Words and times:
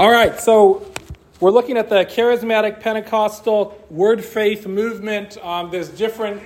All 0.00 0.10
right, 0.10 0.40
so 0.40 0.90
we're 1.40 1.50
looking 1.50 1.76
at 1.76 1.90
the 1.90 2.06
charismatic 2.06 2.80
Pentecostal 2.80 3.78
word 3.90 4.24
faith 4.24 4.66
movement. 4.66 5.36
Um, 5.44 5.70
there's 5.70 5.90
different 5.90 6.42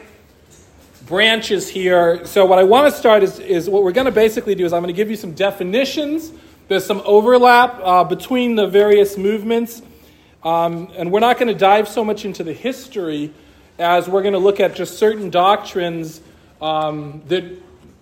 branches 1.06 1.68
here. 1.68 2.26
So, 2.26 2.46
what 2.46 2.58
I 2.58 2.64
want 2.64 2.92
to 2.92 2.98
start 2.98 3.22
is, 3.22 3.38
is 3.38 3.70
what 3.70 3.84
we're 3.84 3.92
going 3.92 4.06
to 4.06 4.10
basically 4.10 4.56
do 4.56 4.64
is 4.64 4.72
I'm 4.72 4.82
going 4.82 4.92
to 4.92 4.96
give 4.96 5.08
you 5.08 5.14
some 5.14 5.34
definitions. 5.34 6.32
There's 6.66 6.84
some 6.84 7.00
overlap 7.04 7.78
uh, 7.80 8.02
between 8.02 8.56
the 8.56 8.66
various 8.66 9.16
movements. 9.16 9.82
Um, 10.42 10.90
and 10.96 11.12
we're 11.12 11.20
not 11.20 11.38
going 11.38 11.46
to 11.46 11.54
dive 11.54 11.86
so 11.86 12.04
much 12.04 12.24
into 12.24 12.42
the 12.42 12.52
history 12.52 13.32
as 13.78 14.08
we're 14.08 14.22
going 14.22 14.34
to 14.34 14.40
look 14.40 14.58
at 14.58 14.74
just 14.74 14.98
certain 14.98 15.30
doctrines 15.30 16.20
um, 16.60 17.22
that 17.28 17.44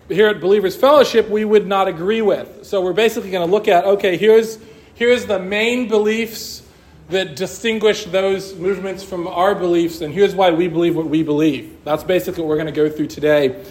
here 0.07 0.29
at 0.29 0.41
Believers 0.41 0.75
Fellowship 0.75 1.29
we 1.29 1.45
would 1.45 1.67
not 1.67 1.87
agree 1.87 2.23
with. 2.23 2.65
So, 2.65 2.81
we're 2.81 2.93
basically 2.93 3.29
going 3.29 3.47
to 3.47 3.51
look 3.51 3.67
at 3.67 3.85
okay, 3.85 4.17
here's, 4.17 4.57
here's 4.95 5.25
the 5.25 5.39
main 5.39 5.87
beliefs 5.87 6.61
that 7.09 7.35
distinguish 7.35 8.05
those 8.05 8.55
movements 8.55 9.03
from 9.03 9.27
our 9.27 9.53
beliefs, 9.55 10.01
and 10.01 10.13
here's 10.13 10.33
why 10.33 10.51
we 10.51 10.67
believe 10.67 10.95
what 10.95 11.07
we 11.07 11.23
believe. 11.23 11.77
That's 11.83 12.03
basically 12.03 12.43
what 12.43 12.49
we're 12.49 12.55
going 12.55 12.67
to 12.67 12.71
go 12.71 12.89
through 12.89 13.07
today. 13.07 13.63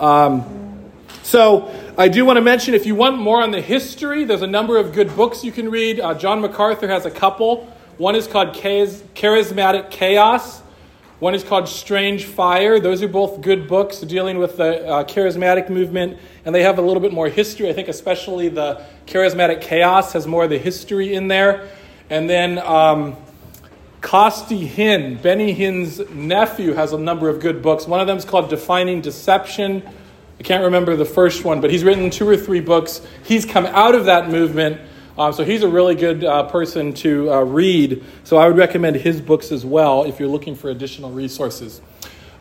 Um, 0.00 0.90
so, 1.22 1.74
I 1.98 2.08
do 2.08 2.24
want 2.24 2.36
to 2.36 2.40
mention 2.40 2.74
if 2.74 2.86
you 2.86 2.94
want 2.94 3.18
more 3.18 3.42
on 3.42 3.50
the 3.50 3.60
history, 3.60 4.24
there's 4.24 4.42
a 4.42 4.46
number 4.46 4.78
of 4.78 4.92
good 4.92 5.14
books 5.14 5.44
you 5.44 5.52
can 5.52 5.70
read. 5.70 6.00
Uh, 6.00 6.14
John 6.14 6.40
MacArthur 6.40 6.88
has 6.88 7.04
a 7.04 7.10
couple. 7.10 7.66
One 7.98 8.14
is 8.14 8.26
called 8.26 8.54
Charismatic 8.54 9.90
Chaos, 9.90 10.62
one 11.20 11.34
is 11.34 11.42
called 11.42 11.68
Strange 11.68 12.26
Fire. 12.26 12.78
Those 12.78 13.02
are 13.02 13.08
both 13.08 13.40
good 13.40 13.66
books 13.66 14.00
dealing 14.00 14.38
with 14.38 14.56
the 14.56 14.86
uh, 14.86 15.04
charismatic 15.04 15.68
movement, 15.68 16.18
and 16.44 16.54
they 16.54 16.62
have 16.62 16.78
a 16.78 16.82
little 16.82 17.00
bit 17.00 17.12
more 17.12 17.28
history. 17.28 17.68
I 17.68 17.72
think, 17.72 17.88
especially 17.88 18.48
the 18.48 18.84
Charismatic 19.06 19.60
Chaos 19.60 20.12
has 20.12 20.28
more 20.28 20.44
of 20.44 20.50
the 20.50 20.58
history 20.58 21.14
in 21.14 21.26
there. 21.26 21.68
And 22.08 22.30
then 22.30 22.58
um, 22.60 23.16
Costi 24.00 24.68
Hinn, 24.68 25.20
Benny 25.20 25.52
Hinn's 25.52 25.98
nephew, 26.10 26.74
has 26.74 26.92
a 26.92 26.98
number 26.98 27.28
of 27.28 27.40
good 27.40 27.62
books. 27.62 27.88
One 27.88 28.00
of 28.00 28.06
them 28.06 28.16
is 28.16 28.24
called 28.24 28.48
Defining 28.48 29.00
Deception. 29.00 29.82
I 30.38 30.42
can't 30.44 30.62
remember 30.62 30.94
the 30.94 31.04
first 31.04 31.44
one, 31.44 31.60
but 31.60 31.70
he's 31.72 31.82
written 31.82 32.10
two 32.10 32.28
or 32.28 32.36
three 32.36 32.60
books. 32.60 33.00
He's 33.24 33.44
come 33.44 33.66
out 33.66 33.96
of 33.96 34.04
that 34.04 34.30
movement, 34.30 34.80
um, 35.18 35.32
so 35.32 35.44
he's 35.44 35.64
a 35.64 35.68
really 35.68 35.96
good 35.96 36.22
uh, 36.22 36.44
person 36.44 36.94
to 36.94 37.32
uh, 37.32 37.42
read. 37.42 38.04
So 38.22 38.36
I 38.36 38.46
would 38.46 38.56
recommend 38.56 38.96
his 38.96 39.20
books 39.20 39.50
as 39.50 39.66
well 39.66 40.04
if 40.04 40.20
you're 40.20 40.28
looking 40.28 40.54
for 40.54 40.70
additional 40.70 41.10
resources. 41.10 41.82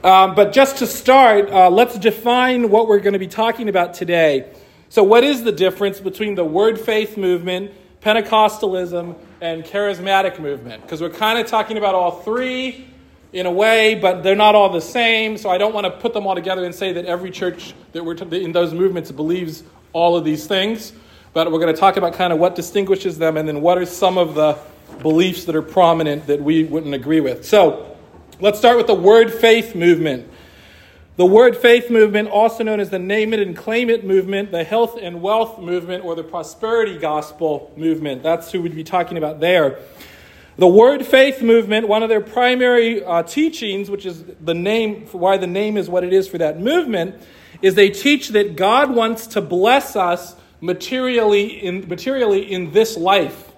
Um, 0.04 0.36
but 0.36 0.54
just 0.54 0.78
to 0.78 0.88
start, 0.88 1.50
uh, 1.50 1.72
let's 1.72 1.98
define 1.98 2.70
what 2.70 2.88
we're 2.88 3.00
going 3.00 3.14
to 3.14 3.20
be 3.20 3.28
talking 3.28 3.68
about 3.68 3.96
today. 3.96 4.54
So, 4.90 5.04
what 5.04 5.24
is 5.24 5.44
the 5.44 5.52
difference 5.52 6.00
between 6.00 6.36
the 6.36 6.46
Word 6.46 6.80
Faith 6.80 7.18
movement, 7.18 7.72
Pentecostalism, 8.02 9.18
and 9.42 9.64
charismatic 9.64 10.40
movement 10.40 10.84
because 10.84 11.02
we're 11.02 11.10
kind 11.10 11.40
of 11.40 11.48
talking 11.48 11.78
about 11.78 11.96
all 11.96 12.22
three 12.22 12.88
in 13.34 13.46
a 13.46 13.52
way, 13.52 13.96
but 13.96 14.24
they're 14.24 14.36
not 14.36 14.56
all 14.56 14.70
the 14.70 14.82
same. 14.82 15.38
So 15.38 15.50
I 15.50 15.58
don't 15.58 15.74
want 15.74 15.86
to 15.86 15.92
put 15.92 16.14
them 16.14 16.26
all 16.28 16.36
together 16.36 16.64
and 16.64 16.74
say 16.74 16.94
that 16.94 17.06
every 17.06 17.32
church 17.32 17.74
that 17.92 18.06
we're 18.06 18.16
t- 18.16 18.44
in 18.44 18.52
those 18.52 18.74
movements 18.74 19.12
believes 19.12 19.64
all 19.94 20.16
of 20.16 20.24
these 20.24 20.48
things. 20.48 20.94
But 21.38 21.52
we're 21.52 21.60
going 21.60 21.72
to 21.72 21.80
talk 21.80 21.98
about 21.98 22.16
kind 22.16 22.34
of 22.34 22.40
what 22.40 22.56
distinguishes 22.56 23.20
them 23.20 23.38
and 23.38 23.48
then 23.48 23.62
what 23.62 23.78
are 23.78 23.86
some 23.86 24.18
of 24.18 24.34
the 24.34 24.58
beliefs 25.04 25.46
that 25.46 25.56
are 25.56 25.62
prominent 25.62 26.26
that 26.26 26.42
we 26.42 26.64
wouldn't 26.64 26.96
agree 26.96 27.22
with. 27.22 27.46
So 27.46 27.96
let's 28.40 28.58
start 28.58 28.76
with 28.76 28.88
the 28.88 28.96
word 28.96 29.32
faith 29.32 29.76
movement. 29.76 30.28
The 31.16 31.28
word 31.28 31.56
faith 31.56 31.92
movement, 31.92 32.30
also 32.30 32.64
known 32.64 32.80
as 32.80 32.90
the 32.90 32.98
name 32.98 33.36
it 33.36 33.40
and 33.40 33.56
claim 33.56 33.92
it 33.92 34.04
movement, 34.04 34.50
the 34.50 34.64
health 34.64 34.98
and 35.00 35.22
wealth 35.22 35.60
movement, 35.60 36.04
or 36.04 36.16
the 36.16 36.24
prosperity 36.24 36.98
gospel 36.98 37.72
movement. 37.78 38.24
That's 38.24 38.52
who 38.52 38.64
we'd 38.64 38.76
be 38.76 38.84
talking 38.84 39.20
about 39.20 39.40
there. 39.40 39.78
The 40.58 40.68
word 40.68 41.06
faith 41.06 41.44
movement, 41.44 41.88
one 41.88 42.02
of 42.02 42.10
their 42.10 42.20
primary 42.20 43.04
uh, 43.04 43.22
teachings, 43.22 43.92
which 43.92 44.08
is 44.08 44.24
the 44.42 44.56
name, 44.56 45.06
why 45.12 45.38
the 45.38 45.46
name 45.46 45.78
is 45.78 45.88
what 45.88 46.04
it 46.04 46.14
is 46.14 46.28
for 46.28 46.40
that 46.40 46.60
movement, 46.60 47.14
is 47.62 47.76
they 47.76 47.92
teach 47.92 48.30
that 48.30 48.56
God 48.56 48.90
wants 48.90 49.28
to 49.28 49.42
bless 49.42 49.96
us 49.96 50.36
materially 50.62 51.46
in, 51.46 51.88
materially 51.88 52.52
in 52.52 52.72
this 52.72 52.98
life. 52.98 53.52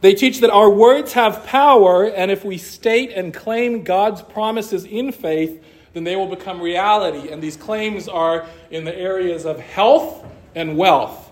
They 0.00 0.14
teach 0.14 0.40
that 0.40 0.50
our 0.50 0.68
words 0.68 1.14
have 1.14 1.46
power, 1.46 2.04
and 2.04 2.30
if 2.30 2.44
we 2.44 2.58
state 2.58 3.10
and 3.10 3.32
claim 3.32 3.84
God's 3.84 4.20
promises 4.20 4.84
in 4.84 5.12
faith, 5.12 5.64
then 5.94 6.04
they 6.04 6.16
will 6.16 6.28
become 6.28 6.60
reality. 6.60 7.30
And 7.30 7.42
these 7.42 7.56
claims 7.56 8.08
are 8.08 8.46
in 8.70 8.84
the 8.84 8.94
areas 8.94 9.46
of 9.46 9.60
health 9.60 10.24
and 10.54 10.76
wealth. 10.76 11.30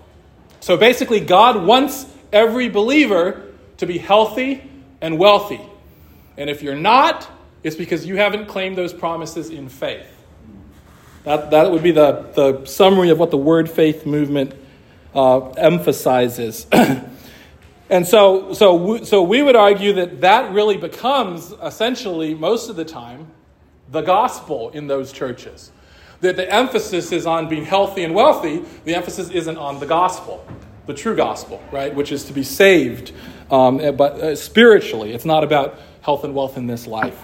So 0.59 0.77
basically, 0.77 1.19
God 1.19 1.63
wants 1.63 2.05
every 2.31 2.69
believer 2.69 3.53
to 3.77 3.85
be 3.85 3.97
healthy 3.97 4.63
and 5.01 5.19
wealthy. 5.19 5.61
And 6.37 6.49
if 6.49 6.63
you're 6.63 6.75
not, 6.75 7.29
it's 7.61 7.75
because 7.75 8.05
you 8.05 8.15
haven't 8.15 8.47
claimed 8.47 8.77
those 8.77 8.93
promises 8.93 9.49
in 9.49 9.69
faith. 9.69 10.07
That, 11.23 11.51
that 11.51 11.71
would 11.71 11.83
be 11.83 11.91
the, 11.91 12.25
the 12.33 12.65
summary 12.65 13.09
of 13.09 13.17
what 13.17 13.31
the 13.31 13.37
word 13.37 13.69
faith 13.69 14.05
movement 14.05 14.53
uh, 15.15 15.49
emphasizes. 15.51 16.67
and 17.89 18.05
so, 18.05 18.53
so, 18.53 19.03
so 19.03 19.23
we 19.23 19.41
would 19.41 19.55
argue 19.55 19.93
that 19.93 20.21
that 20.21 20.51
really 20.51 20.75
becomes 20.75 21.53
essentially, 21.63 22.33
most 22.33 22.69
of 22.69 22.75
the 22.75 22.83
time, 22.83 23.27
the 23.89 24.01
gospel 24.01 24.69
in 24.71 24.87
those 24.87 25.13
churches. 25.13 25.71
That 26.19 26.35
the 26.35 26.51
emphasis 26.51 27.11
is 27.11 27.25
on 27.25 27.47
being 27.47 27.65
healthy 27.65 28.03
and 28.03 28.13
wealthy, 28.13 28.63
the 28.83 28.95
emphasis 28.95 29.29
isn't 29.29 29.57
on 29.57 29.79
the 29.79 29.85
gospel, 29.85 30.45
the 30.87 30.93
true 30.93 31.15
gospel, 31.15 31.63
right? 31.71 31.93
Which 31.93 32.11
is 32.11 32.25
to 32.25 32.33
be 32.33 32.43
saved, 32.43 33.13
um, 33.49 33.79
eh, 33.79 33.91
but 33.91 34.13
uh, 34.13 34.35
spiritually. 34.35 35.13
It's 35.13 35.25
not 35.25 35.43
about 35.43 35.79
health 36.01 36.25
and 36.25 36.35
wealth 36.35 36.57
in 36.57 36.67
this 36.67 36.85
life. 36.85 37.21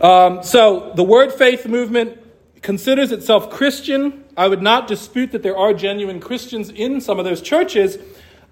Um, 0.00 0.44
so 0.44 0.92
the 0.94 1.02
word 1.02 1.32
faith 1.32 1.66
movement 1.66 2.18
considers 2.62 3.12
itself 3.12 3.50
Christian. 3.50 4.24
I 4.36 4.48
would 4.48 4.62
not 4.62 4.86
dispute 4.86 5.32
that 5.32 5.42
there 5.42 5.56
are 5.56 5.72
genuine 5.74 6.20
Christians 6.20 6.70
in 6.70 7.00
some 7.00 7.18
of 7.18 7.24
those 7.24 7.40
churches. 7.40 7.98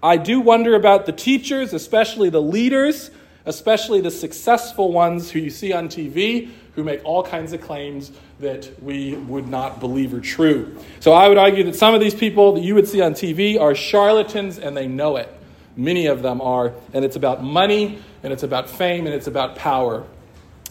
I 0.01 0.17
do 0.17 0.39
wonder 0.39 0.75
about 0.75 1.05
the 1.05 1.11
teachers, 1.11 1.73
especially 1.73 2.29
the 2.29 2.41
leaders, 2.41 3.09
especially 3.45 4.01
the 4.01 4.11
successful 4.11 4.91
ones 4.91 5.31
who 5.31 5.39
you 5.39 5.49
see 5.49 5.73
on 5.73 5.87
TV 5.87 6.49
who 6.77 6.83
make 6.83 7.03
all 7.03 7.23
kinds 7.23 7.53
of 7.53 7.61
claims 7.61 8.11
that 8.39 8.69
we 8.83 9.15
would 9.15 9.47
not 9.47 9.79
believe 9.79 10.13
are 10.13 10.21
true. 10.21 10.77
So 10.99 11.11
I 11.11 11.27
would 11.27 11.39
argue 11.39 11.63
that 11.63 11.75
some 11.75 11.95
of 11.95 11.99
these 11.99 12.13
people 12.13 12.53
that 12.53 12.61
you 12.61 12.75
would 12.75 12.87
see 12.87 13.01
on 13.01 13.13
TV 13.13 13.59
are 13.59 13.73
charlatans 13.73 14.59
and 14.59 14.77
they 14.77 14.87
know 14.87 15.17
it. 15.17 15.27
Many 15.75 16.05
of 16.05 16.21
them 16.21 16.39
are. 16.39 16.73
And 16.93 17.03
it's 17.03 17.15
about 17.15 17.43
money, 17.43 17.97
and 18.21 18.31
it's 18.31 18.43
about 18.43 18.69
fame, 18.69 19.07
and 19.07 19.15
it's 19.15 19.25
about 19.25 19.55
power. 19.55 20.05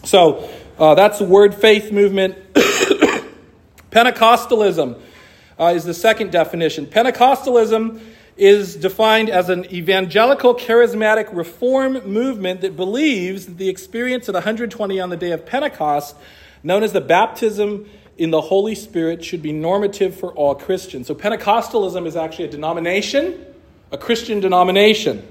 So 0.03 0.49
uh, 0.79 0.95
that's 0.95 1.19
the 1.19 1.25
word 1.25 1.53
faith 1.55 1.91
movement. 1.91 2.37
Pentecostalism 3.91 4.99
uh, 5.59 5.65
is 5.65 5.85
the 5.85 5.93
second 5.93 6.31
definition. 6.31 6.85
Pentecostalism 6.85 8.01
is 8.35 8.75
defined 8.75 9.29
as 9.29 9.49
an 9.49 9.65
evangelical 9.73 10.53
charismatic 10.53 11.33
reform 11.35 11.93
movement 12.05 12.61
that 12.61 12.75
believes 12.75 13.47
that 13.47 13.57
the 13.57 13.69
experience 13.69 14.27
of 14.27 14.33
the 14.33 14.39
120 14.39 14.99
on 14.99 15.09
the 15.09 15.17
day 15.17 15.31
of 15.31 15.45
Pentecost, 15.45 16.15
known 16.61 16.83
as 16.83 16.93
the 16.93 17.01
baptism 17.01 17.89
in 18.17 18.29
the 18.29 18.41
Holy 18.41 18.75
Spirit, 18.75 19.23
should 19.23 19.41
be 19.41 19.51
normative 19.51 20.15
for 20.15 20.31
all 20.33 20.53
Christians. 20.53 21.07
So, 21.07 21.15
Pentecostalism 21.15 22.05
is 22.05 22.15
actually 22.15 22.45
a 22.45 22.51
denomination, 22.51 23.43
a 23.91 23.97
Christian 23.97 24.39
denomination. 24.39 25.25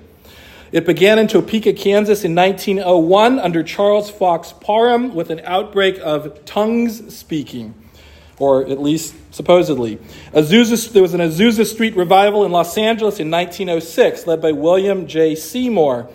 It 0.72 0.84
began 0.84 1.20
in 1.20 1.28
Topeka, 1.28 1.74
Kansas 1.74 2.24
in 2.24 2.34
1901 2.34 3.38
under 3.38 3.62
Charles 3.62 4.10
Fox 4.10 4.52
Parham 4.52 5.14
with 5.14 5.30
an 5.30 5.40
outbreak 5.44 6.00
of 6.00 6.44
tongues 6.44 7.14
speaking 7.14 7.74
or 8.38 8.66
at 8.66 8.80
least 8.80 9.14
supposedly. 9.30 9.96
Azusa, 10.32 10.92
there 10.92 11.02
was 11.02 11.14
an 11.14 11.20
Azusa 11.20 11.64
Street 11.64 11.96
revival 11.96 12.44
in 12.44 12.52
Los 12.52 12.76
Angeles 12.76 13.18
in 13.18 13.30
1906, 13.30 14.26
led 14.26 14.42
by 14.42 14.52
William 14.52 15.06
J. 15.06 15.34
Seymour. 15.34 16.10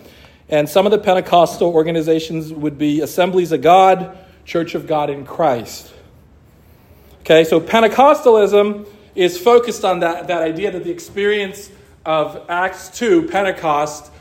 And 0.50 0.68
some 0.70 0.86
of 0.86 0.92
the 0.92 1.00
Pentecostal 1.00 1.74
organizations 1.74 2.54
would 2.54 2.78
be 2.78 3.02
Assemblies 3.02 3.52
of 3.52 3.62
God, 3.62 4.18
Church 4.46 4.76
of 4.76 4.86
God 4.86 5.10
in 5.10 5.26
Christ. 5.26 5.94
Okay, 7.22 7.44
so 7.44 7.60
Pentecostalism 7.60 8.88
is 9.16 9.38
focused 9.38 9.86
on 9.86 10.00
that, 10.00 10.28
that 10.28 10.42
idea 10.42 10.72
that 10.72 10.84
the 10.84 10.92
experience 10.92 11.70
of 12.06 12.46
Acts 12.50 12.90
2, 12.98 13.28
Pentecost, 13.30 14.12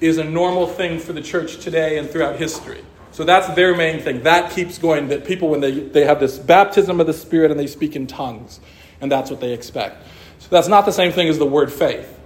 is 0.00 0.18
a 0.18 0.24
normal 0.24 0.66
thing 0.66 0.98
for 0.98 1.12
the 1.12 1.20
church 1.20 1.58
today 1.58 1.98
and 1.98 2.08
throughout 2.08 2.36
history. 2.36 2.82
So 3.20 3.24
that's 3.24 3.48
their 3.48 3.76
main 3.76 4.00
thing. 4.00 4.22
That 4.22 4.50
keeps 4.50 4.78
going, 4.78 5.08
that 5.08 5.26
people, 5.26 5.50
when 5.50 5.60
they, 5.60 5.72
they 5.78 6.06
have 6.06 6.20
this 6.20 6.38
baptism 6.38 7.00
of 7.00 7.06
the 7.06 7.12
Spirit 7.12 7.50
and 7.50 7.60
they 7.60 7.66
speak 7.66 7.94
in 7.94 8.06
tongues, 8.06 8.60
and 8.98 9.12
that's 9.12 9.30
what 9.30 9.42
they 9.42 9.52
expect. 9.52 10.02
So 10.38 10.48
that's 10.48 10.68
not 10.68 10.86
the 10.86 10.90
same 10.90 11.12
thing 11.12 11.28
as 11.28 11.38
the 11.38 11.44
word 11.44 11.70
faith. 11.70 12.18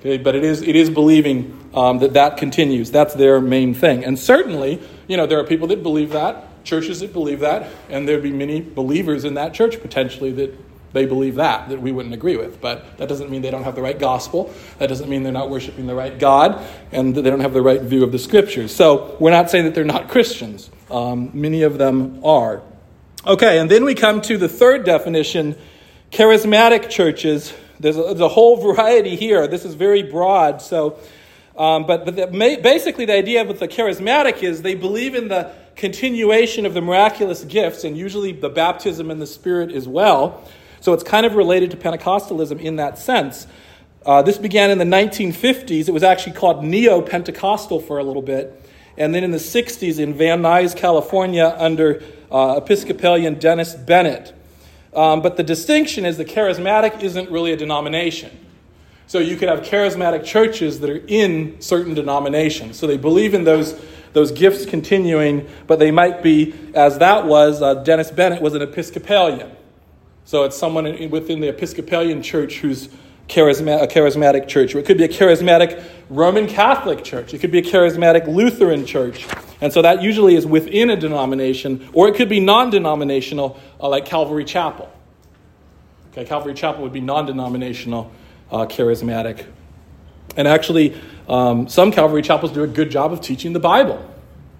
Okay, 0.00 0.18
but 0.18 0.34
it 0.34 0.42
is, 0.42 0.60
it 0.62 0.74
is 0.74 0.90
believing 0.90 1.70
um, 1.72 2.00
that 2.00 2.14
that 2.14 2.36
continues. 2.36 2.90
That's 2.90 3.14
their 3.14 3.40
main 3.40 3.74
thing. 3.74 4.04
And 4.04 4.18
certainly, 4.18 4.82
you 5.06 5.16
know, 5.16 5.24
there 5.24 5.38
are 5.38 5.44
people 5.44 5.68
that 5.68 5.84
believe 5.84 6.10
that, 6.10 6.64
churches 6.64 6.98
that 6.98 7.12
believe 7.12 7.38
that, 7.38 7.70
and 7.88 8.08
there'd 8.08 8.20
be 8.20 8.32
many 8.32 8.60
believers 8.60 9.24
in 9.24 9.34
that 9.34 9.54
church 9.54 9.80
potentially 9.80 10.32
that 10.32 10.69
they 10.92 11.06
believe 11.06 11.36
that, 11.36 11.68
that 11.68 11.80
we 11.80 11.92
wouldn't 11.92 12.14
agree 12.14 12.36
with. 12.36 12.60
But 12.60 12.98
that 12.98 13.08
doesn't 13.08 13.30
mean 13.30 13.42
they 13.42 13.50
don't 13.50 13.64
have 13.64 13.74
the 13.74 13.82
right 13.82 13.98
gospel. 13.98 14.52
That 14.78 14.88
doesn't 14.88 15.08
mean 15.08 15.22
they're 15.22 15.32
not 15.32 15.50
worshiping 15.50 15.86
the 15.86 15.94
right 15.94 16.18
God 16.18 16.64
and 16.92 17.14
that 17.14 17.22
they 17.22 17.30
don't 17.30 17.40
have 17.40 17.52
the 17.52 17.62
right 17.62 17.80
view 17.80 18.02
of 18.02 18.12
the 18.12 18.18
scriptures. 18.18 18.74
So 18.74 19.16
we're 19.20 19.30
not 19.30 19.50
saying 19.50 19.64
that 19.64 19.74
they're 19.74 19.84
not 19.84 20.08
Christians. 20.08 20.70
Um, 20.90 21.30
many 21.32 21.62
of 21.62 21.78
them 21.78 22.24
are. 22.24 22.62
Okay, 23.26 23.58
and 23.58 23.70
then 23.70 23.84
we 23.84 23.94
come 23.94 24.20
to 24.22 24.38
the 24.38 24.48
third 24.48 24.84
definition 24.84 25.56
charismatic 26.10 26.90
churches. 26.90 27.54
There's 27.78 27.96
a, 27.96 28.02
there's 28.02 28.20
a 28.20 28.28
whole 28.28 28.56
variety 28.56 29.16
here. 29.16 29.46
This 29.46 29.64
is 29.64 29.74
very 29.74 30.02
broad. 30.02 30.60
So, 30.60 30.98
um, 31.56 31.86
but, 31.86 32.04
but 32.04 32.16
the, 32.16 32.26
basically, 32.62 33.04
the 33.04 33.14
idea 33.14 33.44
with 33.44 33.60
the 33.60 33.68
charismatic 33.68 34.42
is 34.42 34.62
they 34.62 34.74
believe 34.74 35.14
in 35.14 35.28
the 35.28 35.52
continuation 35.76 36.66
of 36.66 36.74
the 36.74 36.80
miraculous 36.80 37.44
gifts 37.44 37.84
and 37.84 37.96
usually 37.96 38.32
the 38.32 38.48
baptism 38.48 39.10
in 39.10 39.18
the 39.18 39.26
Spirit 39.26 39.70
as 39.72 39.86
well. 39.86 40.46
So 40.80 40.92
it's 40.92 41.04
kind 41.04 41.26
of 41.26 41.34
related 41.34 41.70
to 41.72 41.76
Pentecostalism 41.76 42.60
in 42.60 42.76
that 42.76 42.98
sense. 42.98 43.46
Uh, 44.04 44.22
this 44.22 44.38
began 44.38 44.70
in 44.70 44.78
the 44.78 44.84
1950s. 44.84 45.88
It 45.88 45.92
was 45.92 46.02
actually 46.02 46.32
called 46.32 46.64
Neo 46.64 47.02
Pentecostal 47.02 47.80
for 47.80 47.98
a 47.98 48.04
little 48.04 48.22
bit. 48.22 48.56
And 48.96 49.14
then 49.14 49.24
in 49.24 49.30
the 49.30 49.38
60s 49.38 49.98
in 49.98 50.14
Van 50.14 50.42
Nuys, 50.42 50.74
California, 50.74 51.54
under 51.58 52.02
uh, 52.30 52.56
Episcopalian 52.56 53.38
Dennis 53.38 53.74
Bennett. 53.74 54.34
Um, 54.94 55.22
but 55.22 55.36
the 55.36 55.42
distinction 55.42 56.04
is 56.04 56.16
the 56.16 56.24
charismatic 56.24 57.02
isn't 57.02 57.30
really 57.30 57.52
a 57.52 57.56
denomination. 57.56 58.30
So 59.06 59.18
you 59.18 59.36
could 59.36 59.48
have 59.48 59.60
charismatic 59.60 60.24
churches 60.24 60.80
that 60.80 60.90
are 60.90 61.02
in 61.06 61.60
certain 61.60 61.94
denominations. 61.94 62.78
So 62.78 62.86
they 62.86 62.96
believe 62.96 63.34
in 63.34 63.44
those, 63.44 63.78
those 64.12 64.32
gifts 64.32 64.66
continuing, 64.66 65.48
but 65.66 65.78
they 65.78 65.90
might 65.90 66.22
be, 66.22 66.54
as 66.74 66.98
that 66.98 67.26
was, 67.26 67.60
uh, 67.60 67.74
Dennis 67.74 68.10
Bennett 68.10 68.40
was 68.40 68.54
an 68.54 68.62
Episcopalian. 68.62 69.50
So 70.30 70.44
it's 70.44 70.56
someone 70.56 70.84
within 71.10 71.40
the 71.40 71.48
Episcopalian 71.48 72.22
church 72.22 72.58
who's 72.58 72.88
charisma- 73.26 73.82
a 73.82 73.88
charismatic 73.88 74.46
church. 74.46 74.76
Or 74.76 74.78
it 74.78 74.86
could 74.86 74.96
be 74.96 75.02
a 75.02 75.08
charismatic 75.08 75.82
Roman 76.08 76.46
Catholic 76.46 77.02
church. 77.02 77.34
It 77.34 77.40
could 77.40 77.50
be 77.50 77.58
a 77.58 77.62
charismatic 77.62 78.28
Lutheran 78.28 78.86
church. 78.86 79.26
And 79.60 79.72
so 79.72 79.82
that 79.82 80.02
usually 80.02 80.36
is 80.36 80.46
within 80.46 80.88
a 80.88 80.94
denomination, 80.94 81.88
or 81.92 82.06
it 82.06 82.14
could 82.14 82.28
be 82.28 82.38
non 82.38 82.70
denominational, 82.70 83.58
uh, 83.80 83.88
like 83.88 84.04
Calvary 84.04 84.44
Chapel. 84.44 84.88
Okay, 86.12 86.24
Calvary 86.24 86.54
Chapel 86.54 86.84
would 86.84 86.92
be 86.92 87.00
non 87.00 87.26
denominational, 87.26 88.12
uh, 88.52 88.66
charismatic. 88.66 89.46
And 90.36 90.46
actually, 90.46 90.94
um, 91.28 91.66
some 91.66 91.90
Calvary 91.90 92.22
Chapels 92.22 92.52
do 92.52 92.62
a 92.62 92.68
good 92.68 92.92
job 92.92 93.12
of 93.12 93.20
teaching 93.20 93.52
the 93.52 93.58
Bible. 93.58 94.08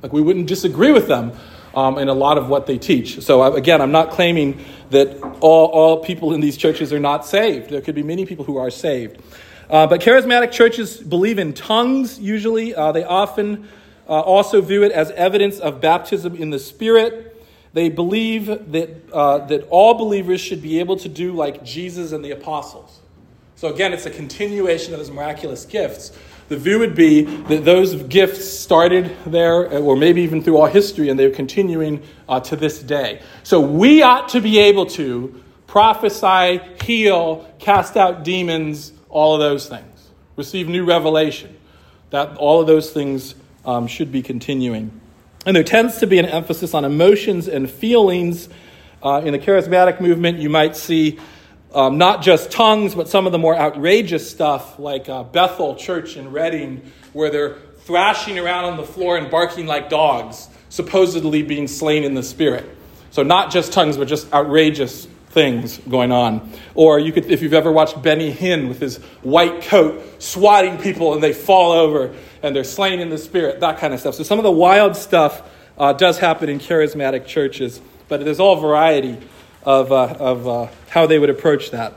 Like, 0.02 0.12
we 0.12 0.20
wouldn't 0.20 0.48
disagree 0.48 0.90
with 0.90 1.06
them 1.06 1.30
um, 1.74 1.98
in 1.98 2.08
a 2.08 2.14
lot 2.14 2.38
of 2.38 2.48
what 2.48 2.66
they 2.66 2.78
teach. 2.78 3.20
So, 3.22 3.54
again, 3.54 3.80
I'm 3.80 3.92
not 3.92 4.10
claiming 4.10 4.64
that 4.90 5.22
all, 5.40 5.66
all 5.66 6.02
people 6.02 6.34
in 6.34 6.40
these 6.40 6.56
churches 6.56 6.92
are 6.92 7.00
not 7.00 7.24
saved. 7.24 7.70
There 7.70 7.80
could 7.80 7.94
be 7.94 8.02
many 8.02 8.26
people 8.26 8.44
who 8.44 8.56
are 8.56 8.70
saved. 8.70 9.20
Uh, 9.68 9.86
but 9.86 10.00
charismatic 10.00 10.50
churches 10.50 10.96
believe 10.98 11.38
in 11.38 11.52
tongues, 11.52 12.18
usually. 12.18 12.74
Uh, 12.74 12.90
they 12.90 13.04
often 13.04 13.68
uh, 14.08 14.20
also 14.20 14.60
view 14.60 14.82
it 14.82 14.90
as 14.90 15.12
evidence 15.12 15.60
of 15.60 15.80
baptism 15.80 16.34
in 16.34 16.50
the 16.50 16.58
Spirit. 16.58 17.26
They 17.72 17.88
believe 17.88 18.46
that, 18.72 18.90
uh, 19.12 19.38
that 19.46 19.68
all 19.70 19.94
believers 19.94 20.40
should 20.40 20.60
be 20.60 20.80
able 20.80 20.96
to 20.96 21.08
do 21.08 21.32
like 21.32 21.62
Jesus 21.62 22.10
and 22.10 22.24
the 22.24 22.32
apostles. 22.32 22.98
So, 23.54 23.72
again, 23.72 23.92
it's 23.92 24.06
a 24.06 24.10
continuation 24.10 24.92
of 24.92 24.98
those 24.98 25.10
miraculous 25.10 25.64
gifts. 25.64 26.10
The 26.50 26.56
view 26.56 26.80
would 26.80 26.96
be 26.96 27.22
that 27.22 27.64
those 27.64 27.94
gifts 27.94 28.44
started 28.44 29.16
there, 29.24 29.68
or 29.70 29.94
maybe 29.94 30.22
even 30.22 30.42
through 30.42 30.56
all 30.56 30.66
history, 30.66 31.08
and 31.08 31.16
they're 31.16 31.30
continuing 31.30 32.02
uh, 32.28 32.40
to 32.40 32.56
this 32.56 32.82
day. 32.82 33.22
So 33.44 33.60
we 33.60 34.02
ought 34.02 34.30
to 34.30 34.40
be 34.40 34.58
able 34.58 34.86
to 34.86 35.44
prophesy, 35.68 36.60
heal, 36.82 37.48
cast 37.60 37.96
out 37.96 38.24
demons, 38.24 38.92
all 39.08 39.34
of 39.34 39.38
those 39.38 39.68
things, 39.68 40.10
receive 40.34 40.68
new 40.68 40.84
revelation. 40.84 41.56
That 42.10 42.36
all 42.36 42.60
of 42.60 42.66
those 42.66 42.90
things 42.90 43.36
um, 43.64 43.86
should 43.86 44.10
be 44.10 44.20
continuing. 44.20 45.00
And 45.46 45.54
there 45.54 45.62
tends 45.62 45.98
to 45.98 46.08
be 46.08 46.18
an 46.18 46.26
emphasis 46.26 46.74
on 46.74 46.84
emotions 46.84 47.46
and 47.46 47.70
feelings. 47.70 48.48
Uh, 49.04 49.22
in 49.24 49.34
the 49.34 49.38
charismatic 49.38 50.00
movement, 50.00 50.38
you 50.38 50.50
might 50.50 50.74
see 50.74 51.20
um, 51.74 51.98
not 51.98 52.22
just 52.22 52.50
tongues, 52.50 52.94
but 52.94 53.08
some 53.08 53.26
of 53.26 53.32
the 53.32 53.38
more 53.38 53.56
outrageous 53.56 54.28
stuff, 54.28 54.78
like 54.78 55.08
uh, 55.08 55.22
Bethel 55.22 55.76
Church 55.76 56.16
in 56.16 56.32
Redding, 56.32 56.90
where 57.12 57.30
they're 57.30 57.56
thrashing 57.84 58.38
around 58.38 58.64
on 58.64 58.76
the 58.76 58.84
floor 58.84 59.16
and 59.16 59.30
barking 59.30 59.66
like 59.66 59.88
dogs, 59.88 60.48
supposedly 60.68 61.42
being 61.42 61.68
slain 61.68 62.04
in 62.04 62.14
the 62.14 62.22
spirit. 62.22 62.68
So, 63.12 63.22
not 63.22 63.50
just 63.50 63.72
tongues, 63.72 63.96
but 63.96 64.08
just 64.08 64.32
outrageous 64.32 65.06
things 65.30 65.78
going 65.78 66.10
on. 66.10 66.52
Or 66.74 66.98
you 66.98 67.12
could, 67.12 67.26
if 67.26 67.40
you've 67.40 67.54
ever 67.54 67.70
watched 67.70 68.02
Benny 68.02 68.32
Hinn 68.32 68.68
with 68.68 68.80
his 68.80 68.96
white 69.22 69.62
coat 69.62 70.20
swatting 70.20 70.78
people 70.78 71.14
and 71.14 71.22
they 71.22 71.32
fall 71.32 71.70
over 71.70 72.14
and 72.42 72.54
they're 72.54 72.64
slain 72.64 72.98
in 72.98 73.10
the 73.10 73.18
spirit, 73.18 73.60
that 73.60 73.78
kind 73.78 73.94
of 73.94 74.00
stuff. 74.00 74.16
So, 74.16 74.24
some 74.24 74.38
of 74.38 74.44
the 74.44 74.50
wild 74.50 74.96
stuff 74.96 75.42
uh, 75.78 75.92
does 75.92 76.18
happen 76.18 76.48
in 76.48 76.58
charismatic 76.58 77.26
churches, 77.26 77.80
but 78.08 78.24
there's 78.24 78.40
all 78.40 78.56
variety 78.56 79.18
of, 79.62 79.92
uh, 79.92 80.16
of 80.18 80.48
uh, 80.48 80.68
how 80.88 81.06
they 81.06 81.18
would 81.18 81.30
approach 81.30 81.70
that. 81.70 81.94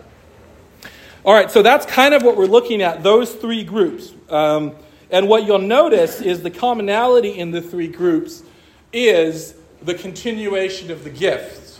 All 1.25 1.33
right, 1.33 1.49
so 1.49 1.61
that's 1.61 1.85
kind 1.85 2.13
of 2.13 2.21
what 2.21 2.35
we're 2.35 2.45
looking 2.45 2.81
at, 2.81 3.01
those 3.01 3.33
three 3.33 3.63
groups. 3.63 4.13
Um, 4.29 4.73
and 5.09 5.29
what 5.29 5.45
you'll 5.45 5.59
notice 5.59 6.21
is 6.21 6.41
the 6.41 6.51
commonality 6.51 7.37
in 7.37 7.51
the 7.51 7.61
three 7.61 7.87
groups 7.87 8.43
is 8.91 9.55
the 9.81 9.93
continuation 9.93 10.91
of 10.91 11.03
the 11.03 11.09
gifts, 11.09 11.79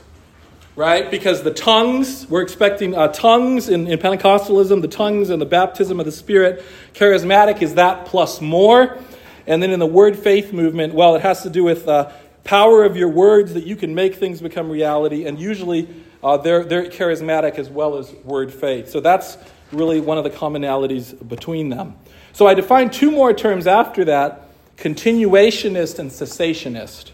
right? 0.75 1.09
Because 1.09 1.43
the 1.43 1.53
tongues, 1.53 2.27
we're 2.29 2.41
expecting 2.41 2.95
uh, 2.95 3.09
tongues 3.09 3.69
in, 3.69 3.87
in 3.87 3.99
Pentecostalism, 3.99 4.81
the 4.81 4.87
tongues 4.87 5.29
and 5.29 5.41
the 5.41 5.45
baptism 5.45 5.99
of 5.99 6.05
the 6.05 6.11
Spirit. 6.11 6.63
Charismatic 6.93 7.61
is 7.61 7.75
that 7.75 8.05
plus 8.05 8.39
more. 8.39 8.97
And 9.45 9.61
then 9.61 9.71
in 9.71 9.79
the 9.79 9.85
word 9.85 10.17
faith 10.17 10.53
movement, 10.53 10.93
well, 10.93 11.15
it 11.15 11.21
has 11.21 11.43
to 11.43 11.49
do 11.49 11.63
with 11.63 11.87
uh, 11.87 12.11
power 12.43 12.83
of 12.83 12.97
your 12.97 13.09
words 13.09 13.53
that 13.53 13.65
you 13.65 13.75
can 13.75 13.95
make 13.95 14.15
things 14.15 14.41
become 14.41 14.69
reality, 14.69 15.25
and 15.25 15.39
usually 15.39 15.87
uh, 16.23 16.37
they're, 16.37 16.63
they're 16.63 16.89
charismatic 16.89 17.55
as 17.55 17.69
well 17.69 17.97
as 17.97 18.11
word 18.23 18.53
faith. 18.53 18.89
So 18.89 18.99
that's 18.99 19.37
really 19.71 19.99
one 19.99 20.17
of 20.17 20.23
the 20.23 20.29
commonalities 20.29 21.27
between 21.27 21.69
them. 21.69 21.95
So 22.33 22.47
I 22.47 22.53
defined 22.53 22.93
two 22.93 23.11
more 23.11 23.33
terms 23.33 23.67
after 23.67 24.05
that 24.05 24.49
continuationist 24.77 25.99
and 25.99 26.09
cessationist. 26.09 27.11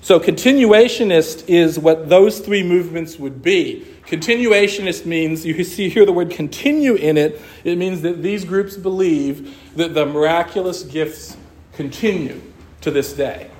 So, 0.00 0.20
continuationist 0.20 1.48
is 1.48 1.78
what 1.78 2.10
those 2.10 2.38
three 2.40 2.62
movements 2.62 3.18
would 3.18 3.42
be. 3.42 3.86
Continuationist 4.06 5.06
means, 5.06 5.46
you 5.46 5.64
see 5.64 5.88
here 5.88 6.04
the 6.04 6.12
word 6.12 6.30
continue 6.30 6.94
in 6.94 7.16
it, 7.16 7.40
it 7.64 7.78
means 7.78 8.02
that 8.02 8.22
these 8.22 8.44
groups 8.44 8.76
believe 8.76 9.58
that 9.76 9.94
the 9.94 10.04
miraculous 10.04 10.82
gifts 10.82 11.38
continue 11.72 12.38
to 12.82 12.90
this 12.90 13.14
day. 13.14 13.50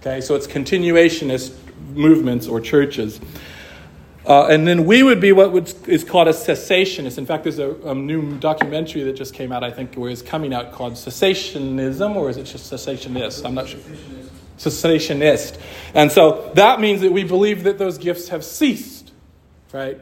Okay, 0.00 0.22
so 0.22 0.34
it's 0.34 0.46
continuationist 0.46 1.54
movements 1.92 2.46
or 2.46 2.58
churches. 2.58 3.20
Uh, 4.24 4.46
and 4.46 4.66
then 4.66 4.86
we 4.86 5.02
would 5.02 5.20
be 5.20 5.30
what 5.30 5.52
would, 5.52 5.70
is 5.86 6.04
called 6.04 6.26
a 6.26 6.32
cessationist. 6.32 7.18
In 7.18 7.26
fact, 7.26 7.42
there's 7.42 7.58
a, 7.58 7.74
a, 7.82 7.94
new 7.94 8.38
documentary 8.38 9.02
that 9.02 9.12
just 9.12 9.34
came 9.34 9.52
out, 9.52 9.62
I 9.62 9.70
think, 9.70 9.98
or 9.98 10.08
is 10.08 10.22
coming 10.22 10.54
out 10.54 10.72
called 10.72 10.94
Cessationism, 10.94 12.16
or 12.16 12.30
is 12.30 12.38
it 12.38 12.44
just 12.44 12.72
cessationist? 12.72 13.44
I'm 13.44 13.54
not 13.54 13.68
sure. 13.68 13.80
Cessationist. 14.56 15.60
And 15.92 16.10
so 16.10 16.50
that 16.54 16.80
means 16.80 17.02
that 17.02 17.12
we 17.12 17.24
believe 17.24 17.64
that 17.64 17.76
those 17.76 17.98
gifts 17.98 18.28
have 18.28 18.42
ceased, 18.42 19.12
right? 19.70 20.00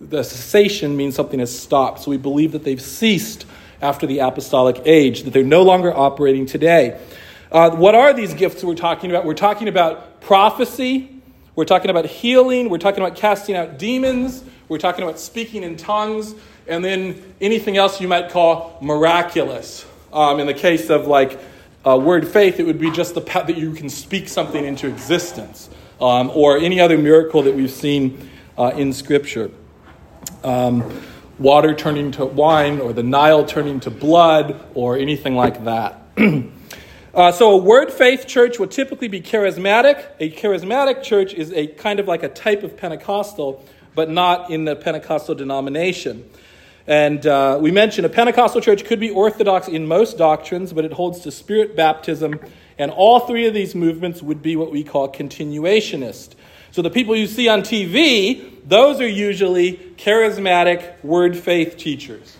The 0.00 0.24
cessation 0.24 0.96
means 0.96 1.14
something 1.14 1.38
has 1.38 1.56
stopped. 1.56 2.00
So 2.00 2.10
we 2.10 2.16
believe 2.16 2.50
that 2.50 2.64
they've 2.64 2.82
ceased 2.82 3.46
after 3.80 4.08
the 4.08 4.18
apostolic 4.18 4.82
age, 4.84 5.22
that 5.22 5.32
they're 5.32 5.44
no 5.44 5.62
longer 5.62 5.96
operating 5.96 6.46
today. 6.46 7.00
Uh, 7.50 7.70
what 7.70 7.94
are 7.94 8.12
these 8.12 8.34
gifts 8.34 8.64
we're 8.64 8.74
talking 8.74 9.10
about? 9.10 9.24
We're 9.24 9.34
talking 9.34 9.68
about 9.68 10.20
prophecy, 10.20 11.22
we're 11.54 11.64
talking 11.64 11.90
about 11.90 12.04
healing, 12.06 12.68
we're 12.68 12.78
talking 12.78 13.02
about 13.02 13.16
casting 13.16 13.54
out 13.54 13.78
demons, 13.78 14.42
we're 14.68 14.78
talking 14.78 15.04
about 15.04 15.20
speaking 15.20 15.62
in 15.62 15.76
tongues, 15.76 16.34
and 16.66 16.84
then 16.84 17.34
anything 17.40 17.76
else 17.76 18.00
you 18.00 18.08
might 18.08 18.30
call 18.30 18.78
miraculous. 18.82 19.86
Um, 20.12 20.40
in 20.40 20.46
the 20.46 20.54
case 20.54 20.90
of 20.90 21.06
like 21.06 21.38
uh, 21.86 21.96
word 21.96 22.26
faith, 22.26 22.58
it 22.58 22.66
would 22.66 22.80
be 22.80 22.90
just 22.90 23.14
the 23.14 23.20
that 23.20 23.56
you 23.56 23.72
can 23.72 23.88
speak 23.88 24.28
something 24.28 24.64
into 24.64 24.88
existence, 24.88 25.70
um, 26.00 26.32
or 26.34 26.58
any 26.58 26.80
other 26.80 26.98
miracle 26.98 27.42
that 27.42 27.54
we've 27.54 27.70
seen 27.70 28.28
uh, 28.58 28.72
in 28.74 28.92
Scripture. 28.92 29.52
Um, 30.42 31.02
water 31.38 31.74
turning 31.74 32.10
to 32.12 32.24
wine, 32.24 32.80
or 32.80 32.92
the 32.92 33.02
Nile 33.04 33.44
turning 33.44 33.78
to 33.80 33.90
blood, 33.90 34.60
or 34.74 34.96
anything 34.96 35.36
like 35.36 35.64
that. 35.64 36.02
Uh, 37.16 37.32
so, 37.32 37.52
a 37.52 37.56
word 37.56 37.90
faith 37.90 38.26
church 38.26 38.58
would 38.58 38.70
typically 38.70 39.08
be 39.08 39.22
charismatic. 39.22 40.04
A 40.20 40.30
charismatic 40.30 41.02
church 41.02 41.32
is 41.32 41.50
a 41.50 41.66
kind 41.66 41.98
of 41.98 42.06
like 42.06 42.22
a 42.22 42.28
type 42.28 42.62
of 42.62 42.76
Pentecostal, 42.76 43.64
but 43.94 44.10
not 44.10 44.50
in 44.50 44.66
the 44.66 44.76
Pentecostal 44.76 45.34
denomination. 45.34 46.28
And 46.86 47.26
uh, 47.26 47.58
we 47.58 47.70
mentioned 47.70 48.04
a 48.04 48.10
Pentecostal 48.10 48.60
church 48.60 48.84
could 48.84 49.00
be 49.00 49.08
orthodox 49.08 49.66
in 49.66 49.88
most 49.88 50.18
doctrines, 50.18 50.74
but 50.74 50.84
it 50.84 50.92
holds 50.92 51.20
to 51.20 51.30
spirit 51.30 51.74
baptism. 51.74 52.38
And 52.76 52.90
all 52.90 53.20
three 53.20 53.46
of 53.46 53.54
these 53.54 53.74
movements 53.74 54.22
would 54.22 54.42
be 54.42 54.54
what 54.54 54.70
we 54.70 54.84
call 54.84 55.10
continuationist. 55.10 56.34
So 56.70 56.82
the 56.82 56.90
people 56.90 57.16
you 57.16 57.28
see 57.28 57.48
on 57.48 57.62
TV, 57.62 58.58
those 58.68 59.00
are 59.00 59.08
usually 59.08 59.78
charismatic 59.96 61.02
word 61.02 61.34
faith 61.34 61.78
teachers. 61.78 62.36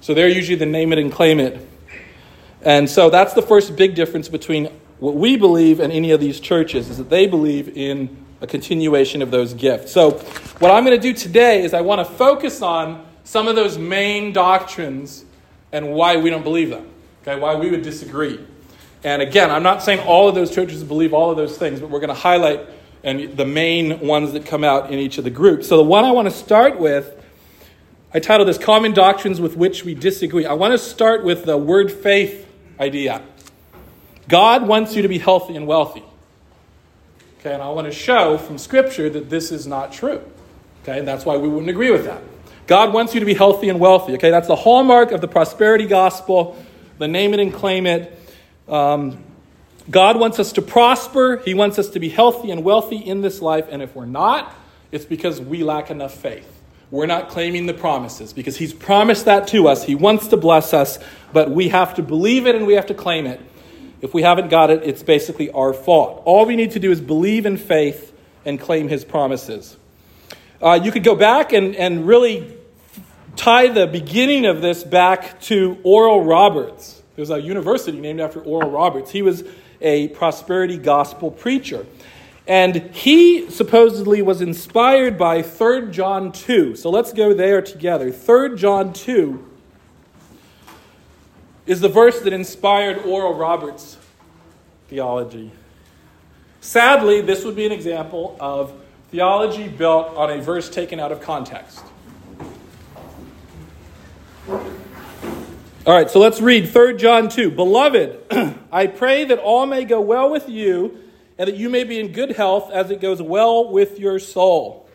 So 0.00 0.12
they're 0.12 0.26
usually 0.26 0.56
the 0.56 0.66
name 0.66 0.92
it 0.92 0.98
and 0.98 1.12
claim 1.12 1.38
it. 1.38 1.68
And 2.64 2.88
so 2.88 3.10
that's 3.10 3.34
the 3.34 3.42
first 3.42 3.76
big 3.76 3.94
difference 3.94 4.28
between 4.28 4.70
what 4.98 5.14
we 5.14 5.36
believe 5.36 5.80
and 5.80 5.92
any 5.92 6.12
of 6.12 6.20
these 6.20 6.38
churches 6.38 6.88
is 6.88 6.98
that 6.98 7.10
they 7.10 7.26
believe 7.26 7.76
in 7.76 8.24
a 8.40 8.46
continuation 8.46 9.20
of 9.20 9.30
those 9.30 9.52
gifts. 9.54 9.92
So 9.92 10.12
what 10.58 10.70
I'm 10.70 10.84
going 10.84 10.96
to 10.96 11.02
do 11.02 11.12
today 11.12 11.64
is 11.64 11.74
I 11.74 11.80
want 11.80 12.06
to 12.06 12.14
focus 12.14 12.62
on 12.62 13.04
some 13.24 13.48
of 13.48 13.56
those 13.56 13.78
main 13.78 14.32
doctrines 14.32 15.24
and 15.72 15.92
why 15.92 16.16
we 16.16 16.30
don't 16.30 16.44
believe 16.44 16.70
them. 16.70 16.88
Okay, 17.22 17.38
why 17.38 17.54
we 17.54 17.70
would 17.70 17.82
disagree. 17.82 18.44
And 19.04 19.22
again, 19.22 19.50
I'm 19.50 19.62
not 19.62 19.82
saying 19.82 20.00
all 20.00 20.28
of 20.28 20.34
those 20.34 20.54
churches 20.54 20.84
believe 20.84 21.12
all 21.12 21.30
of 21.30 21.36
those 21.36 21.56
things, 21.58 21.80
but 21.80 21.90
we're 21.90 22.00
going 22.00 22.08
to 22.08 22.14
highlight 22.14 22.60
and 23.04 23.36
the 23.36 23.44
main 23.44 23.98
ones 23.98 24.32
that 24.32 24.46
come 24.46 24.62
out 24.62 24.92
in 24.92 24.98
each 25.00 25.18
of 25.18 25.24
the 25.24 25.30
groups. 25.30 25.66
So 25.68 25.76
the 25.76 25.82
one 25.82 26.04
I 26.04 26.12
want 26.12 26.28
to 26.28 26.34
start 26.34 26.78
with, 26.78 27.20
I 28.14 28.20
titled 28.20 28.48
this 28.48 28.58
Common 28.58 28.92
Doctrines 28.92 29.40
with 29.40 29.56
Which 29.56 29.84
We 29.84 29.94
Disagree. 29.94 30.46
I 30.46 30.52
want 30.52 30.72
to 30.72 30.78
start 30.78 31.24
with 31.24 31.44
the 31.44 31.56
word 31.56 31.90
faith 31.90 32.46
idea. 32.80 33.22
God 34.28 34.66
wants 34.66 34.94
you 34.94 35.02
to 35.02 35.08
be 35.08 35.18
healthy 35.18 35.56
and 35.56 35.66
wealthy. 35.66 36.02
Okay, 37.40 37.52
and 37.52 37.62
I 37.62 37.70
want 37.70 37.86
to 37.86 37.92
show 37.92 38.38
from 38.38 38.56
Scripture 38.56 39.10
that 39.10 39.28
this 39.28 39.50
is 39.50 39.66
not 39.66 39.92
true. 39.92 40.22
Okay, 40.82 40.98
and 40.98 41.08
that's 41.08 41.24
why 41.24 41.36
we 41.36 41.48
wouldn't 41.48 41.70
agree 41.70 41.90
with 41.90 42.04
that. 42.04 42.22
God 42.66 42.92
wants 42.92 43.14
you 43.14 43.20
to 43.20 43.26
be 43.26 43.34
healthy 43.34 43.68
and 43.68 43.80
wealthy. 43.80 44.14
Okay, 44.14 44.30
that's 44.30 44.48
the 44.48 44.56
hallmark 44.56 45.10
of 45.10 45.20
the 45.20 45.28
prosperity 45.28 45.86
gospel, 45.86 46.56
the 46.98 47.08
name 47.08 47.34
it 47.34 47.40
and 47.40 47.52
claim 47.52 47.86
it. 47.86 48.18
Um, 48.68 49.18
God 49.90 50.18
wants 50.18 50.38
us 50.38 50.52
to 50.52 50.62
prosper. 50.62 51.38
He 51.44 51.54
wants 51.54 51.78
us 51.78 51.90
to 51.90 52.00
be 52.00 52.08
healthy 52.08 52.50
and 52.50 52.62
wealthy 52.62 52.96
in 52.96 53.20
this 53.20 53.42
life. 53.42 53.66
And 53.68 53.82
if 53.82 53.96
we're 53.96 54.06
not, 54.06 54.54
it's 54.92 55.04
because 55.04 55.40
we 55.40 55.64
lack 55.64 55.90
enough 55.90 56.14
faith. 56.14 56.61
We're 56.92 57.06
not 57.06 57.30
claiming 57.30 57.64
the 57.64 57.72
promises 57.72 58.34
because 58.34 58.58
He's 58.58 58.74
promised 58.74 59.24
that 59.24 59.48
to 59.48 59.66
us. 59.66 59.82
He 59.82 59.94
wants 59.94 60.26
to 60.28 60.36
bless 60.36 60.74
us, 60.74 60.98
but 61.32 61.50
we 61.50 61.70
have 61.70 61.94
to 61.94 62.02
believe 62.02 62.46
it 62.46 62.54
and 62.54 62.66
we 62.66 62.74
have 62.74 62.84
to 62.86 62.94
claim 62.94 63.26
it. 63.26 63.40
If 64.02 64.12
we 64.12 64.20
haven't 64.20 64.50
got 64.50 64.68
it, 64.70 64.82
it's 64.84 65.02
basically 65.02 65.50
our 65.52 65.72
fault. 65.72 66.22
All 66.26 66.44
we 66.44 66.54
need 66.54 66.72
to 66.72 66.78
do 66.78 66.92
is 66.92 67.00
believe 67.00 67.46
in 67.46 67.56
faith 67.56 68.14
and 68.44 68.60
claim 68.60 68.88
His 68.88 69.06
promises. 69.06 69.74
Uh, 70.60 70.78
you 70.82 70.92
could 70.92 71.02
go 71.02 71.16
back 71.16 71.54
and, 71.54 71.74
and 71.76 72.06
really 72.06 72.54
tie 73.36 73.68
the 73.68 73.86
beginning 73.86 74.44
of 74.44 74.60
this 74.60 74.84
back 74.84 75.40
to 75.42 75.78
Oral 75.84 76.22
Roberts. 76.22 77.00
There's 77.16 77.30
a 77.30 77.40
university 77.40 77.98
named 77.98 78.20
after 78.20 78.42
Oral 78.42 78.70
Roberts. 78.70 79.10
He 79.10 79.22
was 79.22 79.44
a 79.80 80.08
prosperity 80.08 80.76
gospel 80.76 81.30
preacher. 81.30 81.86
And 82.46 82.76
he 82.92 83.48
supposedly 83.50 84.20
was 84.20 84.40
inspired 84.40 85.16
by 85.16 85.42
3 85.42 85.90
John 85.90 86.32
2. 86.32 86.74
So 86.74 86.90
let's 86.90 87.12
go 87.12 87.32
there 87.32 87.62
together. 87.62 88.10
3 88.10 88.56
John 88.56 88.92
2 88.92 89.48
is 91.66 91.80
the 91.80 91.88
verse 91.88 92.20
that 92.20 92.32
inspired 92.32 92.98
Oral 93.04 93.34
Roberts' 93.34 93.96
theology. 94.88 95.52
Sadly, 96.60 97.20
this 97.20 97.44
would 97.44 97.54
be 97.54 97.64
an 97.64 97.72
example 97.72 98.36
of 98.40 98.72
theology 99.10 99.68
built 99.68 100.08
on 100.16 100.30
a 100.30 100.42
verse 100.42 100.68
taken 100.68 100.98
out 100.98 101.12
of 101.12 101.20
context. 101.20 101.84
All 105.84 105.94
right, 105.94 106.10
so 106.10 106.18
let's 106.18 106.40
read 106.40 106.68
3 106.68 106.96
John 106.96 107.28
2. 107.28 107.50
Beloved, 107.52 108.56
I 108.72 108.86
pray 108.88 109.24
that 109.24 109.38
all 109.38 109.66
may 109.66 109.84
go 109.84 110.00
well 110.00 110.30
with 110.30 110.48
you 110.48 111.01
and 111.38 111.48
that 111.48 111.56
you 111.56 111.68
may 111.68 111.84
be 111.84 111.98
in 111.98 112.12
good 112.12 112.32
health 112.32 112.70
as 112.70 112.90
it 112.90 113.00
goes 113.00 113.20
well 113.20 113.70
with 113.70 113.98
your 113.98 114.18
soul. 114.18 114.88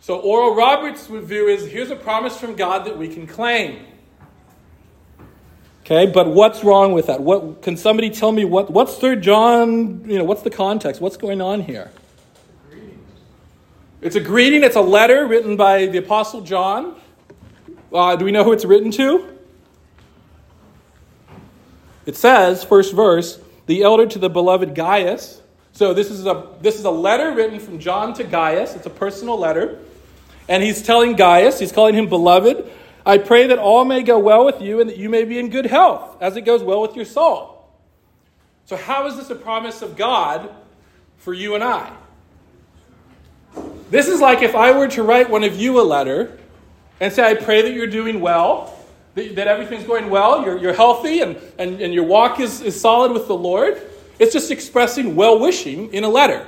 So, 0.00 0.18
Oral 0.18 0.54
Roberts' 0.54 1.06
view 1.06 1.48
is 1.48 1.66
here's 1.66 1.90
a 1.90 1.96
promise 1.96 2.38
from 2.38 2.56
God 2.56 2.86
that 2.86 2.98
we 2.98 3.08
can 3.08 3.26
claim. 3.26 3.86
Okay, 5.82 6.06
but 6.06 6.28
what's 6.28 6.64
wrong 6.64 6.92
with 6.92 7.06
that? 7.06 7.20
What 7.20 7.62
can 7.62 7.76
somebody 7.76 8.10
tell 8.10 8.32
me 8.32 8.44
what 8.44 8.70
what's 8.70 8.96
Third 8.96 9.22
John? 9.22 10.08
You 10.08 10.18
know, 10.18 10.24
what's 10.24 10.42
the 10.42 10.50
context? 10.50 11.00
What's 11.00 11.16
going 11.16 11.40
on 11.40 11.62
here? 11.62 11.90
It's 14.00 14.16
a 14.16 14.20
greeting. 14.20 14.62
It's 14.62 14.76
a 14.76 14.82
letter 14.82 15.26
written 15.26 15.56
by 15.56 15.86
the 15.86 15.98
Apostle 15.98 16.42
John 16.42 16.96
uh, 17.94 18.16
do 18.16 18.24
we 18.24 18.32
know 18.32 18.42
who 18.42 18.52
it's 18.52 18.64
written 18.64 18.90
to? 18.90 19.38
It 22.06 22.16
says, 22.16 22.64
first 22.64 22.92
verse, 22.92 23.38
the 23.66 23.82
elder 23.82 24.06
to 24.06 24.18
the 24.18 24.28
beloved 24.28 24.74
Gaius. 24.74 25.40
So 25.72 25.92
this 25.92 26.10
is 26.10 26.26
a 26.26 26.48
this 26.60 26.78
is 26.78 26.84
a 26.84 26.90
letter 26.90 27.32
written 27.32 27.58
from 27.58 27.78
John 27.78 28.14
to 28.14 28.24
Gaius. 28.24 28.74
It's 28.74 28.86
a 28.86 28.90
personal 28.90 29.38
letter. 29.38 29.80
And 30.48 30.62
he's 30.62 30.82
telling 30.82 31.16
Gaius, 31.16 31.58
he's 31.58 31.72
calling 31.72 31.94
him 31.94 32.08
beloved, 32.08 32.70
I 33.06 33.18
pray 33.18 33.46
that 33.48 33.58
all 33.58 33.84
may 33.84 34.02
go 34.02 34.18
well 34.18 34.44
with 34.44 34.60
you 34.60 34.80
and 34.80 34.88
that 34.90 34.96
you 34.96 35.08
may 35.08 35.24
be 35.24 35.38
in 35.38 35.50
good 35.50 35.66
health, 35.66 36.16
as 36.20 36.36
it 36.36 36.42
goes 36.42 36.62
well 36.62 36.80
with 36.80 36.96
your 36.96 37.04
soul. 37.04 37.66
So 38.66 38.76
how 38.76 39.06
is 39.06 39.16
this 39.16 39.30
a 39.30 39.34
promise 39.34 39.82
of 39.82 39.96
God 39.96 40.54
for 41.18 41.34
you 41.34 41.54
and 41.54 41.62
I? 41.62 41.92
This 43.90 44.08
is 44.08 44.20
like 44.20 44.42
if 44.42 44.54
I 44.54 44.76
were 44.76 44.88
to 44.88 45.02
write 45.02 45.28
one 45.28 45.44
of 45.44 45.58
you 45.58 45.80
a 45.80 45.84
letter 45.84 46.38
and 47.00 47.12
say, 47.12 47.22
I 47.22 47.34
pray 47.34 47.62
that 47.62 47.72
you're 47.72 47.86
doing 47.86 48.20
well, 48.20 48.73
that, 49.14 49.36
that 49.36 49.48
everything's 49.48 49.84
going 49.84 50.10
well, 50.10 50.44
you're, 50.44 50.58
you're 50.58 50.74
healthy, 50.74 51.20
and, 51.20 51.36
and, 51.58 51.80
and 51.80 51.94
your 51.94 52.04
walk 52.04 52.40
is, 52.40 52.60
is 52.60 52.80
solid 52.80 53.12
with 53.12 53.26
the 53.26 53.36
Lord. 53.36 53.80
It's 54.18 54.32
just 54.32 54.50
expressing 54.50 55.16
well 55.16 55.38
wishing 55.38 55.92
in 55.92 56.04
a 56.04 56.08
letter. 56.08 56.46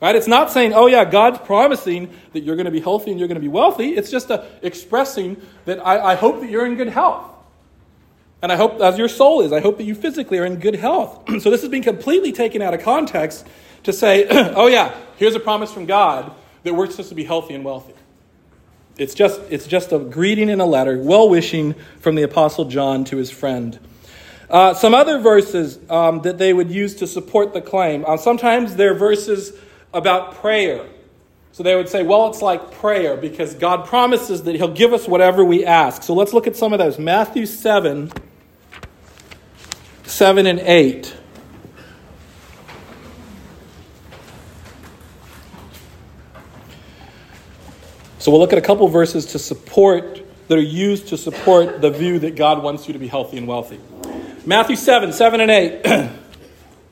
Right? 0.00 0.16
It's 0.16 0.26
not 0.26 0.50
saying, 0.50 0.72
oh, 0.74 0.88
yeah, 0.88 1.04
God's 1.04 1.38
promising 1.38 2.12
that 2.32 2.40
you're 2.40 2.56
going 2.56 2.66
to 2.66 2.72
be 2.72 2.80
healthy 2.80 3.12
and 3.12 3.20
you're 3.20 3.28
going 3.28 3.36
to 3.36 3.42
be 3.42 3.46
wealthy. 3.46 3.90
It's 3.90 4.10
just 4.10 4.30
a, 4.30 4.48
expressing 4.60 5.40
that 5.64 5.78
I, 5.86 6.12
I 6.12 6.14
hope 6.16 6.40
that 6.40 6.50
you're 6.50 6.66
in 6.66 6.74
good 6.74 6.88
health. 6.88 7.28
And 8.42 8.50
I 8.50 8.56
hope, 8.56 8.80
as 8.80 8.98
your 8.98 9.08
soul 9.08 9.42
is, 9.42 9.52
I 9.52 9.60
hope 9.60 9.78
that 9.78 9.84
you 9.84 9.94
physically 9.94 10.38
are 10.38 10.44
in 10.44 10.56
good 10.56 10.74
health. 10.74 11.22
so 11.40 11.50
this 11.50 11.60
has 11.60 11.70
been 11.70 11.84
completely 11.84 12.32
taken 12.32 12.62
out 12.62 12.74
of 12.74 12.82
context 12.82 13.46
to 13.84 13.92
say, 13.92 14.26
oh, 14.30 14.66
yeah, 14.66 14.92
here's 15.18 15.36
a 15.36 15.40
promise 15.40 15.72
from 15.72 15.86
God 15.86 16.34
that 16.64 16.74
we're 16.74 16.90
supposed 16.90 17.10
to 17.10 17.14
be 17.14 17.24
healthy 17.24 17.54
and 17.54 17.64
wealthy. 17.64 17.91
It's 18.98 19.14
just, 19.14 19.40
it's 19.48 19.66
just 19.66 19.92
a 19.92 19.98
greeting 19.98 20.48
in 20.48 20.60
a 20.60 20.66
letter, 20.66 20.98
well 20.98 21.28
wishing 21.28 21.74
from 22.00 22.14
the 22.14 22.22
Apostle 22.22 22.66
John 22.66 23.04
to 23.04 23.16
his 23.16 23.30
friend. 23.30 23.78
Uh, 24.50 24.74
some 24.74 24.94
other 24.94 25.18
verses 25.18 25.78
um, 25.88 26.20
that 26.22 26.36
they 26.36 26.52
would 26.52 26.70
use 26.70 26.94
to 26.96 27.06
support 27.06 27.54
the 27.54 27.62
claim. 27.62 28.04
Uh, 28.06 28.18
sometimes 28.18 28.76
they're 28.76 28.94
verses 28.94 29.52
about 29.94 30.34
prayer. 30.34 30.86
So 31.52 31.62
they 31.62 31.74
would 31.74 31.88
say, 31.88 32.02
well, 32.02 32.28
it's 32.28 32.42
like 32.42 32.72
prayer 32.72 33.16
because 33.16 33.54
God 33.54 33.86
promises 33.86 34.42
that 34.42 34.54
He'll 34.54 34.68
give 34.68 34.92
us 34.92 35.08
whatever 35.08 35.44
we 35.44 35.64
ask. 35.64 36.02
So 36.02 36.14
let's 36.14 36.34
look 36.34 36.46
at 36.46 36.56
some 36.56 36.72
of 36.72 36.78
those. 36.78 36.98
Matthew 36.98 37.46
7, 37.46 38.12
7 40.04 40.46
and 40.46 40.60
8. 40.60 41.16
So 48.22 48.30
we'll 48.30 48.38
look 48.38 48.52
at 48.52 48.58
a 48.58 48.62
couple 48.62 48.86
verses 48.86 49.26
to 49.32 49.38
support 49.40 50.22
that 50.46 50.56
are 50.56 50.60
used 50.60 51.08
to 51.08 51.16
support 51.16 51.80
the 51.80 51.90
view 51.90 52.20
that 52.20 52.36
God 52.36 52.62
wants 52.62 52.86
you 52.86 52.92
to 52.92 52.98
be 53.00 53.08
healthy 53.08 53.36
and 53.36 53.48
wealthy. 53.48 53.80
Matthew 54.46 54.76
7, 54.76 55.12
7 55.12 55.40
and 55.40 55.50
8. 55.50 56.10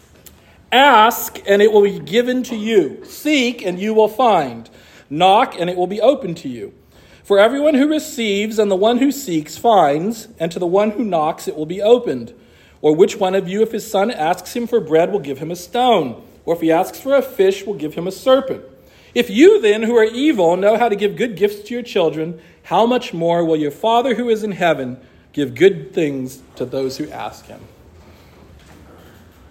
Ask, 0.72 1.38
and 1.46 1.62
it 1.62 1.70
will 1.70 1.84
be 1.84 2.00
given 2.00 2.42
to 2.42 2.56
you. 2.56 3.04
Seek, 3.04 3.62
and 3.62 3.78
you 3.78 3.94
will 3.94 4.08
find. 4.08 4.68
Knock, 5.08 5.54
and 5.56 5.70
it 5.70 5.76
will 5.76 5.86
be 5.86 6.00
open 6.00 6.34
to 6.34 6.48
you. 6.48 6.74
For 7.22 7.38
everyone 7.38 7.74
who 7.74 7.88
receives 7.88 8.58
and 8.58 8.68
the 8.68 8.74
one 8.74 8.98
who 8.98 9.12
seeks 9.12 9.56
finds, 9.56 10.26
and 10.40 10.50
to 10.50 10.58
the 10.58 10.66
one 10.66 10.90
who 10.90 11.04
knocks 11.04 11.46
it 11.46 11.54
will 11.54 11.64
be 11.64 11.80
opened. 11.80 12.34
Or 12.82 12.92
which 12.92 13.18
one 13.18 13.36
of 13.36 13.48
you, 13.48 13.62
if 13.62 13.70
his 13.70 13.88
son 13.88 14.10
asks 14.10 14.56
him 14.56 14.66
for 14.66 14.80
bread, 14.80 15.12
will 15.12 15.20
give 15.20 15.38
him 15.38 15.52
a 15.52 15.56
stone? 15.56 16.26
Or 16.44 16.56
if 16.56 16.60
he 16.60 16.72
asks 16.72 16.98
for 16.98 17.14
a 17.14 17.22
fish, 17.22 17.64
will 17.64 17.74
give 17.74 17.94
him 17.94 18.08
a 18.08 18.12
serpent? 18.12 18.64
If 19.14 19.30
you 19.30 19.60
then, 19.60 19.82
who 19.82 19.96
are 19.96 20.04
evil, 20.04 20.56
know 20.56 20.76
how 20.76 20.88
to 20.88 20.96
give 20.96 21.16
good 21.16 21.36
gifts 21.36 21.68
to 21.68 21.74
your 21.74 21.82
children, 21.82 22.40
how 22.64 22.86
much 22.86 23.12
more 23.12 23.44
will 23.44 23.56
your 23.56 23.70
Father 23.70 24.14
who 24.14 24.28
is 24.28 24.44
in 24.44 24.52
heaven 24.52 25.00
give 25.32 25.54
good 25.54 25.92
things 25.92 26.42
to 26.56 26.64
those 26.64 26.98
who 26.98 27.10
ask 27.10 27.46
him? 27.46 27.60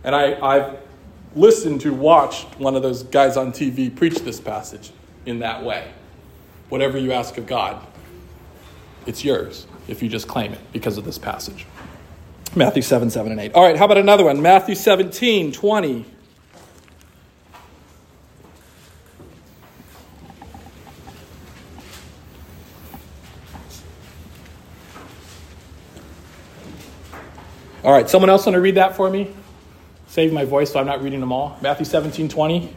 And 0.04 0.16
I, 0.16 0.40
I've 0.42 0.78
listened 1.36 1.82
to, 1.82 1.94
watched 1.94 2.60
one 2.60 2.76
of 2.76 2.82
those 2.82 3.04
guys 3.04 3.38
on 3.38 3.52
TV 3.52 3.94
preach 3.94 4.16
this 4.20 4.40
passage 4.40 4.92
in 5.26 5.40
that 5.40 5.64
way. 5.64 5.92
Whatever 6.70 6.98
you 6.98 7.12
ask 7.12 7.38
of 7.38 7.46
God, 7.46 7.86
it's 9.06 9.24
yours 9.24 9.68
if 9.88 10.02
you 10.02 10.10
just 10.10 10.28
claim 10.28 10.54
it 10.54 10.60
because 10.72 10.98
of 10.98 11.06
this 11.06 11.18
passage. 11.18 11.66
Matthew 12.56 12.82
7, 12.82 13.10
7, 13.10 13.32
and 13.32 13.42
8. 13.42 13.54
All 13.54 13.64
right, 13.64 13.78
how 13.78 13.86
about 13.86 13.98
another 13.98 14.24
one? 14.24 14.42
Matthew 14.42 14.76
17, 14.76 15.52
20. 15.52 16.06
All 27.82 27.94
right, 27.94 28.10
someone 28.10 28.30
else 28.30 28.46
want 28.46 28.56
to 28.56 28.62
read 28.62 28.76
that 28.76 28.98
for 28.98 29.10
me? 29.10 29.34
Save 30.08 30.34
my 30.34 30.44
voice 30.44 30.74
so 30.74 30.80
I'm 30.80 30.86
not 30.86 31.02
reading 31.02 31.22
them 31.22 31.32
all. 31.32 31.58
Matthew 31.62 31.86
17, 31.86 32.28
20. 32.28 32.74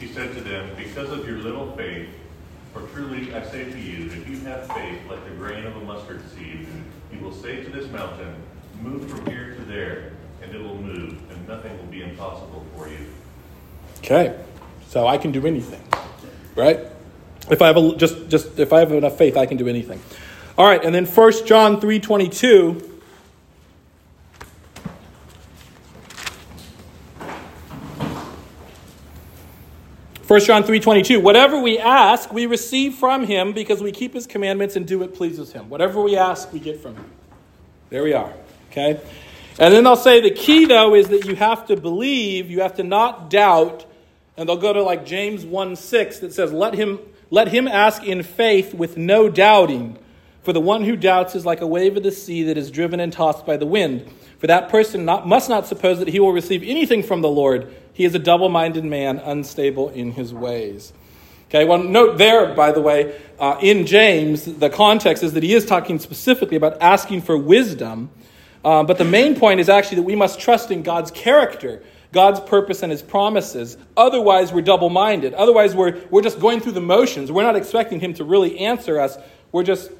He 0.00 0.06
said 0.06 0.32
to 0.34 0.40
them, 0.40 0.70
Because 0.76 1.10
of 1.10 1.26
your 1.28 1.38
little 1.38 1.70
faith, 1.76 2.08
for 2.72 2.86
truly 2.94 3.34
I 3.34 3.42
say 3.42 3.64
to 3.70 3.78
you, 3.78 4.06
if 4.06 4.26
you 4.28 4.38
have 4.40 4.66
faith 4.72 5.00
like 5.10 5.22
the 5.24 5.32
grain 5.32 5.64
of 5.66 5.76
a 5.76 5.80
mustard 5.80 6.22
seed, 6.30 6.66
you 7.12 7.18
will 7.20 7.34
say 7.34 7.62
to 7.64 7.70
this 7.70 7.90
mountain, 7.90 8.34
Move 8.80 9.10
from 9.10 9.26
here 9.26 9.54
to 9.56 9.62
there, 9.64 10.12
and 10.40 10.54
it 10.54 10.62
will 10.62 10.80
move, 10.80 11.18
and 11.30 11.48
nothing 11.48 11.76
will 11.76 11.86
be 11.86 12.02
impossible 12.02 12.64
for 12.76 12.88
you. 12.88 12.98
Okay, 13.98 14.38
so 14.86 15.06
I 15.06 15.18
can 15.18 15.32
do 15.32 15.46
anything, 15.46 15.82
right? 16.54 16.80
If 17.50 17.60
I 17.60 17.66
have 17.66 17.76
a, 17.76 17.96
just 17.96 18.28
just 18.28 18.58
if 18.58 18.72
I 18.72 18.78
have 18.78 18.92
enough 18.92 19.18
faith, 19.18 19.36
I 19.36 19.46
can 19.46 19.56
do 19.56 19.66
anything. 19.66 20.00
All 20.56 20.64
right, 20.66 20.82
and 20.84 20.94
then 20.94 21.06
1 21.06 21.46
John 21.46 21.80
three 21.80 21.98
twenty 21.98 22.28
two. 22.28 22.97
1 30.28 30.40
John 30.40 30.62
3:22 30.62 31.22
Whatever 31.22 31.58
we 31.58 31.78
ask, 31.78 32.30
we 32.34 32.44
receive 32.44 32.96
from 32.96 33.24
him 33.24 33.54
because 33.54 33.82
we 33.82 33.90
keep 33.90 34.12
his 34.12 34.26
commandments 34.26 34.76
and 34.76 34.86
do 34.86 34.98
what 34.98 35.14
pleases 35.14 35.52
him. 35.52 35.70
Whatever 35.70 36.02
we 36.02 36.18
ask, 36.18 36.52
we 36.52 36.60
get 36.60 36.82
from 36.82 36.96
him. 36.96 37.06
There 37.88 38.02
we 38.02 38.12
are. 38.12 38.34
Okay? 38.70 39.00
And 39.58 39.72
then 39.72 39.84
they'll 39.84 39.96
say 39.96 40.20
the 40.20 40.30
key 40.30 40.66
though 40.66 40.94
is 40.94 41.08
that 41.08 41.24
you 41.24 41.34
have 41.34 41.66
to 41.68 41.78
believe, 41.78 42.50
you 42.50 42.60
have 42.60 42.74
to 42.74 42.82
not 42.82 43.30
doubt, 43.30 43.86
and 44.36 44.46
they'll 44.46 44.58
go 44.58 44.74
to 44.74 44.82
like 44.82 45.06
James 45.06 45.46
1 45.46 45.76
6 45.76 46.18
that 46.18 46.34
says, 46.34 46.52
Let 46.52 46.74
him 46.74 46.98
let 47.30 47.48
him 47.48 47.66
ask 47.66 48.04
in 48.04 48.22
faith 48.22 48.74
with 48.74 48.98
no 48.98 49.30
doubting. 49.30 49.96
For 50.42 50.52
the 50.52 50.60
one 50.60 50.84
who 50.84 50.94
doubts 50.94 51.34
is 51.34 51.46
like 51.46 51.62
a 51.62 51.66
wave 51.66 51.96
of 51.96 52.02
the 52.02 52.12
sea 52.12 52.42
that 52.44 52.58
is 52.58 52.70
driven 52.70 53.00
and 53.00 53.12
tossed 53.12 53.46
by 53.46 53.56
the 53.56 53.66
wind. 53.66 54.10
For 54.38 54.46
that 54.46 54.68
person 54.68 55.04
not, 55.04 55.26
must 55.26 55.48
not 55.48 55.66
suppose 55.66 55.98
that 55.98 56.08
he 56.08 56.20
will 56.20 56.32
receive 56.32 56.62
anything 56.62 57.02
from 57.02 57.22
the 57.22 57.28
Lord. 57.28 57.74
He 57.98 58.04
is 58.04 58.14
a 58.14 58.20
double 58.20 58.48
minded 58.48 58.84
man, 58.84 59.18
unstable 59.18 59.88
in 59.88 60.12
his 60.12 60.32
ways. 60.32 60.92
Okay, 61.48 61.64
well, 61.64 61.82
note 61.82 62.16
there, 62.16 62.54
by 62.54 62.70
the 62.70 62.80
way, 62.80 63.20
uh, 63.40 63.58
in 63.60 63.86
James, 63.86 64.44
the 64.44 64.70
context 64.70 65.24
is 65.24 65.32
that 65.32 65.42
he 65.42 65.52
is 65.52 65.66
talking 65.66 65.98
specifically 65.98 66.56
about 66.56 66.80
asking 66.80 67.22
for 67.22 67.36
wisdom. 67.36 68.10
Uh, 68.64 68.84
but 68.84 68.98
the 68.98 69.04
main 69.04 69.34
point 69.34 69.58
is 69.58 69.68
actually 69.68 69.96
that 69.96 70.04
we 70.04 70.14
must 70.14 70.38
trust 70.38 70.70
in 70.70 70.84
God's 70.84 71.10
character, 71.10 71.82
God's 72.12 72.38
purpose, 72.38 72.84
and 72.84 72.92
his 72.92 73.02
promises. 73.02 73.76
Otherwise, 73.96 74.52
we're 74.52 74.62
double 74.62 74.90
minded. 74.90 75.34
Otherwise, 75.34 75.74
we're, 75.74 76.00
we're 76.08 76.22
just 76.22 76.38
going 76.38 76.60
through 76.60 76.72
the 76.72 76.80
motions. 76.80 77.32
We're 77.32 77.42
not 77.42 77.56
expecting 77.56 77.98
him 77.98 78.14
to 78.14 78.22
really 78.22 78.60
answer 78.60 79.00
us. 79.00 79.18
We're 79.50 79.64
just 79.64 79.90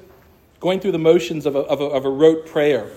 going 0.61 0.79
through 0.79 0.93
the 0.93 0.99
motions 0.99 1.45
of 1.45 1.57
a, 1.57 1.59
of 1.59 1.81
a, 1.81 1.85
of 1.85 2.05
a 2.05 2.09
rote 2.09 2.47
prayer. 2.47 2.89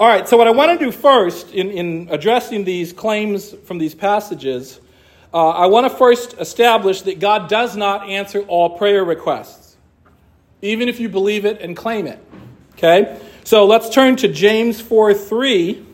All 0.00 0.06
right, 0.06 0.28
so 0.28 0.36
what 0.36 0.46
I 0.46 0.52
want 0.52 0.78
to 0.78 0.84
do 0.84 0.92
first 0.92 1.50
in, 1.50 1.72
in 1.72 2.08
addressing 2.12 2.62
these 2.62 2.92
claims 2.92 3.52
from 3.64 3.78
these 3.78 3.96
passages, 3.96 4.78
uh, 5.34 5.48
I 5.48 5.66
want 5.66 5.90
to 5.90 5.98
first 5.98 6.34
establish 6.38 7.02
that 7.02 7.18
God 7.18 7.48
does 7.48 7.76
not 7.76 8.08
answer 8.08 8.42
all 8.42 8.78
prayer 8.78 9.04
requests, 9.04 9.76
even 10.62 10.88
if 10.88 11.00
you 11.00 11.08
believe 11.08 11.44
it 11.44 11.60
and 11.60 11.76
claim 11.76 12.06
it. 12.06 12.24
Okay? 12.74 13.18
So 13.42 13.66
let's 13.66 13.90
turn 13.90 14.14
to 14.16 14.28
James 14.28 14.80
4 14.80 15.14
3 15.14 15.84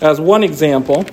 as 0.00 0.20
one 0.20 0.44
example. 0.44 1.04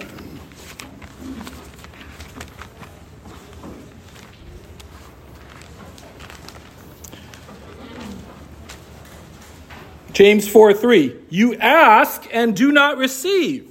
James 10.15 10.47
4 10.47 10.73
3. 10.73 11.13
You 11.29 11.55
ask 11.57 12.25
and 12.31 12.55
do 12.55 12.71
not 12.71 12.97
receive. 12.97 13.69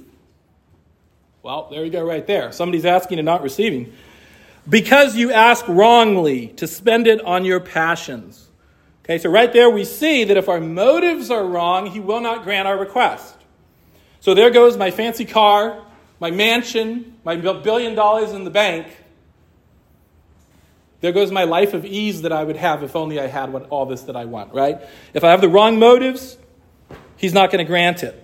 Well, 1.41 1.67
there 1.71 1.83
you 1.83 1.91
go, 1.91 2.03
right 2.05 2.25
there. 2.25 2.51
Somebody's 2.51 2.85
asking 2.85 3.17
and 3.17 3.25
not 3.25 3.41
receiving. 3.41 3.91
Because 4.69 5.15
you 5.15 5.31
ask 5.31 5.67
wrongly 5.67 6.49
to 6.49 6.67
spend 6.67 7.07
it 7.07 7.19
on 7.21 7.45
your 7.45 7.59
passions. 7.59 8.47
Okay, 9.03 9.17
so 9.17 9.29
right 9.29 9.51
there 9.51 9.71
we 9.71 9.85
see 9.85 10.23
that 10.23 10.37
if 10.37 10.47
our 10.47 10.61
motives 10.61 11.31
are 11.31 11.45
wrong, 11.45 11.87
he 11.87 11.99
will 11.99 12.21
not 12.21 12.43
grant 12.43 12.67
our 12.67 12.77
request. 12.77 13.35
So 14.19 14.35
there 14.35 14.51
goes 14.51 14.77
my 14.77 14.91
fancy 14.91 15.25
car, 15.25 15.83
my 16.19 16.29
mansion, 16.29 17.17
my 17.23 17.35
billion 17.37 17.95
dollars 17.95 18.33
in 18.33 18.43
the 18.43 18.51
bank. 18.51 18.87
There 21.01 21.11
goes 21.11 21.31
my 21.31 21.43
life 21.43 21.73
of 21.73 21.85
ease 21.85 22.23
that 22.23 22.31
I 22.31 22.43
would 22.43 22.55
have 22.55 22.83
if 22.83 22.95
only 22.95 23.19
I 23.19 23.27
had 23.27 23.51
what, 23.51 23.67
all 23.69 23.85
this 23.85 24.01
that 24.03 24.15
I 24.15 24.25
want, 24.25 24.53
right? 24.53 24.79
If 25.13 25.23
I 25.23 25.31
have 25.31 25.41
the 25.41 25.49
wrong 25.49 25.77
motives, 25.77 26.37
he's 27.17 27.33
not 27.33 27.51
going 27.51 27.63
to 27.63 27.67
grant 27.67 28.03
it. 28.03 28.21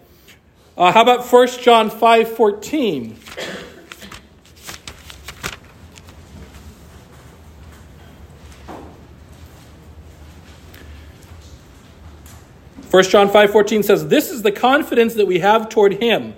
Uh, 0.77 0.91
how 0.91 1.01
about 1.01 1.25
1 1.25 1.47
John 1.61 1.89
5 1.89 2.35
14? 2.35 3.17
First 12.91 13.09
John 13.09 13.29
5:14 13.29 13.83
says, 13.83 14.09
"This 14.09 14.29
is 14.29 14.41
the 14.41 14.51
confidence 14.51 15.13
that 15.13 15.25
we 15.25 15.39
have 15.39 15.69
toward 15.69 16.03
him, 16.03 16.33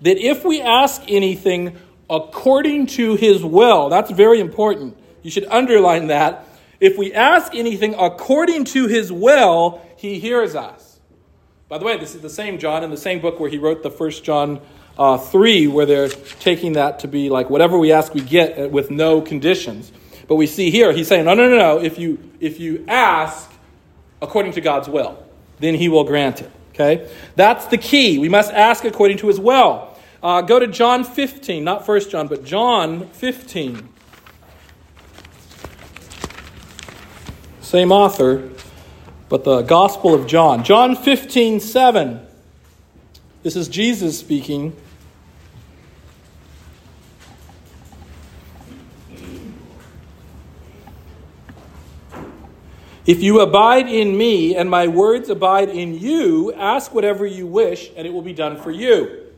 that 0.00 0.18
if 0.18 0.44
we 0.44 0.60
ask 0.60 1.00
anything 1.06 1.76
according 2.10 2.86
to 2.86 3.14
his 3.14 3.44
will, 3.44 3.88
that's 3.88 4.10
very 4.10 4.40
important. 4.40 4.96
You 5.22 5.30
should 5.30 5.46
underline 5.46 6.08
that. 6.08 6.46
If 6.80 6.98
we 6.98 7.12
ask 7.12 7.54
anything 7.54 7.94
according 7.96 8.64
to 8.66 8.88
his 8.88 9.12
will, 9.12 9.80
he 9.96 10.18
hears 10.18 10.54
us. 10.54 11.00
By 11.68 11.78
the 11.78 11.84
way, 11.84 11.96
this 11.96 12.14
is 12.14 12.20
the 12.20 12.30
same 12.30 12.58
John 12.58 12.84
in 12.84 12.90
the 12.90 12.96
same 12.96 13.20
book 13.20 13.40
where 13.40 13.48
he 13.48 13.56
wrote 13.56 13.82
the 13.82 13.90
first 13.90 14.24
John 14.24 14.60
uh, 14.98 15.16
3, 15.16 15.68
where 15.68 15.86
they're 15.86 16.08
taking 16.08 16.74
that 16.74 16.98
to 17.00 17.08
be 17.08 17.30
like 17.30 17.48
whatever 17.48 17.78
we 17.78 17.92
ask, 17.92 18.12
we 18.14 18.20
get 18.20 18.58
uh, 18.58 18.68
with 18.68 18.90
no 18.90 19.20
conditions. 19.20 19.92
But 20.28 20.36
we 20.36 20.46
see 20.46 20.70
here, 20.70 20.92
he's 20.92 21.08
saying, 21.08 21.24
no, 21.24 21.34
no, 21.34 21.48
no, 21.48 21.56
no. 21.56 21.80
If 21.80 21.98
you, 21.98 22.18
if 22.40 22.60
you 22.60 22.84
ask 22.88 23.50
according 24.20 24.52
to 24.52 24.60
God's 24.60 24.88
will, 24.88 25.22
then 25.60 25.74
he 25.74 25.88
will 25.88 26.04
grant 26.04 26.40
it. 26.40 26.50
Okay? 26.74 27.10
That's 27.36 27.66
the 27.66 27.78
key. 27.78 28.18
We 28.18 28.28
must 28.28 28.52
ask 28.52 28.84
according 28.84 29.18
to 29.18 29.28
his 29.28 29.38
will. 29.38 29.96
Uh, 30.22 30.40
go 30.40 30.58
to 30.58 30.66
John 30.66 31.04
15, 31.04 31.64
not 31.64 31.84
First 31.84 32.10
John, 32.10 32.28
but 32.28 32.44
John 32.44 33.08
15. 33.08 33.88
Same 37.72 37.90
author, 37.90 38.50
but 39.30 39.44
the 39.44 39.62
Gospel 39.62 40.12
of 40.12 40.26
John. 40.26 40.62
John 40.62 40.94
15, 40.94 41.58
7. 41.58 42.20
This 43.42 43.56
is 43.56 43.66
Jesus 43.66 44.18
speaking. 44.18 44.76
If 53.06 53.22
you 53.22 53.40
abide 53.40 53.88
in 53.88 54.18
me 54.18 54.54
and 54.54 54.68
my 54.68 54.86
words 54.86 55.30
abide 55.30 55.70
in 55.70 55.98
you, 55.98 56.52
ask 56.52 56.92
whatever 56.92 57.24
you 57.24 57.46
wish 57.46 57.90
and 57.96 58.06
it 58.06 58.12
will 58.12 58.20
be 58.20 58.34
done 58.34 58.60
for 58.60 58.70
you. 58.70 59.28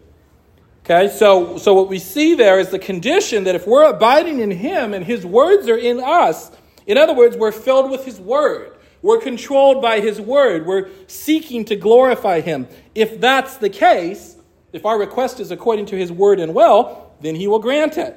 Okay, 0.84 1.06
so, 1.06 1.56
so 1.56 1.72
what 1.72 1.88
we 1.88 2.00
see 2.00 2.34
there 2.34 2.58
is 2.58 2.70
the 2.70 2.80
condition 2.80 3.44
that 3.44 3.54
if 3.54 3.64
we're 3.64 3.88
abiding 3.88 4.40
in 4.40 4.50
him 4.50 4.92
and 4.92 5.04
his 5.04 5.24
words 5.24 5.68
are 5.68 5.78
in 5.78 6.00
us, 6.00 6.50
in 6.86 6.98
other 6.98 7.14
words, 7.14 7.36
we're 7.36 7.52
filled 7.52 7.90
with 7.90 8.04
His 8.04 8.20
Word. 8.20 8.72
We're 9.02 9.20
controlled 9.20 9.82
by 9.82 10.00
His 10.00 10.20
Word. 10.20 10.66
We're 10.66 10.88
seeking 11.06 11.64
to 11.66 11.76
glorify 11.76 12.40
Him. 12.40 12.66
If 12.94 13.20
that's 13.20 13.56
the 13.58 13.70
case, 13.70 14.36
if 14.72 14.84
our 14.84 14.98
request 14.98 15.40
is 15.40 15.50
according 15.50 15.86
to 15.86 15.96
His 15.96 16.10
Word 16.10 16.40
and 16.40 16.54
will, 16.54 17.12
then 17.20 17.34
He 17.34 17.46
will 17.46 17.58
grant 17.58 17.98
it. 17.98 18.16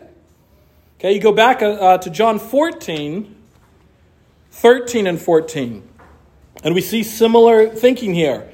Okay, 1.00 1.14
you 1.14 1.20
go 1.20 1.32
back 1.32 1.62
uh, 1.62 1.74
uh, 1.74 1.98
to 2.00 2.10
John 2.10 2.40
14, 2.40 3.36
13 4.50 5.08
and 5.08 5.22
14, 5.22 5.88
and 6.64 6.74
we 6.74 6.82
see 6.82 7.04
similar 7.04 7.70
thinking 7.70 8.16
here. 8.16 8.50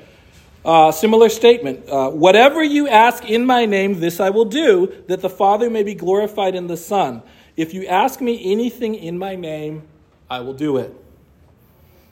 Uh, 0.65 0.91
similar 0.91 1.29
statement. 1.29 1.87
Uh, 1.89 2.09
Whatever 2.09 2.63
you 2.63 2.87
ask 2.87 3.25
in 3.25 3.45
my 3.45 3.65
name, 3.65 3.99
this 3.99 4.19
I 4.19 4.29
will 4.29 4.45
do, 4.45 4.93
that 5.07 5.21
the 5.21 5.29
Father 5.29 5.69
may 5.69 5.83
be 5.83 5.93
glorified 5.93 6.55
in 6.55 6.67
the 6.67 6.77
Son. 6.77 7.21
If 7.55 7.73
you 7.73 7.85
ask 7.85 8.21
me 8.21 8.51
anything 8.51 8.95
in 8.95 9.17
my 9.17 9.35
name, 9.35 9.83
I 10.33 10.39
will 10.39 10.55
do 10.55 10.77
it. 10.77 10.91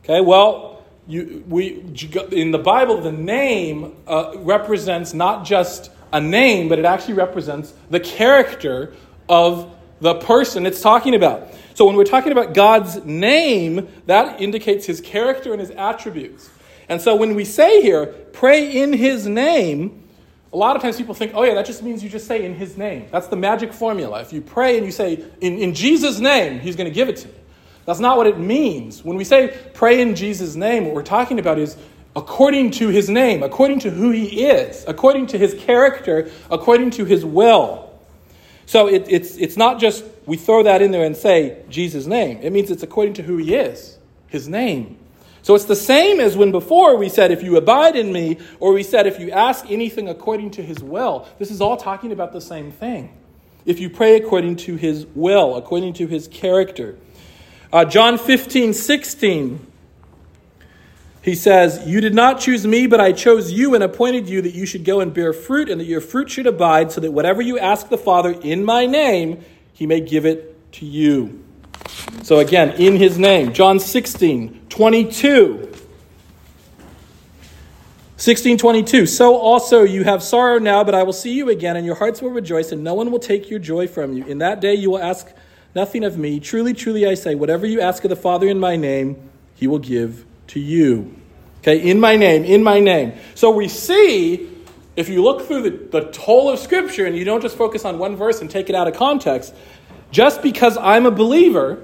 Okay, 0.03 0.21
well, 0.21 0.83
you, 1.07 1.43
we, 1.47 1.83
in 2.31 2.51
the 2.51 2.59
Bible, 2.59 3.01
the 3.01 3.11
name 3.11 3.95
uh, 4.05 4.33
represents 4.35 5.15
not 5.15 5.43
just 5.43 5.89
a 6.13 6.21
name, 6.21 6.69
but 6.69 6.77
it 6.77 6.85
actually 6.85 7.15
represents 7.15 7.73
the 7.89 7.99
character 7.99 8.93
of 9.27 9.75
the 10.01 10.13
person 10.13 10.67
it's 10.67 10.81
talking 10.81 11.15
about. 11.15 11.47
So 11.73 11.85
when 11.85 11.95
we're 11.95 12.03
talking 12.03 12.31
about 12.31 12.53
God's 12.53 13.03
name, 13.05 13.87
that 14.05 14.39
indicates 14.39 14.85
his 14.85 15.01
character 15.01 15.51
and 15.51 15.59
his 15.59 15.71
attributes. 15.71 16.47
And 16.89 17.01
so 17.01 17.15
when 17.15 17.33
we 17.33 17.43
say 17.43 17.81
here, 17.81 18.05
pray 18.05 18.71
in 18.71 18.93
his 18.93 19.25
name, 19.25 20.07
a 20.53 20.57
lot 20.57 20.75
of 20.75 20.83
times 20.83 20.95
people 20.95 21.15
think, 21.15 21.31
oh, 21.33 21.41
yeah, 21.41 21.55
that 21.55 21.65
just 21.65 21.81
means 21.81 22.03
you 22.03 22.09
just 22.09 22.27
say 22.27 22.45
in 22.45 22.53
his 22.53 22.77
name. 22.77 23.07
That's 23.11 23.27
the 23.27 23.35
magic 23.35 23.73
formula. 23.73 24.21
If 24.21 24.31
you 24.31 24.41
pray 24.41 24.77
and 24.77 24.85
you 24.85 24.91
say, 24.91 25.25
in, 25.39 25.57
in 25.57 25.73
Jesus' 25.73 26.19
name, 26.19 26.59
he's 26.59 26.75
going 26.75 26.87
to 26.87 26.93
give 26.93 27.09
it 27.09 27.17
to 27.17 27.27
you. 27.27 27.33
That's 27.85 27.99
not 27.99 28.17
what 28.17 28.27
it 28.27 28.37
means. 28.37 29.03
When 29.03 29.17
we 29.17 29.23
say 29.23 29.57
pray 29.73 30.01
in 30.01 30.15
Jesus' 30.15 30.55
name, 30.55 30.85
what 30.85 30.93
we're 30.93 31.03
talking 31.03 31.39
about 31.39 31.57
is 31.57 31.77
according 32.15 32.71
to 32.71 32.89
his 32.89 33.09
name, 33.09 33.43
according 33.43 33.79
to 33.79 33.89
who 33.89 34.11
he 34.11 34.45
is, 34.45 34.85
according 34.87 35.27
to 35.27 35.37
his 35.37 35.53
character, 35.55 36.29
according 36.49 36.91
to 36.91 37.05
his 37.05 37.25
will. 37.25 37.91
So 38.65 38.87
it, 38.87 39.05
it's, 39.09 39.35
it's 39.37 39.57
not 39.57 39.79
just 39.79 40.03
we 40.25 40.37
throw 40.37 40.63
that 40.63 40.81
in 40.81 40.91
there 40.91 41.05
and 41.05 41.15
say 41.15 41.63
Jesus' 41.69 42.05
name. 42.05 42.39
It 42.41 42.51
means 42.51 42.71
it's 42.71 42.83
according 42.83 43.15
to 43.15 43.23
who 43.23 43.37
he 43.37 43.55
is, 43.55 43.97
his 44.27 44.47
name. 44.47 44.97
So 45.43 45.55
it's 45.55 45.65
the 45.65 45.75
same 45.75 46.19
as 46.19 46.37
when 46.37 46.51
before 46.51 46.97
we 46.97 47.09
said, 47.09 47.31
if 47.31 47.41
you 47.41 47.57
abide 47.57 47.95
in 47.95 48.13
me, 48.13 48.37
or 48.59 48.73
we 48.73 48.83
said, 48.83 49.07
if 49.07 49.19
you 49.19 49.31
ask 49.31 49.65
anything 49.69 50.07
according 50.07 50.51
to 50.51 50.63
his 50.63 50.83
will. 50.83 51.27
This 51.39 51.49
is 51.49 51.61
all 51.61 51.77
talking 51.77 52.11
about 52.11 52.31
the 52.31 52.41
same 52.41 52.71
thing. 52.71 53.17
If 53.65 53.79
you 53.79 53.89
pray 53.89 54.15
according 54.15 54.57
to 54.57 54.75
his 54.75 55.05
will, 55.15 55.55
according 55.55 55.93
to 55.93 56.07
his 56.07 56.27
character. 56.27 56.95
Uh, 57.73 57.85
John 57.85 58.17
15, 58.17 58.73
16, 58.73 59.67
he 61.21 61.35
says, 61.35 61.81
You 61.85 62.01
did 62.01 62.13
not 62.13 62.41
choose 62.41 62.67
me, 62.67 62.85
but 62.85 62.99
I 62.99 63.13
chose 63.13 63.51
you 63.51 63.75
and 63.75 63.83
appointed 63.83 64.27
you 64.27 64.41
that 64.41 64.53
you 64.53 64.65
should 64.65 64.83
go 64.83 64.99
and 64.99 65.13
bear 65.13 65.31
fruit, 65.31 65.69
and 65.69 65.79
that 65.79 65.85
your 65.85 66.01
fruit 66.01 66.29
should 66.29 66.47
abide, 66.47 66.91
so 66.91 66.99
that 66.99 67.11
whatever 67.11 67.41
you 67.41 67.57
ask 67.57 67.87
the 67.87 67.97
Father 67.97 68.31
in 68.31 68.65
my 68.65 68.85
name, 68.85 69.43
he 69.71 69.87
may 69.87 70.01
give 70.01 70.25
it 70.25 70.71
to 70.73 70.85
you. 70.85 71.43
So 72.23 72.39
again, 72.39 72.71
in 72.71 72.97
his 72.97 73.17
name. 73.17 73.53
John 73.53 73.79
16, 73.79 74.65
22. 74.67 75.71
1622 78.21 79.07
So 79.07 79.35
also 79.35 79.81
you 79.83 80.03
have 80.03 80.21
sorrow 80.21 80.59
now, 80.59 80.83
but 80.83 80.93
I 80.93 81.03
will 81.03 81.13
see 81.13 81.33
you 81.33 81.49
again, 81.49 81.77
and 81.77 81.85
your 81.85 81.95
hearts 81.95 82.21
will 82.21 82.29
rejoice, 82.31 82.71
and 82.71 82.83
no 82.83 82.93
one 82.93 83.11
will 83.11 83.19
take 83.19 83.49
your 83.49 83.59
joy 83.59 83.87
from 83.87 84.13
you. 84.13 84.25
In 84.25 84.39
that 84.39 84.59
day 84.59 84.75
you 84.75 84.91
will 84.91 85.01
ask 85.01 85.33
nothing 85.75 86.03
of 86.03 86.17
me. 86.17 86.39
Truly, 86.39 86.73
truly, 86.73 87.05
I 87.07 87.13
say, 87.13 87.35
whatever 87.35 87.65
you 87.65 87.81
ask 87.81 88.03
of 88.03 88.09
the 88.09 88.15
Father 88.15 88.47
in 88.47 88.59
my 88.59 88.75
name, 88.75 89.29
he 89.55 89.67
will 89.67 89.79
give 89.79 90.25
to 90.47 90.59
you. 90.59 91.15
Okay, 91.59 91.77
in 91.89 91.99
my 91.99 92.15
name, 92.15 92.43
in 92.43 92.63
my 92.63 92.79
name. 92.79 93.13
So 93.35 93.51
we 93.51 93.67
see, 93.67 94.49
if 94.95 95.09
you 95.09 95.23
look 95.23 95.43
through 95.47 95.69
the, 95.69 96.01
the 96.01 96.19
whole 96.19 96.49
of 96.49 96.59
Scripture 96.59 97.05
and 97.05 97.15
you 97.15 97.23
don't 97.23 97.41
just 97.41 97.55
focus 97.55 97.85
on 97.85 97.99
one 97.99 98.15
verse 98.15 98.41
and 98.41 98.49
take 98.49 98.69
it 98.69 98.75
out 98.75 98.87
of 98.87 98.95
context, 98.95 99.53
just 100.09 100.41
because 100.41 100.77
I'm 100.77 101.05
a 101.05 101.11
believer 101.11 101.83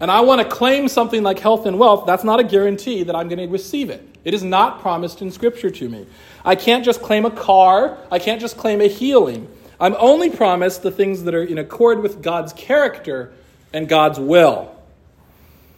and 0.00 0.10
I 0.10 0.20
want 0.22 0.42
to 0.42 0.48
claim 0.48 0.88
something 0.88 1.22
like 1.22 1.38
health 1.38 1.64
and 1.64 1.78
wealth, 1.78 2.06
that's 2.06 2.24
not 2.24 2.40
a 2.40 2.44
guarantee 2.44 3.04
that 3.04 3.14
I'm 3.14 3.28
going 3.28 3.38
to 3.38 3.46
receive 3.46 3.88
it. 3.88 4.04
It 4.24 4.34
is 4.34 4.42
not 4.42 4.80
promised 4.80 5.22
in 5.22 5.30
Scripture 5.30 5.70
to 5.70 5.88
me. 5.88 6.06
I 6.44 6.56
can't 6.56 6.84
just 6.84 7.02
claim 7.02 7.24
a 7.24 7.30
car, 7.30 7.98
I 8.10 8.18
can't 8.18 8.40
just 8.40 8.56
claim 8.56 8.80
a 8.80 8.88
healing. 8.88 9.48
I'm 9.82 9.96
only 9.98 10.30
promised 10.30 10.84
the 10.84 10.92
things 10.92 11.24
that 11.24 11.34
are 11.34 11.42
in 11.42 11.58
accord 11.58 12.02
with 12.02 12.22
God's 12.22 12.52
character 12.52 13.32
and 13.72 13.88
God's 13.88 14.20
will. 14.20 14.72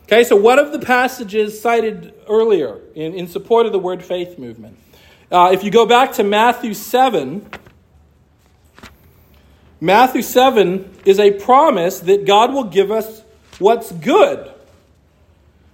Okay, 0.02 0.24
so 0.24 0.36
what 0.36 0.58
of 0.58 0.72
the 0.72 0.78
passages 0.78 1.58
cited 1.58 2.12
earlier 2.28 2.80
in, 2.94 3.14
in 3.14 3.28
support 3.28 3.64
of 3.64 3.72
the 3.72 3.78
word 3.78 4.02
faith 4.02 4.38
movement? 4.38 4.76
Uh, 5.32 5.52
if 5.54 5.64
you 5.64 5.70
go 5.70 5.86
back 5.86 6.12
to 6.12 6.22
Matthew 6.22 6.74
7, 6.74 7.48
Matthew 9.80 10.20
7 10.20 10.98
is 11.06 11.18
a 11.18 11.30
promise 11.30 12.00
that 12.00 12.26
God 12.26 12.52
will 12.52 12.64
give 12.64 12.90
us 12.90 13.22
what's 13.58 13.90
good. 13.90 14.52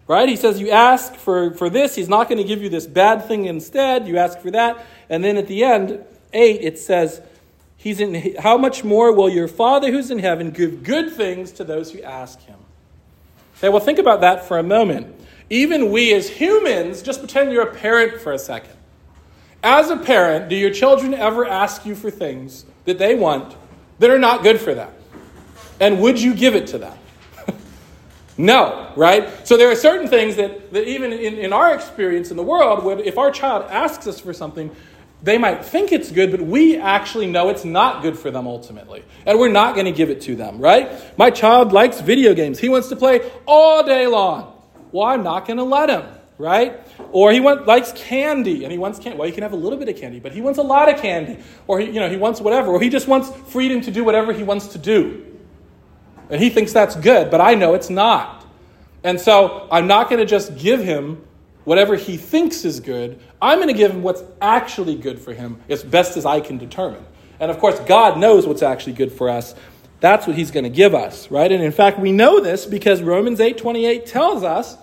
Right? 0.07 0.29
He 0.29 0.37
says, 0.37 0.61
You 0.61 0.71
ask 0.71 1.16
for, 1.16 1.53
for 1.55 1.69
this, 1.69 1.97
He's 1.97 2.09
not 2.09 2.29
going 2.29 2.38
to 2.38 2.47
give 2.47 2.62
you 2.62 2.69
this 2.69 2.87
bad 2.87 3.25
thing 3.25 3.47
instead. 3.47 4.07
You 4.07 4.19
ask 4.19 4.38
for 4.38 4.53
that. 4.53 4.87
And 5.09 5.25
then 5.25 5.37
at 5.37 5.49
the 5.49 5.64
end, 5.64 6.05
8, 6.33 6.61
it 6.61 6.79
says, 6.79 7.21
He's 7.81 7.99
in, 7.99 8.37
How 8.38 8.59
much 8.59 8.85
more 8.85 9.11
will 9.11 9.31
your 9.31 9.49
Father 9.49 9.90
who's 9.90 10.11
in 10.11 10.19
heaven 10.19 10.51
give 10.51 10.83
good 10.83 11.14
things 11.14 11.51
to 11.53 11.64
those 11.64 11.90
who 11.90 12.03
ask 12.03 12.38
Him? 12.43 12.59
Okay, 13.57 13.71
well, 13.71 13.81
think 13.81 13.99
about 13.99 14.21
that 14.21 14.45
for 14.45 14.59
a 14.59 14.62
moment. 14.62 15.14
Even 15.49 15.90
we 15.90 16.12
as 16.12 16.29
humans, 16.29 17.01
just 17.01 17.21
pretend 17.21 17.53
you're 17.53 17.66
a 17.66 17.75
parent 17.75 18.21
for 18.21 18.33
a 18.33 18.38
second. 18.38 18.75
As 19.62 19.88
a 19.88 19.97
parent, 19.97 20.51
do 20.51 20.57
your 20.57 20.71
children 20.71 21.14
ever 21.14 21.47
ask 21.47 21.87
you 21.87 21.95
for 21.95 22.11
things 22.11 22.66
that 22.85 22.99
they 22.99 23.14
want 23.14 23.57
that 23.99 24.11
are 24.11 24.19
not 24.19 24.43
good 24.43 24.61
for 24.61 24.75
them? 24.75 24.93
And 25.81 26.03
would 26.03 26.21
you 26.21 26.35
give 26.35 26.55
it 26.55 26.66
to 26.69 26.79
them? 26.79 26.99
no, 28.37 28.93
right? 28.95 29.47
So 29.49 29.57
there 29.57 29.71
are 29.71 29.77
certain 29.77 30.07
things 30.07 30.37
that, 30.37 30.71
that 30.75 30.87
even 30.87 31.14
in, 31.14 31.38
in 31.38 31.55
our 31.55 31.75
experience 31.75 32.31
in 32.31 32.37
the 32.37 32.43
world, 32.43 32.85
would, 32.85 33.01
if 33.01 33.16
our 33.16 33.31
child 33.31 33.71
asks 33.71 34.07
us 34.07 34.21
for 34.21 34.35
something, 34.35 34.71
they 35.23 35.37
might 35.37 35.65
think 35.65 35.93
it's 35.93 36.11
good, 36.11 36.31
but 36.31 36.41
we 36.41 36.79
actually 36.79 37.27
know 37.27 37.51
it's 37.51 37.65
not 37.65 38.03
good 38.03 38.19
for 38.19 38.31
them 38.31 38.47
ultimately. 38.47 39.05
And 39.27 39.39
we're 39.39 39.51
not 39.51 39.75
going 39.75 39.85
to 39.85 39.93
give 39.93 40.09
it 40.09 40.23
to 40.23 40.35
them, 40.35 40.59
right? 40.59 40.91
My 41.19 41.31
child 41.31 41.73
likes 41.73 42.01
video 42.01 42.35
games. 42.35 42.59
He 42.59 42.69
wants 42.69 42.89
to 42.89 42.97
play 42.97 43.31
all 43.47 43.83
day 43.83 44.07
long. 44.07 44.57
Well, 44.93 45.07
I'm 45.07 45.23
not 45.23 45.47
going 45.47 45.59
to 45.59 45.65
let 45.65 45.91
him, 45.91 46.05
right? 46.39 46.81
Or 47.13 47.33
he 47.33 47.41
want, 47.41 47.67
likes 47.67 47.93
candy 47.93 48.65
and 48.65 48.73
he 48.73 48.79
wants 48.79 48.99
candy. 48.99 49.19
Well, 49.19 49.27
he 49.27 49.33
can 49.33 49.43
have 49.43 49.53
a 49.53 49.57
little 49.57 49.79
bit 49.79 49.89
of 49.89 49.97
candy, 49.97 50.21
but 50.21 50.33
he 50.33 50.41
wants 50.41 50.59
a 50.59 50.63
lot 50.63 50.93
of 50.93 51.01
candy. 51.01 51.43
Or 51.67 51.81
he, 51.81 51.87
you 51.87 52.01
know, 52.01 52.09
he 52.09 52.17
wants 52.17 52.41
whatever. 52.41 52.71
Or 52.71 52.81
he 52.81 52.89
just 52.89 53.07
wants 53.07 53.31
freedom 53.53 53.83
to 53.83 53.91
do 53.91 54.05
whatever 54.05 54.33
he 54.33 54.43
wants 54.43 54.69
to 54.69 54.79
do. 54.79 55.27
And 56.31 56.41
he 56.41 56.49
thinks 56.49 56.73
that's 56.73 56.97
good, 56.97 57.31
but 57.31 57.41
I 57.41 57.55
know 57.55 57.75
it's 57.75 57.91
not. 57.91 58.47
And 59.03 59.21
so 59.21 59.69
I'm 59.71 59.87
not 59.87 60.09
going 60.09 60.21
to 60.21 60.27
just 60.27 60.57
give 60.57 60.83
him 60.83 61.25
whatever 61.71 61.95
he 61.95 62.17
thinks 62.17 62.65
is 62.65 62.81
good. 62.81 63.21
I'm 63.41 63.59
going 63.59 63.69
to 63.69 63.75
give 63.75 63.93
him 63.93 64.03
what's 64.03 64.25
actually 64.43 64.97
good 64.97 65.21
for 65.21 65.33
him 65.33 65.61
as 65.69 65.85
best 65.85 66.17
as 66.17 66.27
I 66.27 66.41
can 66.41 66.59
determine. 66.59 67.07
And 67.39 67.49
of 67.49 67.61
course, 67.61 67.79
God 67.79 68.19
knows 68.19 68.45
what's 68.45 68.65
actually 68.65 68.95
good 68.95 69.13
for 69.13 69.31
us. 69.31 69.55
That's 70.01 70.27
what 70.27 70.35
he's 70.35 70.51
going 70.51 70.65
to 70.65 70.71
give 70.71 70.97
us, 70.97 71.31
right? 71.31 71.53
And 71.53 71.63
in 71.63 71.71
fact, 71.71 72.01
we 72.01 72.11
know 72.11 72.41
this 72.41 72.67
because 72.67 73.03
Romans 73.03 73.39
8:28 73.39 74.05
tells 74.05 74.43
us 74.43 74.77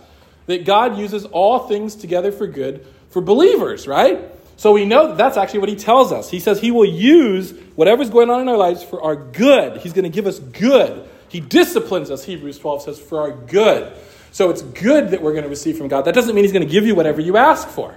that 0.46 0.64
God 0.64 0.98
uses 0.98 1.26
all 1.26 1.68
things 1.68 1.94
together 1.94 2.32
for 2.32 2.48
good 2.48 2.88
for 3.10 3.22
believers, 3.22 3.86
right? 3.86 4.22
So 4.56 4.72
we 4.72 4.86
know 4.86 5.10
that 5.10 5.18
that's 5.18 5.36
actually 5.36 5.60
what 5.60 5.70
he 5.70 5.76
tells 5.76 6.14
us. 6.14 6.30
He 6.30 6.40
says 6.40 6.62
he 6.62 6.72
will 6.72 6.86
use 6.86 7.52
whatever's 7.76 8.10
going 8.10 8.30
on 8.30 8.40
in 8.40 8.48
our 8.48 8.56
lives 8.56 8.82
for 8.82 9.04
our 9.04 9.18
good. 9.18 9.82
He's 9.82 9.92
going 9.92 10.04
to 10.04 10.10
give 10.10 10.26
us 10.26 10.40
good. 10.40 11.06
He 11.28 11.42
disciplines 11.42 12.10
us, 12.10 12.24
Hebrews 12.24 12.60
12 12.60 12.84
says, 12.84 12.98
for 12.98 13.20
our 13.20 13.32
good. 13.32 13.94
So 14.32 14.50
it's 14.50 14.62
good 14.62 15.10
that 15.10 15.22
we're 15.22 15.32
going 15.32 15.44
to 15.44 15.50
receive 15.50 15.78
from 15.78 15.88
God. 15.88 16.04
That 16.04 16.16
doesn't 16.16 16.36
mean 16.36 16.44
He's 16.44 16.54
going 16.54 16.66
to 16.66 16.72
give 16.72 16.86
you 16.86 16.96
whatever 16.96 17.22
you 17.22 17.38
ask 17.38 17.68
for. 17.68 17.96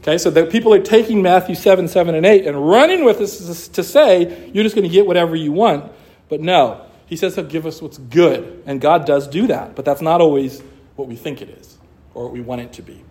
Okay, 0.00 0.16
so 0.16 0.30
the 0.30 0.46
people 0.46 0.72
are 0.72 0.80
taking 0.80 1.22
Matthew 1.22 1.54
7, 1.54 1.88
7, 1.88 2.14
and 2.14 2.24
8 2.24 2.46
and 2.46 2.68
running 2.68 3.04
with 3.04 3.18
this 3.18 3.68
to 3.68 3.82
say 3.82 4.50
you're 4.52 4.64
just 4.64 4.76
going 4.76 4.88
to 4.88 4.92
get 4.92 5.06
whatever 5.06 5.36
you 5.36 5.52
want. 5.52 5.92
But 6.28 6.40
no, 6.40 6.86
He 7.06 7.16
says 7.16 7.34
He'll 7.34 7.44
give 7.44 7.66
us 7.66 7.82
what's 7.82 7.98
good. 7.98 8.62
And 8.66 8.80
God 8.80 9.06
does 9.06 9.26
do 9.26 9.46
that. 9.48 9.74
But 9.74 9.84
that's 9.84 10.00
not 10.00 10.20
always 10.20 10.62
what 10.96 11.08
we 11.08 11.16
think 11.16 11.42
it 11.42 11.50
is 11.50 11.76
or 12.14 12.24
what 12.24 12.32
we 12.32 12.40
want 12.40 12.60
it 12.60 12.72
to 12.74 12.82
be. 12.82 13.04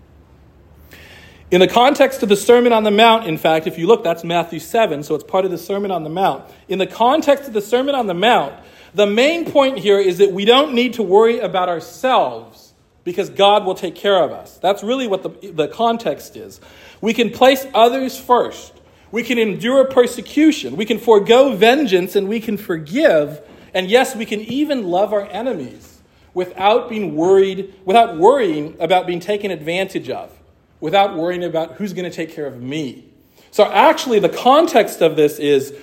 In 1.50 1.62
the 1.62 1.68
context 1.68 2.24
of 2.24 2.30
the 2.30 2.36
Sermon 2.36 2.74
on 2.74 2.84
the 2.84 2.92
Mount, 2.92 3.26
in 3.26 3.38
fact, 3.38 3.68
if 3.68 3.78
you 3.78 3.88
look, 3.88 4.04
that's 4.04 4.26
Matthew 4.26 4.60
7, 4.60 5.04
so 5.04 5.16
it's 5.16 5.24
part 5.24 5.46
of 5.46 5.52
the 5.52 5.58
Sermon 5.58 5.92
on 5.92 6.04
the 6.04 6.10
Mount. 6.10 6.44
In 6.68 6.78
the 6.78 6.88
context 6.88 7.48
of 7.48 7.54
the 7.54 7.62
Sermon 7.62 7.96
on 7.96 8.08
the 8.08 8.14
Mount, 8.14 8.54
the 8.98 9.06
main 9.06 9.50
point 9.52 9.78
here 9.78 10.00
is 10.00 10.18
that 10.18 10.32
we 10.32 10.44
don't 10.44 10.74
need 10.74 10.94
to 10.96 11.04
worry 11.04 11.38
about 11.40 11.70
ourselves 11.70 12.74
because 13.04 13.30
God 13.30 13.64
will 13.64 13.76
take 13.76 13.96
care 13.96 14.22
of 14.22 14.32
us. 14.32 14.58
That's 14.58 14.84
really 14.84 15.08
what 15.08 15.22
the, 15.22 15.52
the 15.52 15.68
context 15.68 16.36
is. 16.36 16.60
We 17.00 17.14
can 17.14 17.30
place 17.30 17.66
others 17.76 18.20
first. 18.20 18.74
We 19.12 19.22
can 19.22 19.38
endure 19.38 19.86
persecution. 19.86 20.76
We 20.76 20.86
can 20.86 20.98
forego 20.98 21.56
vengeance 21.56 22.16
and 22.16 22.28
we 22.28 22.40
can 22.40 22.58
forgive. 22.58 23.40
And 23.74 23.88
yes, 23.88 24.16
we 24.16 24.26
can 24.26 24.42
even 24.42 24.88
love 24.88 25.14
our 25.14 25.28
enemies 25.28 26.02
without 26.34 26.90
being 26.90 27.16
worried, 27.16 27.76
without 27.86 28.18
worrying 28.18 28.76
about 28.80 29.06
being 29.06 29.20
taken 29.20 29.52
advantage 29.52 30.10
of, 30.10 30.32
without 30.80 31.16
worrying 31.16 31.44
about 31.44 31.74
who's 31.74 31.94
going 31.94 32.10
to 32.10 32.16
take 32.16 32.32
care 32.32 32.48
of 32.48 32.62
me. 32.62 33.06
So 33.52 33.64
actually, 33.72 34.20
the 34.20 34.30
context 34.30 35.02
of 35.02 35.16
this 35.16 35.40
is 35.40 35.74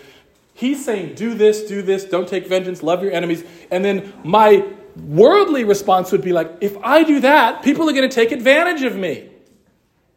He's 0.54 0.84
saying, 0.84 1.16
do 1.16 1.34
this, 1.34 1.62
do 1.62 1.82
this, 1.82 2.04
don't 2.04 2.28
take 2.28 2.46
vengeance, 2.46 2.82
love 2.82 3.02
your 3.02 3.12
enemies. 3.12 3.44
And 3.70 3.84
then 3.84 4.12
my 4.22 4.64
worldly 4.96 5.64
response 5.64 6.12
would 6.12 6.22
be 6.22 6.32
like, 6.32 6.50
if 6.60 6.76
I 6.78 7.02
do 7.02 7.20
that, 7.20 7.62
people 7.64 7.88
are 7.88 7.92
going 7.92 8.08
to 8.08 8.14
take 8.14 8.30
advantage 8.30 8.82
of 8.82 8.96
me. 8.96 9.28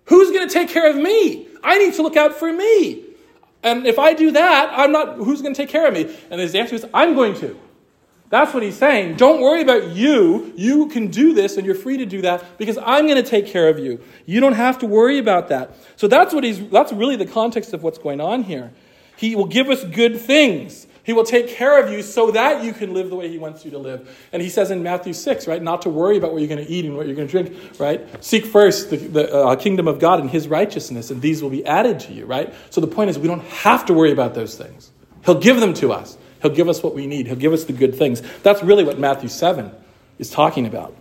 Who's 0.06 0.32
going 0.32 0.47
to 0.47 0.54
take 0.54 0.69
care 0.69 0.89
of 0.89 0.95
me? 0.95 1.47
I 1.63 1.80
need 1.80 1.95
to 1.95 2.04
look 2.04 2.15
out 2.15 2.36
for 2.36 2.54
me. 2.54 3.04
And 3.63 3.88
if 3.88 3.97
I 3.97 4.13
do 4.13 4.32
that, 4.32 4.71
I'm 4.73 4.91
not, 4.91 5.15
who's 5.15 5.41
going 5.41 5.54
to 5.56 5.62
take 5.62 5.69
care 5.69 5.88
of 5.88 5.93
me? 5.93 6.15
And 6.30 6.39
his 6.39 6.54
answer 6.54 6.76
is, 6.76 6.86
I'm 6.93 7.15
going 7.15 7.34
to. 7.36 7.60
That's 8.30 8.54
what 8.54 8.62
he's 8.62 8.78
saying. 8.78 9.15
Don't 9.15 9.41
worry 9.41 9.62
about 9.62 9.89
you. 9.89 10.54
You 10.56 10.88
can 10.88 11.08
do 11.08 11.34
this 11.34 11.58
and 11.58 11.65
you're 11.65 11.76
free 11.76 11.97
to 11.97 12.06
do 12.06 12.21
that 12.21 12.58
because 12.58 12.78
I'm 12.78 13.06
going 13.06 13.21
to 13.21 13.28
take 13.28 13.47
care 13.47 13.69
of 13.69 13.80
you. 13.80 14.02
You 14.26 14.39
don't 14.41 14.54
have 14.54 14.80
to 14.80 14.86
worry 14.86 15.17
about 15.17 15.47
that. 15.47 15.76
So 15.95 16.08
that's 16.08 16.34
what 16.34 16.43
he's, 16.43 16.67
that's 16.69 16.91
really 16.91 17.15
the 17.15 17.26
context 17.26 17.73
of 17.73 17.84
what's 17.84 17.97
going 17.97 18.19
on 18.19 18.43
here. 18.43 18.73
He 19.18 19.36
will 19.36 19.48
give 19.48 19.70
us 19.70 19.84
good 19.84 20.20
things. 20.22 20.88
He 21.08 21.14
will 21.14 21.24
take 21.24 21.48
care 21.48 21.82
of 21.82 21.90
you 21.90 22.02
so 22.02 22.32
that 22.32 22.66
you 22.66 22.74
can 22.74 22.94
live 22.94 23.10
the 23.10 23.16
way 23.16 23.30
He 23.30 23.38
wants 23.38 23.64
you 23.64 23.72
to 23.72 23.78
live. 23.78 24.28
And 24.34 24.42
He 24.42 24.50
says 24.50 24.72
in 24.72 24.84
Matthew 24.84 25.14
6, 25.14 25.48
right, 25.48 25.64
not 25.64 25.84
to 25.84 25.90
worry 25.90 26.18
about 26.18 26.34
what 26.34 26.40
you're 26.40 26.50
going 26.50 26.66
to 26.66 26.70
eat 26.70 26.84
and 26.84 26.98
what 26.98 27.08
you're 27.08 27.16
going 27.16 27.30
to 27.30 27.32
drink, 27.32 27.80
right? 27.80 28.24
Seek 28.24 28.46
first 28.46 28.90
the, 28.90 28.98
the 28.98 29.34
uh, 29.34 29.56
kingdom 29.56 29.88
of 29.88 30.00
God 30.00 30.20
and 30.20 30.30
His 30.30 30.50
righteousness, 30.50 31.10
and 31.10 31.22
these 31.22 31.42
will 31.42 31.50
be 31.50 31.66
added 31.66 32.02
to 32.02 32.14
you, 32.14 32.26
right? 32.26 32.54
So 32.70 32.82
the 32.82 32.88
point 32.88 33.10
is, 33.10 33.18
we 33.18 33.30
don't 33.30 33.44
have 33.46 33.86
to 33.86 33.94
worry 33.94 34.12
about 34.12 34.34
those 34.34 34.58
things. 34.58 34.92
He'll 35.24 35.40
give 35.40 35.62
them 35.62 35.74
to 35.76 35.94
us, 35.94 36.18
He'll 36.42 36.54
give 36.54 36.68
us 36.68 36.84
what 36.84 36.94
we 36.94 37.08
need, 37.08 37.26
He'll 37.28 37.38
give 37.38 37.54
us 37.54 37.64
the 37.64 37.74
good 37.74 37.96
things. 37.96 38.22
That's 38.44 38.62
really 38.62 38.84
what 38.84 39.00
Matthew 39.00 39.30
7 39.30 39.72
is 40.20 40.30
talking 40.30 40.68
about. 40.68 40.94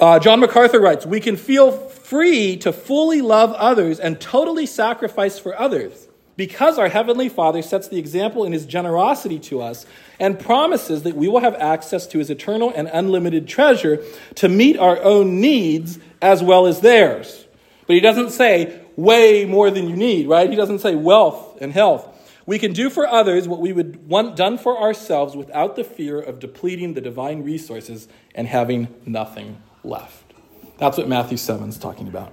Uh, 0.00 0.18
John 0.18 0.40
MacArthur 0.40 0.80
writes, 0.80 1.06
We 1.06 1.20
can 1.20 1.36
feel 1.36 1.70
free 1.70 2.56
to 2.58 2.72
fully 2.72 3.22
love 3.22 3.52
others 3.52 4.00
and 4.00 4.20
totally 4.20 4.66
sacrifice 4.66 5.38
for 5.38 5.56
others 5.56 6.03
because 6.36 6.78
our 6.78 6.88
Heavenly 6.88 7.28
Father 7.28 7.62
sets 7.62 7.88
the 7.88 7.98
example 7.98 8.44
in 8.44 8.52
His 8.52 8.66
generosity 8.66 9.38
to 9.40 9.62
us 9.62 9.86
and 10.18 10.38
promises 10.38 11.02
that 11.04 11.16
we 11.16 11.28
will 11.28 11.40
have 11.40 11.54
access 11.54 12.06
to 12.08 12.18
His 12.18 12.30
eternal 12.30 12.72
and 12.74 12.88
unlimited 12.92 13.46
treasure 13.46 14.02
to 14.36 14.48
meet 14.48 14.78
our 14.78 15.00
own 15.02 15.40
needs 15.40 15.98
as 16.20 16.42
well 16.42 16.66
as 16.66 16.80
theirs. 16.80 17.46
But 17.86 17.94
He 17.94 18.00
doesn't 18.00 18.30
say 18.30 18.80
way 18.96 19.44
more 19.44 19.70
than 19.70 19.88
you 19.88 19.96
need, 19.96 20.28
right? 20.28 20.48
He 20.48 20.56
doesn't 20.56 20.80
say 20.80 20.94
wealth 20.94 21.58
and 21.60 21.72
health. 21.72 22.10
We 22.46 22.58
can 22.58 22.72
do 22.72 22.90
for 22.90 23.06
others 23.06 23.48
what 23.48 23.60
we 23.60 23.72
would 23.72 24.06
want 24.06 24.36
done 24.36 24.58
for 24.58 24.78
ourselves 24.78 25.34
without 25.34 25.76
the 25.76 25.84
fear 25.84 26.20
of 26.20 26.40
depleting 26.40 26.94
the 26.94 27.00
divine 27.00 27.42
resources 27.42 28.06
and 28.34 28.46
having 28.46 28.88
nothing 29.06 29.62
left. 29.82 30.34
That's 30.76 30.98
what 30.98 31.08
Matthew 31.08 31.38
7 31.38 31.68
is 31.68 31.78
talking 31.78 32.08
about. 32.08 32.32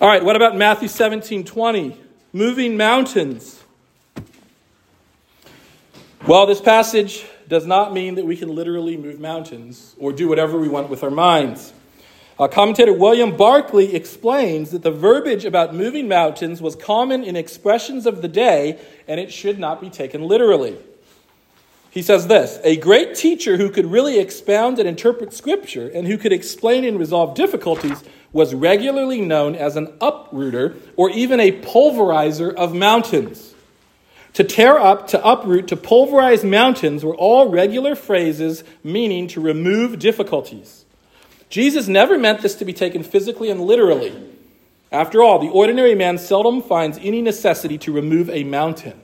All 0.00 0.08
right, 0.08 0.24
what 0.24 0.36
about 0.36 0.56
Matthew 0.56 0.88
17 0.88 1.44
20? 1.44 2.05
Moving 2.36 2.76
mountains. 2.76 3.64
Well, 6.26 6.44
this 6.44 6.60
passage 6.60 7.24
does 7.48 7.64
not 7.64 7.94
mean 7.94 8.16
that 8.16 8.26
we 8.26 8.36
can 8.36 8.54
literally 8.54 8.98
move 8.98 9.18
mountains 9.18 9.96
or 9.98 10.12
do 10.12 10.28
whatever 10.28 10.58
we 10.58 10.68
want 10.68 10.90
with 10.90 11.02
our 11.02 11.10
minds. 11.10 11.72
Uh, 12.38 12.46
commentator 12.46 12.92
William 12.92 13.38
Barclay 13.38 13.86
explains 13.86 14.70
that 14.72 14.82
the 14.82 14.90
verbiage 14.90 15.46
about 15.46 15.74
moving 15.74 16.08
mountains 16.08 16.60
was 16.60 16.76
common 16.76 17.24
in 17.24 17.36
expressions 17.36 18.04
of 18.04 18.20
the 18.20 18.28
day 18.28 18.78
and 19.08 19.18
it 19.18 19.32
should 19.32 19.58
not 19.58 19.80
be 19.80 19.88
taken 19.88 20.20
literally. 20.28 20.76
He 21.90 22.02
says 22.02 22.26
this 22.26 22.60
A 22.64 22.76
great 22.76 23.14
teacher 23.14 23.56
who 23.56 23.70
could 23.70 23.86
really 23.86 24.18
expound 24.18 24.78
and 24.78 24.86
interpret 24.86 25.32
Scripture 25.32 25.88
and 25.88 26.06
who 26.06 26.18
could 26.18 26.34
explain 26.34 26.84
and 26.84 26.98
resolve 26.98 27.34
difficulties 27.34 28.04
was 28.36 28.54
regularly 28.54 29.20
known 29.20 29.56
as 29.56 29.74
an 29.74 29.92
uprooter 30.00 30.76
or 30.94 31.10
even 31.10 31.40
a 31.40 31.60
pulverizer 31.60 32.54
of 32.54 32.74
mountains. 32.74 33.54
To 34.34 34.44
tear 34.44 34.78
up, 34.78 35.08
to 35.08 35.26
uproot, 35.26 35.66
to 35.68 35.76
pulverize 35.76 36.44
mountains 36.44 37.02
were 37.02 37.16
all 37.16 37.48
regular 37.48 37.94
phrases 37.94 38.62
meaning 38.84 39.26
to 39.28 39.40
remove 39.40 39.98
difficulties. 39.98 40.84
Jesus 41.48 41.88
never 41.88 42.18
meant 42.18 42.42
this 42.42 42.54
to 42.56 42.64
be 42.64 42.74
taken 42.74 43.02
physically 43.02 43.50
and 43.50 43.62
literally. 43.62 44.14
After 44.92 45.22
all, 45.22 45.38
the 45.38 45.48
ordinary 45.48 45.94
man 45.94 46.18
seldom 46.18 46.62
finds 46.62 46.98
any 46.98 47.22
necessity 47.22 47.78
to 47.78 47.92
remove 47.92 48.28
a 48.28 48.44
mountain. 48.44 49.00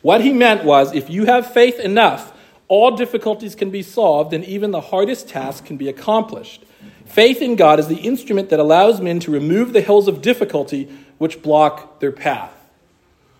What 0.00 0.20
he 0.20 0.32
meant 0.32 0.64
was 0.64 0.94
if 0.94 1.10
you 1.10 1.24
have 1.24 1.52
faith 1.52 1.80
enough, 1.80 2.32
all 2.68 2.96
difficulties 2.96 3.54
can 3.54 3.70
be 3.70 3.82
solved 3.82 4.32
and 4.32 4.44
even 4.44 4.70
the 4.70 4.80
hardest 4.80 5.28
task 5.28 5.64
can 5.64 5.76
be 5.76 5.88
accomplished. 5.88 6.62
Faith 7.08 7.40
in 7.40 7.56
God 7.56 7.80
is 7.80 7.88
the 7.88 7.96
instrument 7.96 8.50
that 8.50 8.60
allows 8.60 9.00
men 9.00 9.18
to 9.20 9.30
remove 9.30 9.72
the 9.72 9.80
hills 9.80 10.08
of 10.08 10.20
difficulty 10.20 10.88
which 11.16 11.42
block 11.42 12.00
their 12.00 12.12
path. 12.12 12.52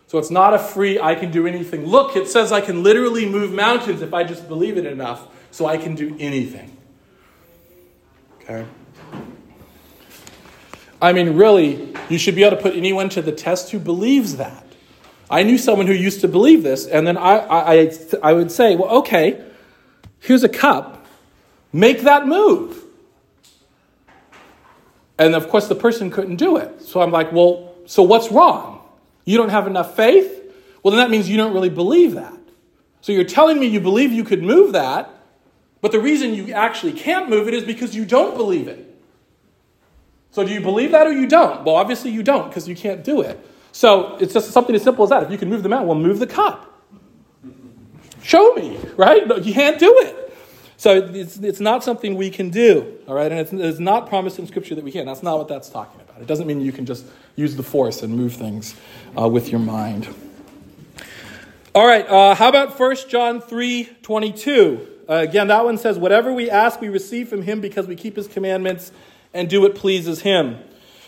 So 0.06 0.18
it's 0.18 0.30
not 0.30 0.54
a 0.54 0.58
free, 0.58 0.98
I 0.98 1.14
can 1.14 1.30
do 1.30 1.46
anything. 1.46 1.84
Look, 1.84 2.16
it 2.16 2.28
says 2.28 2.50
I 2.50 2.62
can 2.62 2.82
literally 2.82 3.28
move 3.28 3.52
mountains 3.52 4.00
if 4.00 4.14
I 4.14 4.24
just 4.24 4.48
believe 4.48 4.78
it 4.78 4.86
enough, 4.86 5.28
so 5.50 5.66
I 5.66 5.76
can 5.76 5.94
do 5.94 6.16
anything. 6.18 6.74
Okay? 8.40 8.64
I 11.00 11.12
mean, 11.12 11.36
really, 11.36 11.94
you 12.08 12.16
should 12.16 12.34
be 12.34 12.42
able 12.42 12.56
to 12.56 12.62
put 12.62 12.74
anyone 12.74 13.10
to 13.10 13.22
the 13.22 13.32
test 13.32 13.70
who 13.70 13.78
believes 13.78 14.38
that. 14.38 14.64
I 15.30 15.42
knew 15.42 15.58
someone 15.58 15.86
who 15.86 15.92
used 15.92 16.22
to 16.22 16.28
believe 16.28 16.62
this, 16.62 16.86
and 16.86 17.06
then 17.06 17.18
I, 17.18 17.36
I, 17.36 17.92
I 18.22 18.32
would 18.32 18.50
say, 18.50 18.76
well, 18.76 18.88
okay, 19.00 19.44
here's 20.20 20.42
a 20.42 20.48
cup, 20.48 21.06
make 21.70 22.00
that 22.00 22.26
move. 22.26 22.82
And 25.18 25.34
of 25.34 25.48
course, 25.48 25.68
the 25.68 25.74
person 25.74 26.10
couldn't 26.10 26.36
do 26.36 26.56
it. 26.56 26.82
So 26.82 27.00
I'm 27.00 27.10
like, 27.10 27.32
well, 27.32 27.74
so 27.86 28.02
what's 28.02 28.30
wrong? 28.30 28.80
You 29.24 29.36
don't 29.36 29.48
have 29.48 29.66
enough 29.66 29.96
faith? 29.96 30.34
Well, 30.82 30.92
then 30.92 30.98
that 31.04 31.10
means 31.10 31.28
you 31.28 31.36
don't 31.36 31.52
really 31.52 31.70
believe 31.70 32.14
that. 32.14 32.38
So 33.00 33.12
you're 33.12 33.24
telling 33.24 33.58
me 33.58 33.66
you 33.66 33.80
believe 33.80 34.12
you 34.12 34.24
could 34.24 34.42
move 34.42 34.72
that, 34.72 35.10
but 35.80 35.92
the 35.92 36.00
reason 36.00 36.34
you 36.34 36.52
actually 36.52 36.92
can't 36.92 37.28
move 37.28 37.48
it 37.48 37.54
is 37.54 37.64
because 37.64 37.94
you 37.94 38.04
don't 38.04 38.36
believe 38.36 38.68
it. 38.68 38.84
So 40.30 40.44
do 40.44 40.52
you 40.52 40.60
believe 40.60 40.92
that 40.92 41.06
or 41.06 41.12
you 41.12 41.26
don't? 41.26 41.64
Well, 41.64 41.76
obviously 41.76 42.10
you 42.10 42.22
don't 42.22 42.48
because 42.48 42.68
you 42.68 42.76
can't 42.76 43.02
do 43.02 43.20
it. 43.20 43.38
So 43.72 44.16
it's 44.16 44.34
just 44.34 44.50
something 44.50 44.74
as 44.74 44.82
simple 44.82 45.04
as 45.04 45.10
that. 45.10 45.22
If 45.22 45.30
you 45.30 45.38
can 45.38 45.48
move 45.48 45.62
the 45.62 45.68
mountain, 45.68 45.88
well, 45.88 45.98
move 45.98 46.18
the 46.18 46.26
cup. 46.26 46.64
Show 48.22 48.54
me, 48.54 48.78
right? 48.96 49.26
No, 49.26 49.36
you 49.36 49.54
can't 49.54 49.78
do 49.78 49.94
it. 50.00 50.27
So 50.78 50.94
it's, 50.96 51.38
it's 51.38 51.58
not 51.58 51.82
something 51.82 52.14
we 52.14 52.30
can 52.30 52.50
do, 52.50 52.98
all 53.08 53.14
right? 53.16 53.32
And 53.32 53.40
it's, 53.40 53.52
it's 53.52 53.80
not 53.80 54.08
promised 54.08 54.38
in 54.38 54.46
Scripture 54.46 54.76
that 54.76 54.84
we 54.84 54.92
can. 54.92 55.06
That's 55.06 55.24
not 55.24 55.36
what 55.36 55.48
that's 55.48 55.68
talking 55.68 56.00
about. 56.00 56.20
It 56.20 56.28
doesn't 56.28 56.46
mean 56.46 56.60
you 56.60 56.70
can 56.70 56.86
just 56.86 57.04
use 57.34 57.56
the 57.56 57.64
force 57.64 58.04
and 58.04 58.16
move 58.16 58.34
things 58.34 58.76
uh, 59.18 59.28
with 59.28 59.50
your 59.50 59.58
mind. 59.58 60.06
All 61.74 61.84
right, 61.84 62.08
uh, 62.08 62.36
how 62.36 62.48
about 62.48 62.78
1 62.78 62.96
John 63.08 63.40
3 63.40 63.88
22? 64.02 64.88
Uh, 65.08 65.14
again, 65.14 65.48
that 65.48 65.64
one 65.64 65.78
says, 65.78 65.98
Whatever 65.98 66.32
we 66.32 66.48
ask, 66.48 66.80
we 66.80 66.88
receive 66.88 67.28
from 67.28 67.42
him 67.42 67.60
because 67.60 67.88
we 67.88 67.96
keep 67.96 68.14
his 68.14 68.28
commandments 68.28 68.92
and 69.34 69.50
do 69.50 69.60
what 69.60 69.74
pleases 69.74 70.20
him. 70.20 70.58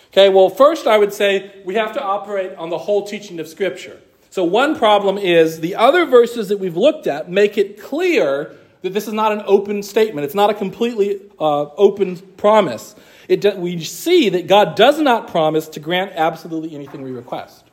Okay, 0.09 0.29
well, 0.29 0.51
first 0.51 0.89
I 0.89 0.99
would 0.99 1.13
say 1.13 1.63
we 1.65 1.77
have 1.77 1.93
to 1.93 2.03
operate 2.03 2.57
on 2.57 2.71
the 2.71 2.79
whole 2.79 3.07
teaching 3.07 3.39
of 3.39 3.47
Scripture. 3.47 4.01
So, 4.31 4.43
one 4.43 4.77
problem 4.77 5.17
is 5.17 5.61
the 5.61 5.77
other 5.77 6.07
verses 6.07 6.49
that 6.49 6.59
we've 6.59 6.77
looked 6.77 7.07
at 7.07 7.31
make 7.31 7.57
it 7.57 7.81
clear 7.81 8.57
that 8.83 8.95
this 8.95 9.07
is 9.07 9.13
not 9.13 9.33
an 9.33 9.43
open 9.47 9.83
statement. 9.83 10.25
It's 10.25 10.35
not 10.35 10.51
a 10.51 10.55
completely 10.55 11.21
uh, 11.39 11.67
open 11.77 12.17
promise. 12.17 12.95
Do, 13.29 13.57
we 13.57 13.83
see 13.85 14.31
that 14.31 14.47
God 14.47 14.75
does 14.75 14.99
not 14.99 15.29
promise 15.29 15.69
to 15.69 15.81
grant 15.81 16.13
absolutely 16.15 16.75
anything 16.75 17.03
we 17.03 17.13
request. 17.13 17.65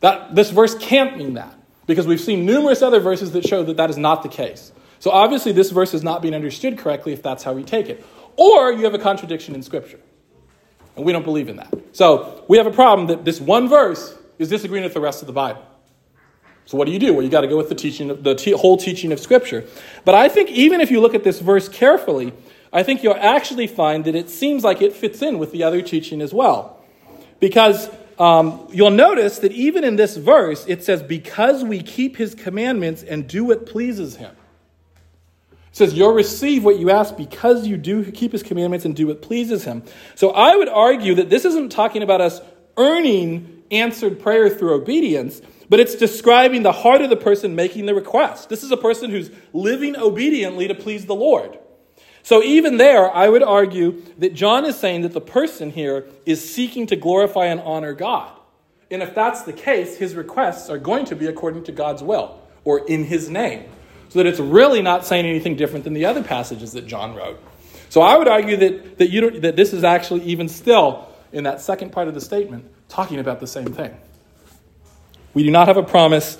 That, 0.00 0.34
this 0.34 0.50
verse 0.50 0.74
can't 0.74 1.16
mean 1.16 1.34
that 1.34 1.54
because 1.86 2.06
we've 2.06 2.20
seen 2.20 2.44
numerous 2.44 2.82
other 2.82 3.00
verses 3.00 3.32
that 3.32 3.46
show 3.46 3.62
that 3.62 3.76
that 3.76 3.90
is 3.90 3.96
not 3.96 4.22
the 4.22 4.28
case. 4.28 4.72
So 4.98 5.10
obviously, 5.10 5.50
this 5.52 5.70
verse 5.70 5.94
is 5.94 6.02
not 6.04 6.22
being 6.22 6.34
understood 6.34 6.78
correctly 6.78 7.12
if 7.12 7.22
that's 7.22 7.42
how 7.42 7.52
we 7.52 7.64
take 7.64 7.88
it. 7.88 8.04
Or 8.36 8.72
you 8.72 8.84
have 8.84 8.94
a 8.94 8.98
contradiction 8.98 9.54
in 9.54 9.62
Scripture. 9.62 9.98
And 10.94 11.04
we 11.04 11.12
don't 11.12 11.24
believe 11.24 11.48
in 11.48 11.56
that. 11.56 11.72
So 11.92 12.44
we 12.48 12.58
have 12.58 12.66
a 12.66 12.72
problem 12.72 13.08
that 13.08 13.24
this 13.24 13.40
one 13.40 13.68
verse 13.68 14.16
is 14.38 14.48
disagreeing 14.48 14.84
with 14.84 14.94
the 14.94 15.00
rest 15.00 15.22
of 15.22 15.26
the 15.26 15.32
Bible. 15.32 15.64
So 16.66 16.78
what 16.78 16.86
do 16.86 16.92
you 16.92 16.98
do? 16.98 17.12
Well, 17.12 17.22
you 17.22 17.30
got 17.30 17.42
to 17.42 17.48
go 17.48 17.56
with 17.56 17.68
the 17.68 17.74
teaching, 17.74 18.08
the 18.08 18.56
whole 18.58 18.76
teaching 18.76 19.12
of 19.12 19.20
Scripture. 19.20 19.64
But 20.04 20.14
I 20.14 20.28
think 20.28 20.50
even 20.50 20.80
if 20.80 20.90
you 20.90 21.00
look 21.00 21.14
at 21.14 21.24
this 21.24 21.40
verse 21.40 21.68
carefully, 21.68 22.32
I 22.72 22.82
think 22.82 23.02
you'll 23.02 23.14
actually 23.14 23.66
find 23.66 24.04
that 24.06 24.14
it 24.14 24.30
seems 24.30 24.64
like 24.64 24.80
it 24.80 24.92
fits 24.92 25.20
in 25.20 25.38
with 25.38 25.52
the 25.52 25.62
other 25.62 25.82
teaching 25.82 26.22
as 26.22 26.32
well. 26.32 26.82
Because 27.40 27.90
um, 28.18 28.68
you'll 28.70 28.90
notice 28.90 29.40
that 29.40 29.52
even 29.52 29.84
in 29.84 29.96
this 29.96 30.16
verse, 30.16 30.64
it 30.66 30.84
says, 30.84 31.02
Because 31.02 31.64
we 31.64 31.82
keep 31.82 32.16
his 32.16 32.34
commandments 32.34 33.02
and 33.02 33.26
do 33.28 33.44
what 33.44 33.66
pleases 33.66 34.16
him. 34.16 34.34
It 35.50 35.58
says, 35.76 35.94
You'll 35.94 36.14
receive 36.14 36.64
what 36.64 36.78
you 36.78 36.90
ask 36.90 37.16
because 37.16 37.66
you 37.66 37.76
do 37.76 38.10
keep 38.12 38.32
his 38.32 38.42
commandments 38.42 38.84
and 38.84 38.94
do 38.94 39.08
what 39.08 39.22
pleases 39.22 39.64
him. 39.64 39.82
So 40.14 40.30
I 40.30 40.56
would 40.56 40.68
argue 40.68 41.16
that 41.16 41.30
this 41.30 41.44
isn't 41.44 41.72
talking 41.72 42.02
about 42.02 42.20
us 42.20 42.40
earning 42.76 43.62
answered 43.70 44.20
prayer 44.20 44.48
through 44.50 44.74
obedience, 44.74 45.42
but 45.72 45.80
it's 45.80 45.94
describing 45.94 46.62
the 46.62 46.70
heart 46.70 47.00
of 47.00 47.08
the 47.08 47.16
person 47.16 47.54
making 47.54 47.86
the 47.86 47.94
request. 47.94 48.50
This 48.50 48.62
is 48.62 48.70
a 48.70 48.76
person 48.76 49.10
who's 49.10 49.30
living 49.54 49.96
obediently 49.96 50.68
to 50.68 50.74
please 50.74 51.06
the 51.06 51.14
Lord. 51.14 51.58
So 52.22 52.42
even 52.42 52.76
there, 52.76 53.10
I 53.10 53.30
would 53.30 53.42
argue 53.42 54.02
that 54.18 54.34
John 54.34 54.66
is 54.66 54.76
saying 54.76 55.00
that 55.00 55.14
the 55.14 55.20
person 55.22 55.70
here 55.70 56.04
is 56.26 56.46
seeking 56.46 56.88
to 56.88 56.96
glorify 56.96 57.46
and 57.46 57.58
honor 57.58 57.94
God. 57.94 58.38
And 58.90 59.02
if 59.02 59.14
that's 59.14 59.44
the 59.44 59.54
case, 59.54 59.96
his 59.96 60.14
requests 60.14 60.68
are 60.68 60.76
going 60.76 61.06
to 61.06 61.16
be 61.16 61.26
according 61.26 61.64
to 61.64 61.72
God's 61.72 62.02
will 62.02 62.38
or 62.64 62.86
in 62.86 63.04
his 63.04 63.30
name 63.30 63.64
so 64.10 64.18
that 64.18 64.26
it's 64.26 64.40
really 64.40 64.82
not 64.82 65.06
saying 65.06 65.24
anything 65.24 65.56
different 65.56 65.84
than 65.84 65.94
the 65.94 66.04
other 66.04 66.22
passages 66.22 66.72
that 66.72 66.86
John 66.86 67.14
wrote. 67.14 67.42
So 67.88 68.02
I 68.02 68.18
would 68.18 68.28
argue 68.28 68.58
that, 68.58 68.98
that, 68.98 69.08
you 69.08 69.40
that 69.40 69.56
this 69.56 69.72
is 69.72 69.84
actually 69.84 70.24
even 70.24 70.50
still, 70.50 71.08
in 71.32 71.44
that 71.44 71.62
second 71.62 71.92
part 71.92 72.08
of 72.08 72.14
the 72.14 72.20
statement, 72.20 72.70
talking 72.90 73.18
about 73.18 73.40
the 73.40 73.46
same 73.46 73.72
thing. 73.72 73.96
We 75.34 75.42
do 75.42 75.50
not 75.50 75.68
have 75.68 75.76
a 75.76 75.82
promise 75.82 76.38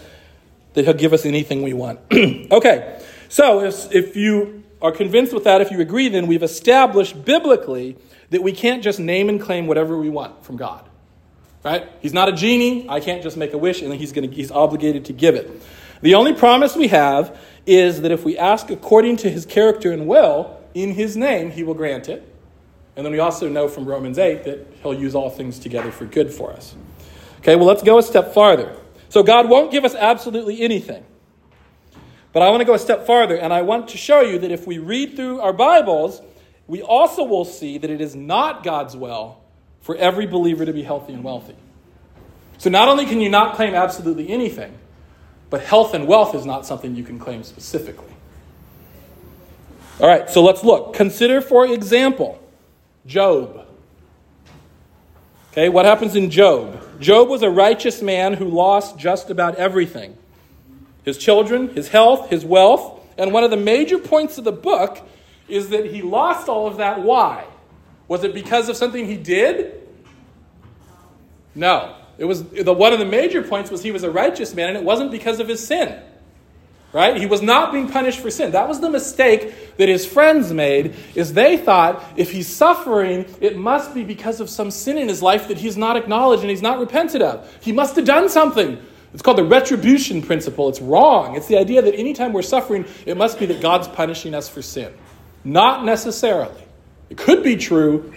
that 0.75 0.85
he'll 0.85 0.95
give 0.95 1.13
us 1.13 1.27
anything 1.27 1.63
we 1.63 1.73
want. 1.73 2.01
okay, 2.13 3.01
so 3.29 3.61
if, 3.61 3.93
if 3.95 4.17
you 4.17 4.63
are 4.81 4.93
convinced 4.93 5.33
with 5.33 5.45
that, 5.45 5.61
if 5.61 5.71
you 5.71 5.81
agree, 5.81 6.09
then 6.09 6.27
we've 6.27 6.43
established 6.43 7.25
biblically 7.25 7.97
that 8.31 8.43
we 8.43 8.53
can't 8.53 8.83
just 8.83 8.99
name 8.99 9.29
and 9.29 9.41
claim 9.41 9.67
whatever 9.67 9.97
we 9.97 10.09
want 10.09 10.45
from 10.45 10.57
God. 10.57 10.89
Right? 11.65 11.89
He's 12.01 12.13
not 12.13 12.29
a 12.29 12.33
genie. 12.33 12.89
I 12.89 12.99
can't 13.01 13.23
just 13.23 13.37
make 13.37 13.53
a 13.53 13.59
wish 13.59 13.83
and 13.83 13.93
then 13.93 13.99
he's, 13.99 14.13
gonna, 14.13 14.27
he's 14.27 14.51
obligated 14.51 15.05
to 15.07 15.13
give 15.13 15.35
it. 15.35 15.63
The 16.01 16.17
only 16.17 16.33
promise 16.33 16.75
we 16.75 16.89
have 16.89 17.39
is 17.65 18.01
that 18.01 18.11
if 18.11 18.25
we 18.25 18.37
ask 18.37 18.71
according 18.71 19.19
to 19.19 19.31
his 19.31 19.47
character 19.47 19.93
and 19.93 20.09
will, 20.09 20.59
in 20.75 20.93
his 20.93 21.17
name, 21.17 21.53
he 21.53 21.63
will 21.63 21.75
grant 21.75 22.09
it. 22.09 22.29
And 22.97 23.07
then 23.07 23.13
we 23.13 23.21
also 23.21 23.49
know 23.49 23.69
from 23.69 23.85
Romans 23.85 24.19
8 24.19 24.45
that 24.45 24.67
he'll 24.83 24.95
use 24.95 25.15
all 25.15 25.31
things 25.31 25.59
together 25.59 25.93
for 25.93 26.05
good 26.05 26.33
for 26.33 26.53
us. 26.53 26.75
Okay, 27.39 27.57
well, 27.57 27.67
let's 27.67 27.83
go 27.83 27.99
a 27.99 28.03
step 28.03 28.35
farther. 28.35 28.77
So, 29.13 29.23
God 29.23 29.51
won't 29.51 29.71
give 29.71 29.85
us 29.85 29.95
absolutely 29.95 30.63
anything. 30.63 31.05
But 32.33 32.43
I 32.43 32.49
want 32.49 32.63
to 32.63 32.65
go 32.65 32.73
a 32.73 32.79
step 32.79 33.07
farther, 33.07 33.37
and 33.37 33.53
I 33.53 33.61
want 33.61 33.89
to 33.89 33.99
show 33.99 34.23
you 34.23 34.39
that 34.39 34.51
if 34.51 34.67
we 34.67 34.79
read 34.79 35.17
through 35.17 35.39
our 35.43 35.53
Bibles, 35.53 36.23
we 36.67 36.81
also 36.81 37.23
will 37.23 37.45
see 37.45 37.77
that 37.77 37.91
it 37.91 38.01
is 38.01 38.17
not 38.17 38.65
God's 38.65 38.97
will 38.97 39.39
for 39.83 39.95
every 39.97 40.27
believer 40.27 40.65
to 40.65 40.73
be 40.73 40.83
healthy 40.83 41.13
and 41.13 41.23
wealthy. 41.23 41.57
So 42.57 42.71
not 42.71 42.89
only 42.89 43.05
can 43.05 43.21
you 43.21 43.29
not 43.29 43.55
claim 43.55 43.75
absolutely 43.75 44.31
anything, 44.31 44.73
but 45.51 45.61
health 45.61 45.93
and 45.93 46.07
wealth 46.07 46.35
is 46.35 46.47
not 46.47 46.65
something 46.65 46.97
you 46.97 47.05
can 47.05 47.19
claim 47.19 47.43
specifically. 47.43 48.15
All 50.01 50.09
right, 50.09 50.31
so 50.31 50.43
let's 50.43 50.65
look. 50.65 50.95
Consider, 50.95 51.43
for 51.43 51.67
example, 51.67 52.43
Job. 53.05 53.67
Okay, 55.53 55.69
what 55.69 55.85
happens 55.85 56.17
in 56.17 56.31
Job? 56.31 56.99
Job 56.99 57.29
was 57.29 57.43
a 57.43 57.51
righteous 57.51 58.01
man 58.01 58.33
who 58.33 58.47
lost 58.47 58.97
just 58.97 59.29
about 59.29 59.57
everything 59.57 60.17
his 61.05 61.19
children, 61.19 61.69
his 61.75 61.89
health, 61.89 62.31
his 62.31 62.43
wealth. 62.43 63.01
And 63.19 63.35
one 63.35 63.45
of 63.45 63.51
the 63.51 63.57
major 63.59 63.99
points 63.99 64.39
of 64.39 64.45
the 64.45 64.53
book 64.53 65.07
is 65.49 65.69
that 65.69 65.85
he 65.85 66.01
lost 66.01 66.49
all 66.49 66.67
of 66.67 66.79
that. 66.79 67.03
Why? 67.03 67.45
Was 68.09 68.25
it 68.25 68.33
because 68.33 68.71
of 68.71 68.77
something 68.77 69.05
he 69.05 69.17
did? 69.19 69.87
No. 71.55 71.97
It 72.17 72.25
was 72.25 72.45
the, 72.45 72.73
one 72.73 72.95
of 72.95 72.99
the 72.99 73.05
major 73.05 73.43
points 73.43 73.71
was 73.71 73.83
he 73.83 73.91
was 73.91 74.05
a 74.05 74.11
righteous 74.11 74.55
man, 74.55 74.69
and 74.69 74.79
it 74.79 74.85
wasn't 74.85 75.11
because 75.11 75.39
of 75.39 75.49
his 75.49 75.67
sin. 75.67 76.01
Right? 76.93 77.17
He 77.17 77.25
was 77.25 77.41
not 77.41 77.73
being 77.73 77.89
punished 77.89 78.21
for 78.21 78.31
sin. 78.31 78.53
That 78.53 78.69
was 78.69 78.81
the 78.81 78.91
mistake 78.91 79.77
that 79.79 79.89
his 79.89 80.05
friends 80.05 80.53
made, 80.53 80.95
is 81.15 81.33
they 81.33 81.57
thought 81.57 82.05
if 82.17 82.31
he's 82.31 82.47
suffering, 82.47 83.25
it 83.41 83.57
must 83.57 83.95
be 83.95 84.05
because 84.05 84.41
of 84.41 84.51
some 84.51 84.71
sin 84.71 84.99
in 84.99 85.09
his 85.09 85.23
life 85.23 85.49
that 85.49 85.57
he's 85.57 85.79
not 85.79 85.97
acknowledged 85.97 86.43
and 86.43 86.51
he's 86.51 86.61
not 86.61 86.79
repented 86.79 87.23
of. 87.23 87.51
He 87.63 87.73
must 87.73 87.97
have 87.97 88.05
done 88.05 88.29
something. 88.29 88.79
It's 89.15 89.23
called 89.23 89.39
the 89.39 89.45
retribution 89.45 90.21
principle. 90.21 90.69
It's 90.69 90.81
wrong. 90.81 91.35
It's 91.35 91.47
the 91.47 91.57
idea 91.57 91.81
that 91.81 91.95
anytime 91.95 92.35
we're 92.35 92.43
suffering, 92.43 92.85
it 93.07 93.17
must 93.17 93.39
be 93.39 93.47
that 93.47 93.63
God's 93.63 93.89
punishing 93.89 94.35
us 94.35 94.51
for 94.51 94.61
sin. 94.61 94.93
Not 95.45 95.85
necessarily. 95.87 96.63
It 97.09 97.17
could 97.17 97.43
be 97.43 97.57
true, 97.57 98.13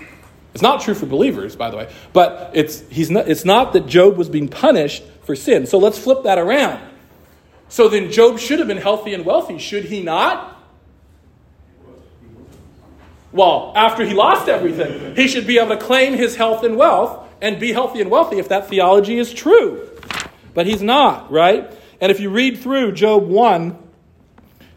it's 0.53 0.61
not 0.61 0.81
true 0.81 0.93
for 0.93 1.05
believers, 1.05 1.55
by 1.55 1.69
the 1.69 1.77
way, 1.77 1.93
but 2.13 2.51
it's, 2.53 2.81
he's 2.89 3.11
not, 3.11 3.27
it's 3.27 3.43
not 3.43 3.73
that 3.73 3.87
Job 3.87 4.15
was 4.15 4.29
being 4.29 4.47
punished 4.47 5.03
for 5.23 5.35
sin. 5.35 5.65
So 5.65 5.77
let's 5.77 5.97
flip 5.97 6.23
that 6.23 6.37
around. 6.37 6.81
So 7.69 7.87
then 7.89 8.11
Job 8.11 8.39
should 8.39 8.59
have 8.59 8.67
been 8.67 8.77
healthy 8.77 9.13
and 9.13 9.25
wealthy, 9.25 9.57
should 9.57 9.85
he 9.85 10.01
not? 10.01 10.51
Well, 13.31 13.73
after 13.75 14.05
he 14.05 14.13
lost 14.13 14.47
everything, 14.47 15.15
he 15.15 15.27
should 15.27 15.45
be 15.45 15.59
able 15.59 15.75
to 15.75 15.77
claim 15.77 16.13
his 16.13 16.35
health 16.35 16.63
and 16.63 16.77
wealth 16.77 17.27
and 17.41 17.59
be 17.59 17.73
healthy 17.73 17.99
and 17.99 18.09
wealthy 18.09 18.39
if 18.39 18.47
that 18.49 18.69
theology 18.69 19.17
is 19.17 19.33
true. 19.33 19.89
But 20.53 20.67
he's 20.67 20.81
not, 20.81 21.29
right? 21.29 21.69
And 21.99 22.11
if 22.11 22.21
you 22.21 22.29
read 22.29 22.59
through 22.59 22.93
Job 22.93 23.27
1, 23.27 23.77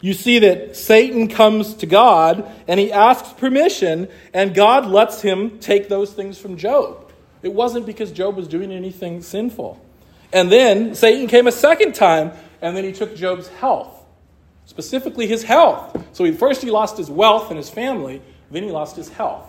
you 0.01 0.13
see 0.13 0.39
that 0.39 0.75
Satan 0.75 1.27
comes 1.27 1.73
to 1.75 1.85
God 1.85 2.49
and 2.67 2.79
he 2.79 2.91
asks 2.91 3.31
permission, 3.33 4.09
and 4.33 4.53
God 4.53 4.85
lets 4.85 5.21
him 5.21 5.59
take 5.59 5.89
those 5.89 6.11
things 6.11 6.37
from 6.37 6.57
Job. 6.57 7.11
It 7.41 7.53
wasn't 7.53 7.85
because 7.85 8.11
Job 8.11 8.35
was 8.35 8.47
doing 8.47 8.71
anything 8.71 9.21
sinful. 9.21 9.79
And 10.33 10.51
then 10.51 10.95
Satan 10.95 11.27
came 11.27 11.47
a 11.47 11.51
second 11.51 11.95
time, 11.95 12.31
and 12.61 12.75
then 12.75 12.83
he 12.83 12.91
took 12.91 13.15
Job's 13.15 13.47
health, 13.47 14.05
specifically 14.65 15.27
his 15.27 15.43
health. 15.43 16.03
So 16.13 16.23
he, 16.23 16.31
first 16.31 16.61
he 16.61 16.71
lost 16.71 16.97
his 16.97 17.09
wealth 17.09 17.49
and 17.49 17.57
his 17.57 17.69
family, 17.69 18.21
then 18.51 18.63
he 18.63 18.71
lost 18.71 18.95
his 18.95 19.09
health. 19.09 19.45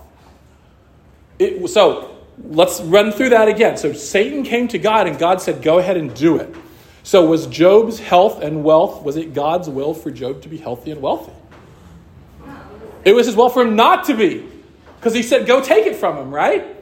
It, 1.39 1.69
so 1.69 2.17
let's 2.43 2.81
run 2.81 3.13
through 3.13 3.31
that 3.31 3.49
again. 3.49 3.77
So 3.77 3.93
Satan 3.93 4.43
came 4.43 4.69
to 4.69 4.79
God, 4.79 5.07
and 5.07 5.19
God 5.19 5.41
said, 5.41 5.63
Go 5.63 5.79
ahead 5.79 5.97
and 5.97 6.15
do 6.15 6.37
it. 6.37 6.55
So, 7.03 7.27
was 7.27 7.47
Job's 7.47 7.99
health 7.99 8.43
and 8.43 8.63
wealth, 8.63 9.03
was 9.03 9.17
it 9.17 9.33
God's 9.33 9.69
will 9.69 9.95
for 9.95 10.11
Job 10.11 10.43
to 10.43 10.49
be 10.49 10.59
healthy 10.59 10.91
and 10.91 11.01
wealthy? 11.01 11.33
It 13.05 13.15
was 13.15 13.27
his 13.27 13.35
will 13.35 13.49
for 13.49 13.63
him 13.63 13.75
not 13.75 14.05
to 14.05 14.15
be. 14.15 14.47
Because 14.97 15.15
he 15.15 15.23
said, 15.23 15.47
go 15.47 15.63
take 15.63 15.87
it 15.87 15.97
from 15.97 16.19
him, 16.19 16.31
right? 16.31 16.77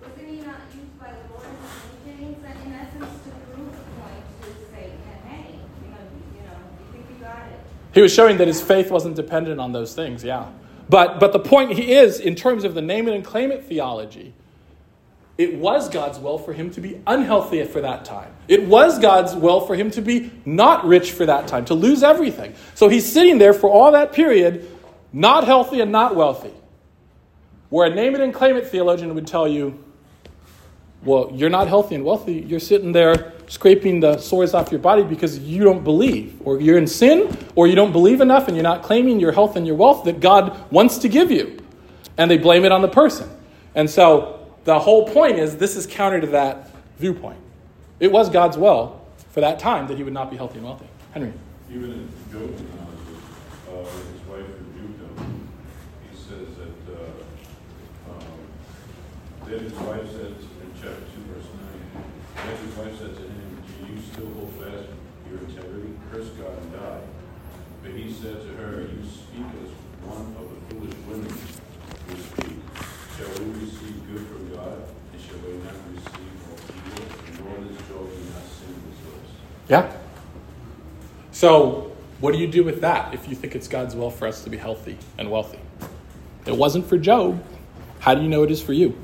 Wasn't 0.00 0.28
he 0.28 0.36
not 0.36 0.60
used 0.72 0.98
by 1.00 1.10
the 1.10 1.34
Lord 1.34 1.44
in 2.06 2.12
many 2.12 2.34
things, 2.34 2.44
and 2.46 2.66
in 2.66 2.78
essence, 2.78 3.24
to 3.24 3.30
prove 3.52 3.72
the 3.72 4.00
point 4.00 4.24
to 4.42 4.72
Satan, 4.72 4.98
hey, 5.28 5.58
you 5.82 5.90
know, 5.90 5.98
you 6.36 6.42
know, 6.46 6.56
you 6.78 6.92
think 6.92 7.06
you 7.10 7.24
got 7.24 7.42
it? 7.48 7.58
He 8.00 8.02
was 8.02 8.14
showing 8.14 8.38
that 8.38 8.48
his 8.48 8.62
faith 8.62 8.90
wasn't 8.90 9.14
dependent 9.14 9.60
on 9.60 9.72
those 9.72 9.94
things, 9.94 10.24
yeah. 10.24 10.46
But, 10.88 11.20
but 11.20 11.34
the 11.34 11.38
point 11.38 11.72
he 11.72 11.92
is, 11.92 12.18
in 12.18 12.34
terms 12.34 12.64
of 12.64 12.72
the 12.72 12.80
name 12.80 13.08
it 13.08 13.14
and 13.14 13.22
claim 13.22 13.52
it 13.52 13.66
theology, 13.66 14.32
it 15.36 15.56
was 15.56 15.90
God's 15.90 16.18
will 16.18 16.38
for 16.38 16.54
him 16.54 16.70
to 16.70 16.80
be 16.80 16.98
unhealthy 17.06 17.62
for 17.64 17.82
that 17.82 18.06
time. 18.06 18.32
It 18.48 18.64
was 18.64 18.98
God's 18.98 19.34
will 19.34 19.60
for 19.60 19.76
him 19.76 19.90
to 19.90 20.00
be 20.00 20.30
not 20.46 20.86
rich 20.86 21.12
for 21.12 21.26
that 21.26 21.46
time, 21.46 21.66
to 21.66 21.74
lose 21.74 22.02
everything. 22.02 22.54
So 22.74 22.88
he's 22.88 23.04
sitting 23.04 23.36
there 23.36 23.52
for 23.52 23.68
all 23.68 23.92
that 23.92 24.14
period, 24.14 24.66
not 25.12 25.44
healthy 25.44 25.82
and 25.82 25.92
not 25.92 26.16
wealthy. 26.16 26.54
Where 27.68 27.86
a 27.86 27.94
name 27.94 28.14
it 28.14 28.22
and 28.22 28.32
claim 28.32 28.56
it 28.56 28.66
theologian 28.68 29.14
would 29.14 29.26
tell 29.26 29.46
you, 29.46 29.84
well, 31.02 31.30
you're 31.32 31.50
not 31.50 31.68
healthy 31.68 31.94
and 31.94 32.04
wealthy. 32.04 32.44
You're 32.46 32.60
sitting 32.60 32.92
there 32.92 33.32
scraping 33.48 34.00
the 34.00 34.18
sores 34.18 34.54
off 34.54 34.70
your 34.70 34.80
body 34.80 35.02
because 35.02 35.38
you 35.38 35.64
don't 35.64 35.82
believe, 35.82 36.40
or 36.44 36.60
you're 36.60 36.78
in 36.78 36.86
sin, 36.86 37.36
or 37.56 37.66
you 37.66 37.74
don't 37.74 37.92
believe 37.92 38.20
enough 38.20 38.46
and 38.46 38.56
you're 38.56 38.62
not 38.62 38.82
claiming 38.82 39.18
your 39.18 39.32
health 39.32 39.56
and 39.56 39.66
your 39.66 39.76
wealth 39.76 40.04
that 40.04 40.20
God 40.20 40.70
wants 40.70 40.98
to 40.98 41.08
give 41.08 41.30
you. 41.30 41.58
And 42.16 42.30
they 42.30 42.38
blame 42.38 42.64
it 42.64 42.72
on 42.72 42.82
the 42.82 42.88
person. 42.88 43.28
And 43.74 43.88
so 43.88 44.54
the 44.64 44.78
whole 44.78 45.08
point 45.08 45.38
is 45.38 45.56
this 45.56 45.74
is 45.76 45.86
counter 45.86 46.20
to 46.20 46.26
that 46.28 46.70
viewpoint. 46.98 47.38
It 47.98 48.12
was 48.12 48.28
God's 48.28 48.56
will 48.56 49.00
for 49.30 49.40
that 49.40 49.58
time 49.58 49.86
that 49.88 49.96
he 49.96 50.04
would 50.04 50.12
not 50.12 50.30
be 50.30 50.36
healthy 50.36 50.58
and 50.58 50.66
wealthy. 50.66 50.86
Henry. 51.12 51.32
Even 51.70 51.92
in 51.92 52.08
Job 52.30 52.54
uh, 53.70 53.84
his 53.84 54.22
wife 54.28 54.46
rebuked 54.58 55.00
him. 55.00 55.48
He 56.10 56.16
says 56.16 56.48
that, 56.56 56.94
uh, 56.94 58.12
um, 58.12 58.24
then 59.46 59.60
his 59.60 59.72
wife 59.74 60.10
said, 60.10 60.26
in 60.26 60.72
chapter 60.74 60.90
2, 60.90 61.32
verse 61.32 61.46
9, 62.44 62.48
then 62.48 62.66
his 62.66 62.76
wife 62.76 62.98
said 62.98 63.14
to 63.16 63.22
him, 63.22 63.62
Do 63.80 63.92
you 63.92 64.00
still 64.12 64.26
hold 64.34 64.52
fast 64.60 64.88
your 65.28 65.40
integrity? 65.40 65.92
Curse 66.10 66.28
God 66.30 66.56
and 66.58 66.72
die. 66.72 67.00
But 67.82 67.92
he 67.92 68.12
said 68.12 68.40
to 68.42 68.48
her, 68.54 68.82
You 68.82 69.04
speak 69.04 69.46
as 69.62 69.70
one 70.06 70.34
of 70.38 70.48
the 70.48 70.74
foolish 70.74 70.96
women 71.08 71.28
who 72.08 72.16
speak. 72.16 72.56
Shall 73.16 73.44
we 73.44 73.52
receive 73.60 74.06
good 74.08 74.26
from 74.26 74.50
God, 74.54 74.82
and 75.12 75.20
shall 75.20 75.38
we 75.38 75.58
not 75.58 75.74
receive 75.92 76.20
evil? 76.40 77.44
Nor 77.44 77.68
this 77.68 77.76
Job 77.88 78.08
not 78.32 78.44
sin 78.48 78.74
with 78.74 79.12
lips. 79.12 79.30
Yeah. 79.68 79.92
So, 81.32 81.92
what 82.20 82.32
do 82.32 82.38
you 82.38 82.46
do 82.46 82.64
with 82.64 82.80
that 82.80 83.14
if 83.14 83.28
you 83.28 83.34
think 83.34 83.54
it's 83.54 83.68
God's 83.68 83.94
will 83.94 84.10
for 84.10 84.26
us 84.26 84.44
to 84.44 84.50
be 84.50 84.56
healthy 84.56 84.96
and 85.18 85.30
wealthy? 85.30 85.58
It 86.46 86.56
wasn't 86.56 86.86
for 86.86 86.96
Job. 86.96 87.44
How 87.98 88.14
do 88.14 88.22
you 88.22 88.28
know 88.28 88.42
it 88.42 88.50
is 88.50 88.62
for 88.62 88.72
you? 88.72 88.98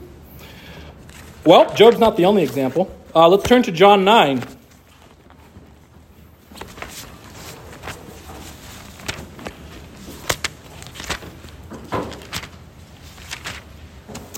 Well, 1.44 1.72
Job's 1.74 1.98
not 1.98 2.16
the 2.16 2.24
only 2.24 2.42
example. 2.42 2.95
Uh, 3.16 3.26
let's 3.28 3.44
turn 3.44 3.62
to 3.62 3.72
John 3.72 4.04
9. 4.04 4.42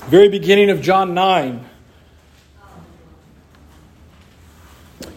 Very 0.07 0.29
beginning 0.29 0.69
of 0.69 0.79
John 0.79 1.13
9. 1.13 1.69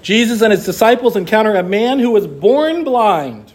Jesus 0.02 0.42
and 0.42 0.50
his 0.50 0.64
disciples 0.64 1.14
encounter 1.14 1.54
a 1.54 1.62
man 1.62 2.00
who 2.00 2.10
was 2.10 2.26
born 2.26 2.82
blind. 2.82 3.52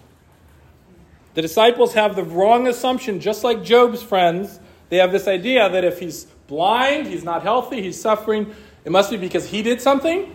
The 1.34 1.42
disciples 1.42 1.96
have 1.96 2.16
the 2.16 2.24
wrong 2.24 2.66
assumption, 2.66 3.20
just 3.20 3.44
like 3.44 3.62
Job's 3.62 4.02
friends. 4.02 4.62
They 4.88 5.00
have 5.00 5.12
this 5.12 5.28
idea 5.28 5.68
that 5.70 5.84
if 5.84 6.00
he's 6.00 6.28
blind, 6.48 7.08
he's 7.08 7.26
not 7.26 7.44
healthy, 7.44 7.82
he's 7.82 8.00
suffering, 8.00 8.56
it 8.88 8.92
must 8.92 9.12
be 9.12 9.18
because 9.18 9.46
he 9.46 9.64
did 9.64 9.82
something, 9.82 10.34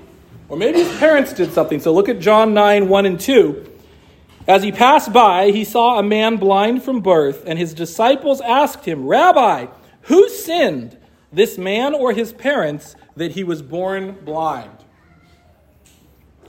or 0.50 0.58
maybe 0.58 0.80
his 0.84 0.98
parents 0.98 1.32
did 1.32 1.54
something. 1.54 1.80
So 1.80 1.90
look 1.90 2.10
at 2.10 2.18
John 2.18 2.52
9 2.52 2.86
1 2.86 3.06
and 3.06 3.18
2. 3.18 3.66
As 4.46 4.62
he 4.62 4.70
passed 4.70 5.10
by, 5.10 5.52
he 5.52 5.64
saw 5.64 5.98
a 5.98 6.02
man 6.02 6.36
blind 6.36 6.82
from 6.82 7.00
birth, 7.00 7.44
and 7.46 7.58
his 7.58 7.72
disciples 7.72 8.42
asked 8.42 8.84
him, 8.84 9.06
Rabbi, 9.06 9.68
who 10.02 10.28
sinned, 10.28 10.98
this 11.32 11.56
man 11.56 11.94
or 11.94 12.12
his 12.12 12.34
parents, 12.34 12.94
that 13.16 13.30
he 13.30 13.42
was 13.42 13.62
born 13.62 14.18
blind? 14.22 14.84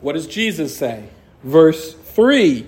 What 0.01 0.11
does 0.11 0.27
Jesus 0.27 0.75
say? 0.75 1.05
Verse 1.41 1.93
3 1.93 2.67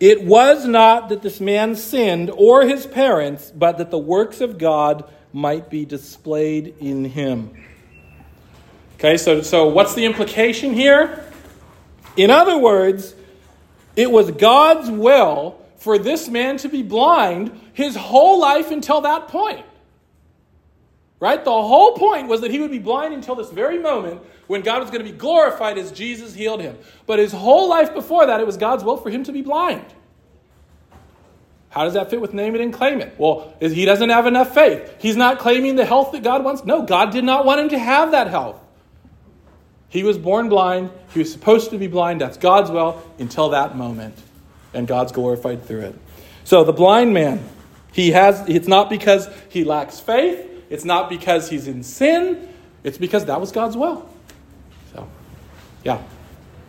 It 0.00 0.24
was 0.24 0.64
not 0.64 1.10
that 1.10 1.20
this 1.20 1.38
man 1.38 1.76
sinned 1.76 2.30
or 2.30 2.62
his 2.62 2.86
parents, 2.86 3.52
but 3.54 3.76
that 3.76 3.90
the 3.90 3.98
works 3.98 4.40
of 4.40 4.56
God 4.56 5.04
might 5.34 5.68
be 5.68 5.84
displayed 5.84 6.76
in 6.80 7.04
him. 7.04 7.50
Okay, 9.00 9.16
so, 9.16 9.40
so 9.40 9.66
what's 9.66 9.94
the 9.94 10.04
implication 10.04 10.74
here? 10.74 11.24
In 12.18 12.30
other 12.30 12.58
words, 12.58 13.14
it 13.96 14.10
was 14.10 14.30
God's 14.30 14.90
will 14.90 15.58
for 15.78 15.98
this 15.98 16.28
man 16.28 16.58
to 16.58 16.68
be 16.68 16.82
blind 16.82 17.58
his 17.72 17.96
whole 17.96 18.38
life 18.38 18.70
until 18.70 19.00
that 19.00 19.28
point. 19.28 19.64
Right? 21.18 21.42
The 21.42 21.50
whole 21.50 21.96
point 21.96 22.28
was 22.28 22.42
that 22.42 22.50
he 22.50 22.60
would 22.60 22.70
be 22.70 22.78
blind 22.78 23.14
until 23.14 23.34
this 23.34 23.48
very 23.48 23.78
moment 23.78 24.20
when 24.48 24.60
God 24.60 24.82
was 24.82 24.90
going 24.90 25.02
to 25.02 25.10
be 25.10 25.16
glorified 25.16 25.78
as 25.78 25.92
Jesus 25.92 26.34
healed 26.34 26.60
him. 26.60 26.76
But 27.06 27.20
his 27.20 27.32
whole 27.32 27.70
life 27.70 27.94
before 27.94 28.26
that, 28.26 28.38
it 28.38 28.46
was 28.46 28.58
God's 28.58 28.84
will 28.84 28.98
for 28.98 29.08
him 29.08 29.24
to 29.24 29.32
be 29.32 29.40
blind. 29.40 29.86
How 31.70 31.84
does 31.84 31.94
that 31.94 32.10
fit 32.10 32.20
with 32.20 32.34
name 32.34 32.54
it 32.54 32.60
and 32.60 32.70
claim 32.70 33.00
it? 33.00 33.14
Well, 33.16 33.54
he 33.60 33.86
doesn't 33.86 34.10
have 34.10 34.26
enough 34.26 34.52
faith. 34.52 34.96
He's 34.98 35.16
not 35.16 35.38
claiming 35.38 35.76
the 35.76 35.86
health 35.86 36.12
that 36.12 36.22
God 36.22 36.44
wants. 36.44 36.66
No, 36.66 36.82
God 36.82 37.12
did 37.12 37.24
not 37.24 37.46
want 37.46 37.60
him 37.60 37.70
to 37.70 37.78
have 37.78 38.10
that 38.10 38.26
health. 38.26 38.59
He 39.90 40.04
was 40.04 40.16
born 40.16 40.48
blind. 40.48 40.90
He 41.12 41.18
was 41.18 41.30
supposed 41.30 41.70
to 41.70 41.78
be 41.78 41.88
blind. 41.88 42.20
That's 42.20 42.38
God's 42.38 42.70
will 42.70 43.02
until 43.18 43.50
that 43.50 43.76
moment. 43.76 44.14
And 44.72 44.86
God's 44.86 45.12
glorified 45.12 45.64
through 45.66 45.80
it. 45.80 45.98
So 46.44 46.64
the 46.64 46.72
blind 46.72 47.12
man, 47.12 47.44
he 47.92 48.12
has 48.12 48.48
it's 48.48 48.68
not 48.68 48.88
because 48.88 49.28
he 49.48 49.64
lacks 49.64 49.98
faith, 49.98 50.48
it's 50.70 50.84
not 50.84 51.10
because 51.10 51.50
he's 51.50 51.66
in 51.66 51.82
sin, 51.82 52.48
it's 52.84 52.98
because 52.98 53.24
that 53.26 53.40
was 53.40 53.50
God's 53.50 53.76
will. 53.76 54.08
So 54.94 55.08
yeah. 55.84 56.00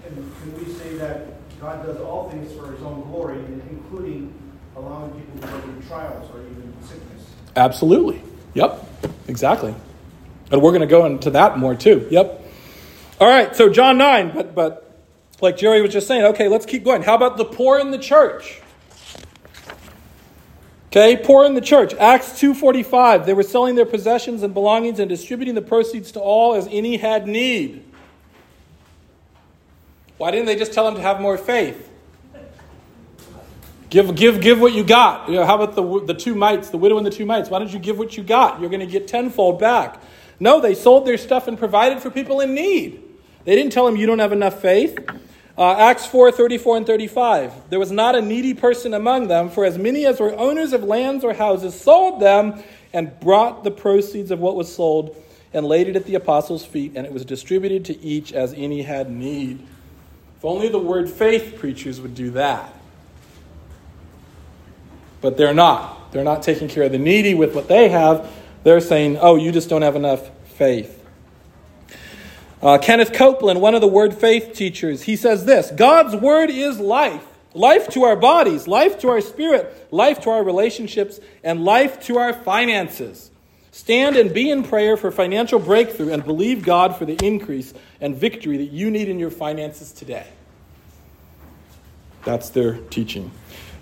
And 0.03 0.15
can 0.41 0.57
we 0.57 0.73
say 0.73 0.95
that 0.95 1.27
God 1.59 1.85
does 1.85 1.97
all 1.97 2.29
things 2.31 2.51
for 2.57 2.71
his 2.71 2.81
own 2.81 3.01
glory, 3.03 3.37
including 3.69 4.33
allowing 4.75 5.11
people 5.11 5.41
to 5.41 5.47
go 5.47 5.61
through 5.61 5.81
trials 5.83 6.29
or 6.33 6.41
even 6.41 6.73
sickness? 6.81 7.29
Absolutely. 7.55 8.23
Yep. 8.55 8.83
Exactly. 9.27 9.75
And 10.51 10.61
we're 10.61 10.71
going 10.71 10.81
to 10.81 10.87
go 10.87 11.05
into 11.05 11.29
that 11.31 11.59
more 11.59 11.75
too. 11.75 12.07
Yep. 12.09 12.40
All 13.21 13.27
right, 13.27 13.55
so 13.55 13.69
John 13.69 13.99
9, 13.99 14.31
but 14.33 14.55
but 14.55 14.99
like 15.41 15.55
Jerry 15.55 15.83
was 15.83 15.93
just 15.93 16.07
saying, 16.07 16.23
okay, 16.23 16.47
let's 16.47 16.65
keep 16.65 16.83
going. 16.83 17.03
How 17.03 17.13
about 17.13 17.37
the 17.37 17.45
poor 17.45 17.77
in 17.77 17.91
the 17.91 17.99
church? 17.99 18.59
Okay, 20.87 21.15
poor 21.15 21.45
in 21.45 21.53
the 21.53 21.61
church. 21.61 21.93
Acts 21.93 22.31
2:45. 22.41 23.27
They 23.27 23.35
were 23.35 23.43
selling 23.43 23.75
their 23.75 23.85
possessions 23.85 24.41
and 24.41 24.55
belongings 24.55 24.97
and 24.97 25.07
distributing 25.07 25.53
the 25.53 25.61
proceeds 25.61 26.11
to 26.13 26.19
all 26.19 26.55
as 26.55 26.67
any 26.71 26.97
had 26.97 27.27
need. 27.27 27.85
Why 30.17 30.31
didn't 30.31 30.47
they 30.47 30.55
just 30.55 30.73
tell 30.73 30.85
them 30.85 30.95
to 30.95 31.01
have 31.01 31.21
more 31.21 31.37
faith? 31.37 31.89
Give, 33.91 34.15
give, 34.15 34.41
give 34.41 34.59
what 34.59 34.73
you 34.73 34.83
got. 34.83 35.29
You 35.29 35.35
know, 35.35 35.45
how 35.45 35.61
about 35.61 35.75
the, 35.75 36.05
the 36.05 36.19
two 36.19 36.33
mites, 36.33 36.71
the 36.71 36.77
widow 36.77 36.97
and 36.97 37.05
the 37.05 37.11
two 37.11 37.27
mites? 37.27 37.51
Why 37.51 37.59
don't 37.59 37.71
you 37.71 37.79
give 37.79 37.99
what 37.99 38.17
you 38.17 38.23
got? 38.23 38.59
You're 38.59 38.69
going 38.69 38.79
to 38.79 38.85
get 38.85 39.07
tenfold 39.07 39.59
back. 39.59 40.01
No, 40.39 40.59
they 40.59 40.73
sold 40.73 41.05
their 41.05 41.17
stuff 41.17 41.47
and 41.47 41.57
provided 41.57 41.99
for 41.99 42.09
people 42.09 42.39
in 42.39 42.55
need. 42.55 43.10
They 43.43 43.55
didn't 43.55 43.71
tell 43.71 43.85
them 43.85 43.95
you 43.95 44.05
don't 44.05 44.19
have 44.19 44.31
enough 44.31 44.61
faith. 44.61 44.97
Uh, 45.57 45.75
Acts 45.77 46.05
4 46.05 46.31
34 46.31 46.77
and 46.77 46.87
35. 46.87 47.69
There 47.69 47.79
was 47.79 47.91
not 47.91 48.15
a 48.15 48.21
needy 48.21 48.53
person 48.53 48.93
among 48.93 49.27
them, 49.27 49.49
for 49.49 49.65
as 49.65 49.77
many 49.77 50.05
as 50.05 50.19
were 50.19 50.35
owners 50.37 50.73
of 50.73 50.83
lands 50.83 51.23
or 51.23 51.33
houses 51.33 51.79
sold 51.79 52.21
them 52.21 52.63
and 52.93 53.19
brought 53.19 53.63
the 53.63 53.71
proceeds 53.71 54.31
of 54.31 54.39
what 54.39 54.55
was 54.55 54.73
sold 54.73 55.15
and 55.53 55.65
laid 55.65 55.87
it 55.87 55.95
at 55.95 56.05
the 56.05 56.15
apostles' 56.15 56.65
feet, 56.65 56.93
and 56.95 57.05
it 57.05 57.11
was 57.11 57.25
distributed 57.25 57.85
to 57.85 57.99
each 58.01 58.31
as 58.31 58.53
any 58.53 58.83
had 58.83 59.11
need. 59.11 59.59
If 60.37 60.45
only 60.45 60.69
the 60.69 60.79
word 60.79 61.09
faith 61.09 61.57
preachers 61.59 61.99
would 61.99 62.15
do 62.15 62.31
that. 62.31 62.73
But 65.19 65.37
they're 65.37 65.53
not. 65.53 66.11
They're 66.11 66.23
not 66.23 66.41
taking 66.41 66.67
care 66.67 66.83
of 66.83 66.91
the 66.91 66.97
needy 66.97 67.33
with 67.33 67.53
what 67.53 67.67
they 67.67 67.89
have. 67.89 68.31
They're 68.63 68.81
saying, 68.81 69.17
oh, 69.21 69.35
you 69.35 69.51
just 69.51 69.69
don't 69.69 69.81
have 69.81 69.95
enough 69.95 70.29
faith. 70.55 71.00
Uh, 72.61 72.77
Kenneth 72.77 73.11
Copeland, 73.13 73.59
one 73.59 73.73
of 73.73 73.81
the 73.81 73.87
word 73.87 74.13
faith 74.13 74.53
teachers, 74.53 75.03
he 75.03 75.15
says 75.15 75.45
this 75.45 75.71
God's 75.71 76.15
word 76.15 76.49
is 76.49 76.79
life. 76.79 77.25
Life 77.53 77.89
to 77.89 78.03
our 78.03 78.15
bodies, 78.15 78.65
life 78.65 78.99
to 78.99 79.09
our 79.09 79.19
spirit, 79.19 79.87
life 79.91 80.21
to 80.21 80.29
our 80.29 80.41
relationships, 80.41 81.19
and 81.43 81.65
life 81.65 81.99
to 82.03 82.17
our 82.17 82.31
finances. 82.31 83.29
Stand 83.71 84.15
and 84.15 84.33
be 84.33 84.49
in 84.49 84.63
prayer 84.63 84.95
for 84.95 85.11
financial 85.11 85.59
breakthrough 85.59 86.13
and 86.13 86.23
believe 86.23 86.63
God 86.63 86.95
for 86.95 87.05
the 87.05 87.17
increase 87.25 87.73
and 87.99 88.15
victory 88.15 88.57
that 88.57 88.71
you 88.71 88.89
need 88.89 89.09
in 89.09 89.19
your 89.19 89.31
finances 89.31 89.91
today. 89.91 90.27
That's 92.23 92.49
their 92.49 92.75
teaching. 92.89 93.31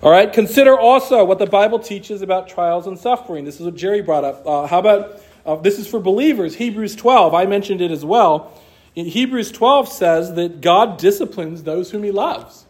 All 0.02 0.12
right, 0.12 0.32
consider 0.32 0.80
also 0.80 1.26
what 1.26 1.40
the 1.40 1.46
Bible 1.46 1.78
teaches 1.78 2.22
about 2.22 2.48
trials 2.48 2.88
and 2.88 2.98
suffering. 2.98 3.46
This 3.46 3.60
is 3.60 3.66
what 3.66 3.76
Jerry 3.76 4.02
brought 4.02 4.24
up. 4.24 4.48
Uh, 4.48 4.66
how 4.66 4.80
about 4.80 5.22
uh, 5.46 5.56
this 5.58 5.78
is 5.78 5.88
for 5.88 6.00
believers? 6.00 6.56
Hebrews 6.56 6.96
12, 6.96 7.34
I 7.34 7.46
mentioned 7.46 7.82
it 7.82 7.92
as 7.92 8.06
well. 8.06 8.54
Hebrews 9.06 9.52
12 9.52 9.90
says 9.90 10.34
that 10.36 10.62
God 10.62 10.98
disciplines 10.98 11.64
those 11.64 11.92
whom 11.92 12.04
he 12.04 12.12
loves. 12.12 12.66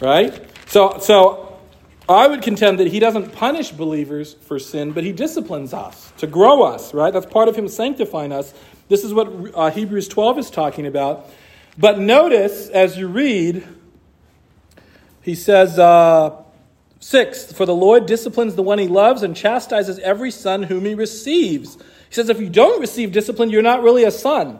Right? 0.00 0.44
So, 0.66 0.98
so 1.00 1.58
I 2.08 2.28
would 2.28 2.42
contend 2.42 2.78
that 2.78 2.88
he 2.88 3.00
doesn't 3.00 3.32
punish 3.32 3.72
believers 3.72 4.34
for 4.34 4.58
sin, 4.58 4.92
but 4.92 5.04
he 5.04 5.12
disciplines 5.12 5.74
us 5.74 6.12
to 6.18 6.26
grow 6.26 6.62
us, 6.62 6.94
right? 6.94 7.12
That's 7.12 7.26
part 7.26 7.48
of 7.48 7.56
him 7.56 7.68
sanctifying 7.68 8.32
us. 8.32 8.54
This 8.88 9.02
is 9.02 9.12
what 9.12 9.28
uh, 9.54 9.70
Hebrews 9.70 10.08
12 10.08 10.38
is 10.38 10.50
talking 10.50 10.86
about. 10.86 11.28
But 11.78 11.98
notice 11.98 12.68
as 12.68 12.96
you 12.96 13.08
read, 13.08 13.66
he 15.22 15.34
says, 15.34 15.78
uh, 15.78 16.42
Sixth, 17.00 17.56
for 17.56 17.66
the 17.66 17.74
Lord 17.74 18.06
disciplines 18.06 18.54
the 18.54 18.62
one 18.62 18.78
he 18.78 18.88
loves 18.88 19.22
and 19.22 19.36
chastises 19.36 19.98
every 20.00 20.30
son 20.30 20.64
whom 20.64 20.84
he 20.84 20.94
receives. 20.94 21.76
He 21.76 22.14
says, 22.14 22.28
if 22.28 22.40
you 22.40 22.48
don't 22.48 22.80
receive 22.80 23.12
discipline, 23.12 23.50
you're 23.50 23.62
not 23.62 23.82
really 23.82 24.04
a 24.04 24.10
son. 24.10 24.58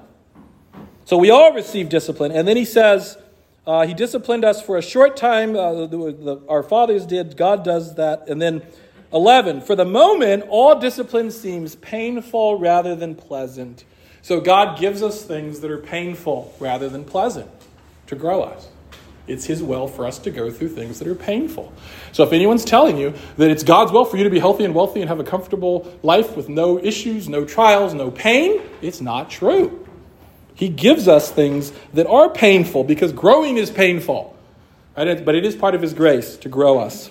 So 1.06 1.16
we 1.16 1.30
all 1.30 1.52
receive 1.52 1.88
discipline. 1.88 2.32
And 2.32 2.48
then 2.48 2.56
he 2.56 2.64
says, 2.64 3.16
uh, 3.64 3.86
He 3.86 3.94
disciplined 3.94 4.44
us 4.44 4.60
for 4.60 4.76
a 4.76 4.82
short 4.82 5.16
time. 5.16 5.56
Uh, 5.56 5.86
the, 5.86 5.86
the, 5.86 6.42
our 6.48 6.64
fathers 6.64 7.06
did. 7.06 7.36
God 7.36 7.64
does 7.64 7.94
that. 7.94 8.28
And 8.28 8.42
then 8.42 8.62
11, 9.12 9.60
for 9.60 9.76
the 9.76 9.84
moment, 9.84 10.44
all 10.48 10.78
discipline 10.78 11.30
seems 11.30 11.76
painful 11.76 12.58
rather 12.58 12.96
than 12.96 13.14
pleasant. 13.14 13.84
So 14.20 14.40
God 14.40 14.80
gives 14.80 15.00
us 15.00 15.22
things 15.22 15.60
that 15.60 15.70
are 15.70 15.78
painful 15.78 16.52
rather 16.58 16.88
than 16.88 17.04
pleasant 17.04 17.48
to 18.08 18.16
grow 18.16 18.42
us. 18.42 18.68
It's 19.28 19.44
His 19.44 19.62
will 19.62 19.86
for 19.86 20.06
us 20.06 20.18
to 20.18 20.32
go 20.32 20.50
through 20.50 20.70
things 20.70 20.98
that 20.98 21.06
are 21.06 21.14
painful. 21.14 21.72
So 22.10 22.24
if 22.24 22.32
anyone's 22.32 22.64
telling 22.64 22.98
you 22.98 23.14
that 23.36 23.48
it's 23.48 23.62
God's 23.62 23.92
will 23.92 24.04
for 24.04 24.16
you 24.16 24.24
to 24.24 24.30
be 24.30 24.40
healthy 24.40 24.64
and 24.64 24.74
wealthy 24.74 25.02
and 25.02 25.08
have 25.08 25.20
a 25.20 25.24
comfortable 25.24 25.96
life 26.02 26.36
with 26.36 26.48
no 26.48 26.80
issues, 26.80 27.28
no 27.28 27.44
trials, 27.44 27.94
no 27.94 28.10
pain, 28.10 28.60
it's 28.82 29.00
not 29.00 29.30
true. 29.30 29.85
He 30.56 30.70
gives 30.70 31.06
us 31.06 31.30
things 31.30 31.70
that 31.92 32.06
are 32.06 32.30
painful 32.30 32.82
because 32.82 33.12
growing 33.12 33.58
is 33.58 33.70
painful. 33.70 34.34
Right? 34.96 35.22
But 35.24 35.34
it 35.34 35.44
is 35.44 35.54
part 35.54 35.74
of 35.74 35.82
His 35.82 35.94
grace 35.94 36.36
to 36.38 36.48
grow 36.48 36.78
us. 36.80 37.10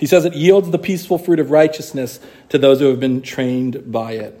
He 0.00 0.06
says 0.06 0.24
it 0.24 0.34
yields 0.34 0.70
the 0.70 0.78
peaceful 0.78 1.16
fruit 1.16 1.38
of 1.38 1.52
righteousness 1.52 2.18
to 2.48 2.58
those 2.58 2.80
who 2.80 2.86
have 2.86 2.98
been 2.98 3.22
trained 3.22 3.90
by 3.90 4.12
it. 4.12 4.40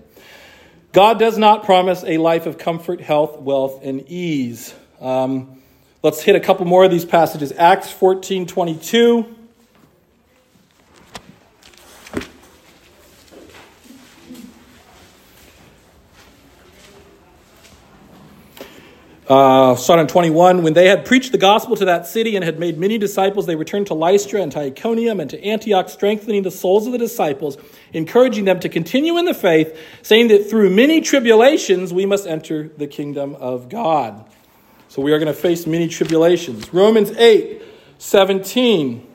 God 0.92 1.18
does 1.18 1.38
not 1.38 1.64
promise 1.64 2.04
a 2.04 2.18
life 2.18 2.46
of 2.46 2.58
comfort, 2.58 3.00
health, 3.00 3.38
wealth, 3.38 3.80
and 3.84 4.08
ease. 4.08 4.74
Um, 5.00 5.62
let's 6.02 6.22
hit 6.22 6.34
a 6.34 6.40
couple 6.40 6.66
more 6.66 6.84
of 6.84 6.90
these 6.90 7.04
passages. 7.04 7.52
Acts 7.56 7.90
14 7.90 8.46
22. 8.46 9.36
Uh, 19.26 19.74
start 19.74 19.98
on 19.98 20.06
21. 20.06 20.62
When 20.62 20.74
they 20.74 20.86
had 20.86 21.06
preached 21.06 21.32
the 21.32 21.38
gospel 21.38 21.76
to 21.76 21.86
that 21.86 22.06
city 22.06 22.36
and 22.36 22.44
had 22.44 22.58
made 22.58 22.76
many 22.76 22.98
disciples, 22.98 23.46
they 23.46 23.56
returned 23.56 23.86
to 23.86 23.94
Lystra 23.94 24.42
and 24.42 24.52
to 24.52 24.60
Iconium 24.60 25.18
and 25.18 25.30
to 25.30 25.42
Antioch, 25.42 25.88
strengthening 25.88 26.42
the 26.42 26.50
souls 26.50 26.86
of 26.86 26.92
the 26.92 26.98
disciples, 26.98 27.56
encouraging 27.94 28.44
them 28.44 28.60
to 28.60 28.68
continue 28.68 29.16
in 29.16 29.24
the 29.24 29.32
faith, 29.32 29.78
saying 30.02 30.28
that 30.28 30.50
through 30.50 30.68
many 30.68 31.00
tribulations 31.00 31.90
we 31.90 32.04
must 32.04 32.26
enter 32.26 32.68
the 32.76 32.86
kingdom 32.86 33.34
of 33.36 33.70
God. 33.70 34.28
So 34.88 35.00
we 35.00 35.12
are 35.12 35.18
going 35.18 35.32
to 35.32 35.40
face 35.40 35.66
many 35.66 35.88
tribulations. 35.88 36.72
Romans 36.74 37.10
8 37.12 37.62
17. 37.96 39.13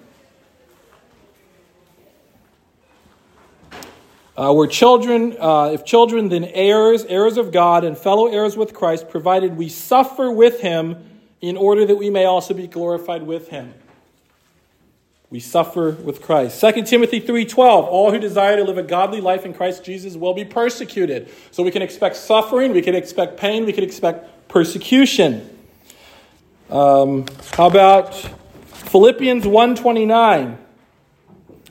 Uh, 4.40 4.54
we're 4.54 4.68
children, 4.68 5.36
uh, 5.38 5.70
if 5.74 5.84
children, 5.84 6.30
then 6.30 6.46
heirs, 6.46 7.04
heirs 7.04 7.36
of 7.36 7.52
God, 7.52 7.84
and 7.84 7.98
fellow 7.98 8.28
heirs 8.28 8.56
with 8.56 8.74
Christ, 8.74 9.10
provided 9.10 9.58
we 9.58 9.68
suffer 9.68 10.32
with 10.32 10.62
him 10.62 10.96
in 11.42 11.58
order 11.58 11.86
that 11.86 11.98
we 11.98 12.10
may 12.10 12.24
also 12.24 12.54
be 12.54 12.66
glorified 12.66 13.24
with 13.24 13.50
him. 13.50 13.74
We 15.30 15.42
suffer 15.42 15.92
with 15.92 16.22
Christ. 16.22 16.58
2 16.62 16.84
Timothy 16.84 17.20
3:12 17.20 17.84
All 17.84 18.12
who 18.12 18.18
desire 18.18 18.56
to 18.56 18.64
live 18.64 18.78
a 18.78 18.84
godly 18.84 19.20
life 19.20 19.46
in 19.46 19.54
Christ 19.54 19.84
Jesus 19.84 20.16
will 20.16 20.34
be 20.34 20.46
persecuted. 20.46 21.28
So 21.52 21.62
we 21.62 21.70
can 21.70 21.82
expect 21.82 22.16
suffering, 22.16 22.72
we 22.72 22.82
can 22.82 22.96
expect 22.96 23.36
pain, 23.36 23.66
we 23.66 23.74
can 23.74 23.84
expect 23.84 24.48
persecution. 24.48 25.50
Um, 26.70 27.26
how 27.56 27.68
about 27.68 28.16
Philippians 28.16 29.46
1:29 29.46 30.58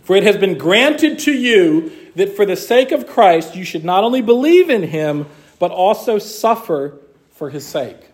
For 0.02 0.16
it 0.16 0.22
has 0.22 0.36
been 0.36 0.58
granted 0.58 1.18
to 1.20 1.32
you 1.32 1.92
that 2.16 2.34
for 2.36 2.46
the 2.46 2.56
sake 2.56 2.92
of 2.92 3.06
Christ 3.06 3.54
you 3.56 3.64
should 3.64 3.84
not 3.84 4.04
only 4.04 4.22
believe 4.22 4.70
in 4.70 4.82
him, 4.82 5.26
but 5.58 5.70
also 5.70 6.18
suffer 6.18 6.98
for 7.32 7.50
his 7.50 7.66
sake. 7.66 8.10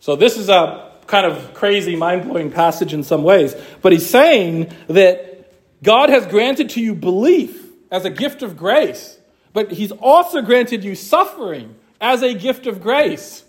So, 0.00 0.16
this 0.16 0.36
is 0.36 0.48
a 0.48 0.92
kind 1.06 1.26
of 1.26 1.52
crazy, 1.54 1.96
mind 1.96 2.28
blowing 2.28 2.50
passage 2.50 2.94
in 2.94 3.02
some 3.02 3.22
ways, 3.22 3.54
but 3.82 3.92
he's 3.92 4.08
saying 4.08 4.72
that 4.88 5.52
God 5.82 6.08
has 6.08 6.26
granted 6.26 6.70
to 6.70 6.80
you 6.80 6.94
belief 6.94 7.66
as 7.90 8.04
a 8.04 8.10
gift 8.10 8.42
of 8.42 8.56
grace, 8.56 9.18
but 9.52 9.72
he's 9.72 9.92
also 9.92 10.40
granted 10.40 10.84
you 10.84 10.94
suffering 10.94 11.74
as 12.00 12.22
a 12.22 12.32
gift 12.32 12.66
of 12.66 12.80
grace. 12.80 13.44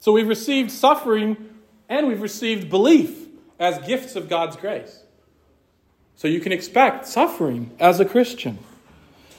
So, 0.00 0.12
we've 0.12 0.28
received 0.28 0.70
suffering 0.70 1.36
and 1.88 2.08
we've 2.08 2.22
received 2.22 2.70
belief 2.70 3.28
as 3.58 3.78
gifts 3.86 4.16
of 4.16 4.28
God's 4.28 4.56
grace. 4.56 5.02
So, 6.16 6.26
you 6.26 6.40
can 6.40 6.52
expect 6.52 7.06
suffering 7.06 7.70
as 7.78 8.00
a 8.00 8.04
Christian. 8.04 8.58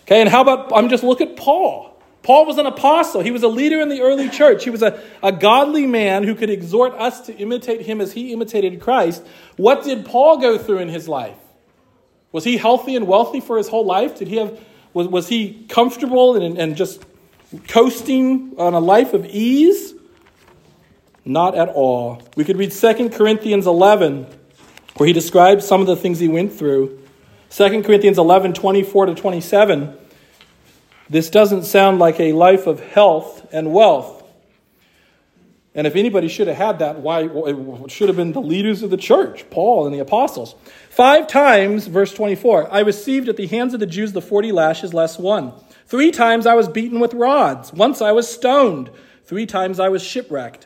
Okay, 0.04 0.22
and 0.22 0.30
how 0.30 0.42
about, 0.42 0.72
I'm 0.74 0.90
just 0.90 1.04
look 1.04 1.22
at 1.22 1.36
Paul. 1.36 1.94
Paul 2.24 2.46
was 2.46 2.58
an 2.58 2.66
apostle. 2.66 3.22
He 3.22 3.32
was 3.32 3.44
a 3.44 3.50
leader 3.50 3.82
in 3.82 3.90
the 3.90 4.02
early 4.02 4.30
church. 4.30 4.64
He 4.64 4.70
was 4.70 4.82
a, 4.82 5.02
a 5.22 5.32
godly 5.32 5.86
man 5.86 6.24
who 6.24 6.36
could 6.36 6.50
exhort 6.50 6.94
us 6.94 7.22
to 7.28 7.36
imitate 7.36 7.82
him 7.82 8.00
as 8.00 8.14
he 8.14 8.32
imitated 8.32 8.80
Christ. 8.80 9.24
What 9.58 9.84
did 9.84 10.06
Paul 10.06 10.38
go 10.38 10.58
through 10.58 10.80
in 10.80 10.90
his 10.90 11.10
life? 11.10 11.38
Was 12.32 12.46
he 12.46 12.58
healthy 12.58 12.96
and 12.96 13.08
wealthy 13.08 13.42
for 13.42 13.58
his 13.58 13.68
whole 13.68 13.86
life? 13.86 14.18
Did 14.18 14.30
he 14.30 14.38
have, 14.38 14.58
was, 14.94 15.08
was 15.08 15.28
he 15.28 15.66
comfortable 15.68 16.36
and, 16.36 16.58
and 16.58 16.78
just 16.78 17.04
coasting 17.68 18.56
on 18.58 18.74
a 18.74 18.80
life 18.80 19.14
of 19.14 19.26
ease? 19.26 19.94
Not 21.26 21.56
at 21.56 21.70
all. 21.70 22.22
We 22.36 22.46
could 22.46 22.58
read 22.58 22.72
2 22.72 23.10
Corinthians 23.10 23.68
11, 23.68 24.28
where 24.96 25.08
he 25.08 25.14
describes 25.14 25.68
some 25.68 25.82
of 25.82 25.88
the 25.88 25.96
things 25.96 26.20
he 26.20 26.28
went 26.28 26.54
through. 26.54 27.03
2 27.54 27.84
Corinthians 27.84 28.18
11, 28.18 28.54
24 28.54 29.06
to 29.06 29.14
27. 29.14 29.96
This 31.08 31.30
doesn't 31.30 31.66
sound 31.66 32.00
like 32.00 32.20
a 32.20 32.34
life 32.34 32.66
of 32.66 32.80
health 32.80 33.48
and 33.54 33.72
wealth. 33.72 34.24
And 35.76 35.86
if 35.86 35.96
anybody 35.96 36.30
should 36.30 36.48
have 36.48 36.58
had 36.58 36.80
that, 36.80 37.02
why 37.02 37.26
it 37.26 37.92
should 37.92 38.08
have 38.08 38.18
been 38.18 38.32
the 38.32 38.42
leaders 38.42 38.82
of 38.82 38.90
the 38.90 38.98
church, 38.98 39.48
Paul 39.52 39.86
and 39.86 39.94
the 39.94 40.00
apostles. 40.00 40.56
Five 40.90 41.28
times, 41.28 41.86
verse 41.86 42.12
24, 42.12 42.74
I 42.74 42.80
received 42.80 43.30
at 43.30 43.38
the 43.38 43.46
hands 43.46 43.76
of 43.76 43.80
the 43.80 43.86
Jews 43.86 44.14
the 44.14 44.22
40 44.22 44.52
lashes 44.52 44.92
less 44.92 45.20
one. 45.20 45.54
Three 45.86 46.10
times 46.10 46.48
I 46.48 46.56
was 46.56 46.68
beaten 46.68 47.00
with 47.00 47.14
rods. 47.14 47.72
Once 47.72 48.02
I 48.02 48.14
was 48.14 48.28
stoned. 48.28 48.90
Three 49.26 49.46
times 49.46 49.80
I 49.80 49.90
was 49.90 50.02
shipwrecked. 50.02 50.66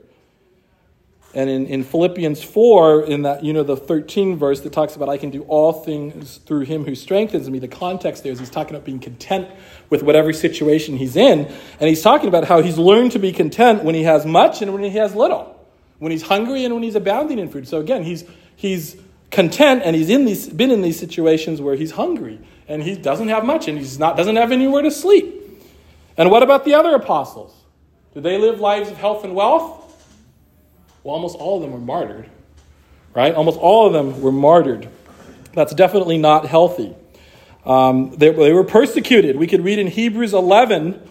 And 1.33 1.49
in, 1.49 1.65
in 1.67 1.83
Philippians 1.83 2.43
4, 2.43 3.05
in 3.05 3.21
that, 3.21 3.43
you 3.43 3.53
know, 3.53 3.63
the 3.63 3.77
13 3.77 4.35
verse 4.35 4.59
that 4.61 4.73
talks 4.73 4.97
about, 4.97 5.07
I 5.07 5.17
can 5.17 5.29
do 5.29 5.43
all 5.43 5.71
things 5.71 6.37
through 6.37 6.61
him 6.61 6.83
who 6.83 6.93
strengthens 6.93 7.49
me, 7.49 7.59
the 7.59 7.69
context 7.69 8.23
there 8.23 8.33
is 8.33 8.39
he's 8.39 8.49
talking 8.49 8.75
about 8.75 8.85
being 8.85 8.99
content 8.99 9.47
with 9.89 10.03
whatever 10.03 10.33
situation 10.33 10.97
he's 10.97 11.15
in. 11.15 11.45
And 11.79 11.87
he's 11.87 12.01
talking 12.01 12.27
about 12.27 12.45
how 12.45 12.61
he's 12.61 12.77
learned 12.77 13.13
to 13.13 13.19
be 13.19 13.31
content 13.31 13.83
when 13.83 13.95
he 13.95 14.03
has 14.03 14.25
much 14.25 14.61
and 14.61 14.73
when 14.73 14.83
he 14.83 14.89
has 14.91 15.15
little, 15.15 15.57
when 15.99 16.11
he's 16.11 16.23
hungry 16.23 16.65
and 16.65 16.73
when 16.73 16.83
he's 16.83 16.95
abounding 16.95 17.39
in 17.39 17.49
food. 17.49 17.65
So 17.65 17.79
again, 17.79 18.03
he's, 18.03 18.25
he's 18.57 18.97
content 19.29 19.83
and 19.85 19.95
he's 19.95 20.09
in 20.09 20.25
these, 20.25 20.49
been 20.49 20.71
in 20.71 20.81
these 20.81 20.99
situations 20.99 21.61
where 21.61 21.75
he's 21.75 21.91
hungry 21.91 22.39
and 22.67 22.83
he 22.83 22.95
doesn't 22.95 23.29
have 23.29 23.45
much 23.45 23.69
and 23.69 23.77
he's 23.77 23.97
not, 23.97 24.17
doesn't 24.17 24.35
have 24.35 24.51
anywhere 24.51 24.81
to 24.81 24.91
sleep. 24.91 25.37
And 26.17 26.29
what 26.29 26.43
about 26.43 26.65
the 26.65 26.73
other 26.73 26.93
apostles? 26.93 27.55
Did 28.13 28.23
they 28.23 28.37
live 28.37 28.59
lives 28.59 28.91
of 28.91 28.97
health 28.97 29.23
and 29.23 29.33
wealth? 29.33 29.81
Well, 31.03 31.15
almost 31.15 31.35
all 31.37 31.57
of 31.57 31.63
them 31.63 31.71
were 31.71 31.79
martyred, 31.79 32.29
right? 33.15 33.33
Almost 33.33 33.57
all 33.57 33.87
of 33.87 33.93
them 33.93 34.21
were 34.21 34.31
martyred. 34.31 34.87
That's 35.53 35.73
definitely 35.73 36.17
not 36.17 36.45
healthy. 36.45 36.95
Um, 37.65 38.11
they, 38.11 38.29
they 38.29 38.53
were 38.53 38.63
persecuted. 38.63 39.35
We 39.35 39.47
could 39.47 39.63
read 39.63 39.79
in 39.79 39.87
Hebrews 39.87 40.33
11 40.33 41.09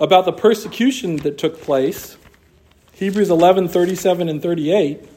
about 0.00 0.24
the 0.26 0.32
persecution 0.32 1.16
that 1.18 1.38
took 1.38 1.62
place. 1.62 2.16
Hebrews 2.92 3.30
11, 3.30 3.68
37 3.68 4.28
and 4.28 4.42
38. 4.42 5.00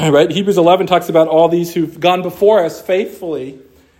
Right? 0.00 0.30
Hebrews 0.30 0.56
11 0.56 0.86
talks 0.86 1.10
about 1.10 1.28
all 1.28 1.50
these 1.50 1.74
who've 1.74 2.00
gone 2.00 2.22
before 2.22 2.64
us 2.64 2.80
faithfully, 2.80 3.58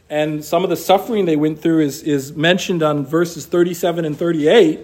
and 0.09 0.43
some 0.43 0.65
of 0.65 0.71
the 0.71 0.77
suffering 0.77 1.27
they 1.27 1.37
went 1.37 1.61
through 1.61 1.81
is, 1.81 2.03
is 2.03 2.33
mentioned 2.35 2.83
on 2.83 3.05
verses 3.05 3.45
37 3.45 4.07
and 4.07 4.17
38. 4.17 4.81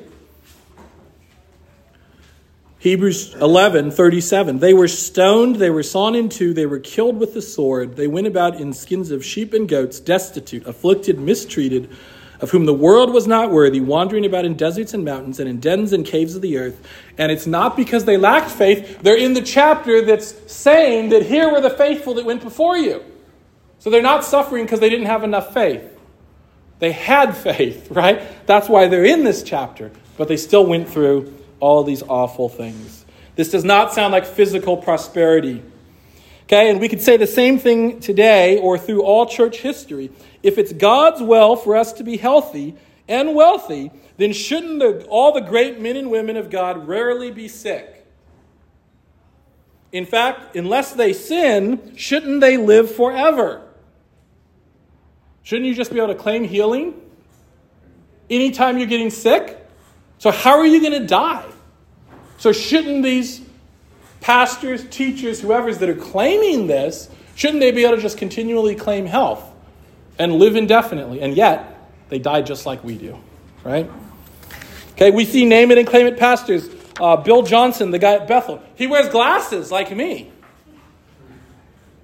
Hebrews 2.87 3.35
11, 3.35 3.91
37. 3.91 4.61
They 4.61 4.73
were 4.73 4.87
stoned, 4.87 5.57
they 5.57 5.71
were 5.71 5.83
sawn 5.83 6.15
in 6.15 6.29
two, 6.29 6.55
they 6.55 6.67
were 6.67 6.79
killed 6.79 7.19
with 7.19 7.35
the 7.35 7.43
sword. 7.43 7.97
They 7.97 8.07
went 8.07 8.29
about 8.29 8.61
in 8.61 8.73
skins 8.73 9.11
of 9.11 9.25
sheep 9.25 9.53
and 9.55 9.69
goats, 9.69 9.99
destitute, 9.99 10.65
afflicted, 10.69 11.19
mistreated, 11.19 11.91
of 12.39 12.53
whom 12.53 12.65
the 12.65 12.73
world 12.73 13.13
was 13.13 13.27
not 13.27 13.51
worthy, 13.51 13.81
wandering 13.81 14.25
about 14.25 14.45
in 14.45 14.55
deserts 14.55 14.95
and 14.95 15.05
mountains 15.05 15.41
and 15.41 15.49
in 15.49 15.59
dens 15.59 15.93
and 15.93 16.07
caves 16.07 16.37
of 16.37 16.43
the 16.43 16.59
earth. 16.59 16.81
And 17.19 17.33
it's 17.33 17.45
not 17.45 17.77
because 17.77 18.05
they 18.05 18.17
lacked 18.17 18.53
faith. 18.53 19.01
They're 19.03 19.19
in 19.19 19.35
the 19.35 19.43
chapter 19.43 20.03
that's 20.03 20.37
saying 20.47 21.09
that 21.09 21.27
here 21.27 21.51
were 21.51 21.61
the 21.61 21.71
faithful 21.71 22.15
that 22.15 22.25
went 22.25 22.41
before 22.41 22.77
you. 22.77 23.03
So 23.81 23.91
they're 23.91 24.01
not 24.01 24.25
suffering 24.25 24.65
because 24.65 24.79
they 24.79 24.91
didn't 24.91 25.07
have 25.07 25.25
enough 25.25 25.53
faith. 25.53 25.83
They 26.79 26.93
had 26.93 27.37
faith, 27.37 27.91
right? 27.91 28.47
That's 28.47 28.69
why 28.69 28.87
they're 28.87 29.05
in 29.05 29.25
this 29.25 29.43
chapter. 29.43 29.91
But 30.17 30.29
they 30.29 30.37
still 30.37 30.65
went 30.65 30.89
through 30.89 31.36
all 31.61 31.85
these 31.85 32.03
awful 32.03 32.49
things. 32.49 33.05
This 33.35 33.51
does 33.51 33.65
not 33.65 33.93
sound 33.93 34.13
like 34.13 34.25
physical 34.27 34.77
prosperity. 34.77 35.63
Okay, 36.45 36.71
and 36.71 36.81
we 36.81 36.89
could 36.89 37.01
say 37.01 37.17
the 37.17 37.27
same 37.27 37.59
thing 37.59 38.01
today 38.01 38.59
or 38.59 38.79
through 38.79 39.03
all 39.03 39.27
church 39.27 39.59
history. 39.59 40.11
If 40.43 40.59
it's 40.59 40.73
God's 40.73 41.21
will 41.21 41.57
for 41.57 41.77
us 41.77 41.93
to 41.95 42.05
be 42.05 42.17
healthy 42.17 42.77
and 43.09 43.35
wealthy, 43.35 43.91
then 44.17 44.33
shouldn't 44.33 44.79
the, 44.79 45.05
all 45.07 45.33
the 45.33 45.41
great 45.41 45.81
men 45.81 45.97
and 45.97 46.11
women 46.11 46.37
of 46.37 46.49
God 46.51 46.87
rarely 46.87 47.31
be 47.31 47.49
sick? 47.49 48.07
In 49.93 50.07
fact, 50.07 50.57
unless 50.57 50.93
they 50.93 51.13
sin, 51.13 51.95
shouldn't 51.97 52.41
they 52.41 52.57
live 52.57 52.95
forever? 52.95 53.63
Shouldn't 55.43 55.67
you 55.67 55.75
just 55.75 55.93
be 55.93 55.99
able 55.99 56.09
to 56.09 56.15
claim 56.15 56.45
healing 56.45 57.01
anytime 58.31 58.79
you're 58.79 58.87
getting 58.87 59.11
sick? 59.11 59.66
So, 60.19 60.31
how 60.31 60.59
are 60.59 60.67
you 60.67 60.81
going 60.81 61.01
to 61.01 61.07
die? 61.07 61.45
So, 62.39 62.53
shouldn't 62.53 63.03
these 63.03 63.43
pastors, 64.21 64.85
teachers, 64.89 65.41
whoever's 65.41 65.79
that 65.79 65.89
are 65.89 65.95
claiming 65.95 66.67
this, 66.67 67.11
shouldn't 67.35 67.61
they 67.61 67.71
be 67.71 67.85
able 67.85 67.97
to 67.97 68.03
just 68.03 68.19
continually 68.19 68.75
claim 68.75 69.07
health 69.07 69.45
and 70.19 70.35
live 70.35 70.57
indefinitely? 70.57 71.21
And 71.21 71.37
yet, 71.37 71.91
they 72.09 72.19
die 72.19 72.43
just 72.43 72.67
like 72.67 72.83
we 72.83 72.97
do, 72.97 73.19
right? 73.65 73.91
Okay, 74.93 75.11
we 75.11 75.25
see 75.25 75.45
name 75.45 75.71
it 75.71 75.79
and 75.79 75.87
claim 75.87 76.07
it 76.07 76.19
pastors. 76.19 76.71
Uh, 76.99 77.17
Bill 77.17 77.43
Johnson, 77.43 77.91
the 77.91 77.99
guy 77.99 78.15
at 78.15 78.27
Bethel, 78.27 78.63
he 78.75 78.87
wears 78.87 79.09
glasses 79.11 79.71
like 79.71 79.95
me. 79.95 80.31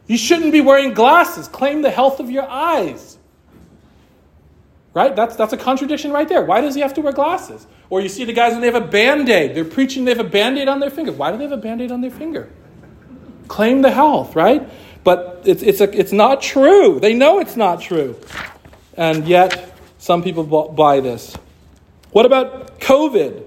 You 0.06 0.18
shouldn't 0.18 0.52
be 0.52 0.60
wearing 0.60 0.92
glasses. 0.92 1.48
Claim 1.48 1.80
the 1.80 1.90
health 1.90 2.20
of 2.20 2.30
your 2.30 2.46
eyes. 2.46 3.11
Right? 4.95 5.16
That's, 5.16 5.36
that's 5.36 5.55
a 5.55 5.57
contradiction 5.57 6.12
right 6.12 6.28
there. 6.28 6.45
Why 6.45 6.61
does 6.61 6.74
he 6.74 6.82
have 6.82 6.93
to 6.95 7.01
wear 7.01 7.12
glasses? 7.12 7.66
Or 7.88 8.03
you 8.03 8.11
see 8.11 8.24
the 8.24 8.34
guys 8.34 8.53
and 8.53 8.62
they 8.62 8.70
have 8.70 8.82
a 8.82 8.86
band 8.86 9.28
aid. 9.28 9.55
They're 9.55 9.64
preaching, 9.64 10.05
they 10.05 10.11
have 10.11 10.24
a 10.24 10.28
band 10.28 10.59
aid 10.59 10.68
on 10.68 10.80
their 10.80 10.90
finger. 10.90 11.12
Why 11.12 11.30
do 11.30 11.38
they 11.38 11.45
have 11.45 11.53
a 11.53 11.57
band 11.57 11.80
aid 11.80 11.90
on 11.90 12.03
their 12.03 12.11
finger? 12.11 12.51
Claim 13.49 13.80
the 13.80 13.90
health, 13.90 14.36
right? 14.36 14.68
But 15.03 15.43
it's, 15.45 15.62
it's, 15.62 15.80
a, 15.80 15.99
it's 15.99 16.12
not 16.12 16.43
true. 16.43 17.01
They 17.01 17.14
know 17.14 17.38
it's 17.38 17.57
not 17.57 17.80
true. 17.80 18.16
And 18.97 19.26
yet, 19.26 19.76
some 19.99 20.22
people 20.22 20.45
buy 20.45 21.01
this. 21.01 21.36
What 22.11 22.26
about 22.26 22.78
COVID? 22.80 23.45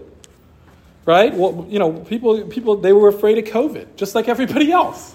Right? 1.05 1.33
Well, 1.33 1.67
you 1.69 1.77
know, 1.77 1.93
people, 1.93 2.41
people 2.45 2.77
they 2.77 2.91
were 2.91 3.09
afraid 3.09 3.37
of 3.37 3.45
COVID, 3.45 3.95
just 3.95 4.15
like 4.15 4.27
everybody 4.27 4.71
else. 4.71 5.13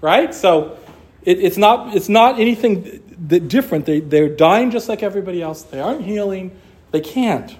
Right? 0.00 0.34
So 0.34 0.76
it, 1.22 1.38
it's, 1.38 1.56
not, 1.56 1.94
it's 1.94 2.08
not 2.08 2.38
anything 2.38 3.02
different. 3.26 3.86
They, 3.86 4.00
they're 4.00 4.28
dying 4.28 4.70
just 4.70 4.88
like 4.88 5.02
everybody 5.02 5.42
else. 5.42 5.62
They 5.62 5.80
aren't 5.80 6.02
healing. 6.02 6.58
They 6.90 7.00
can't. 7.00 7.56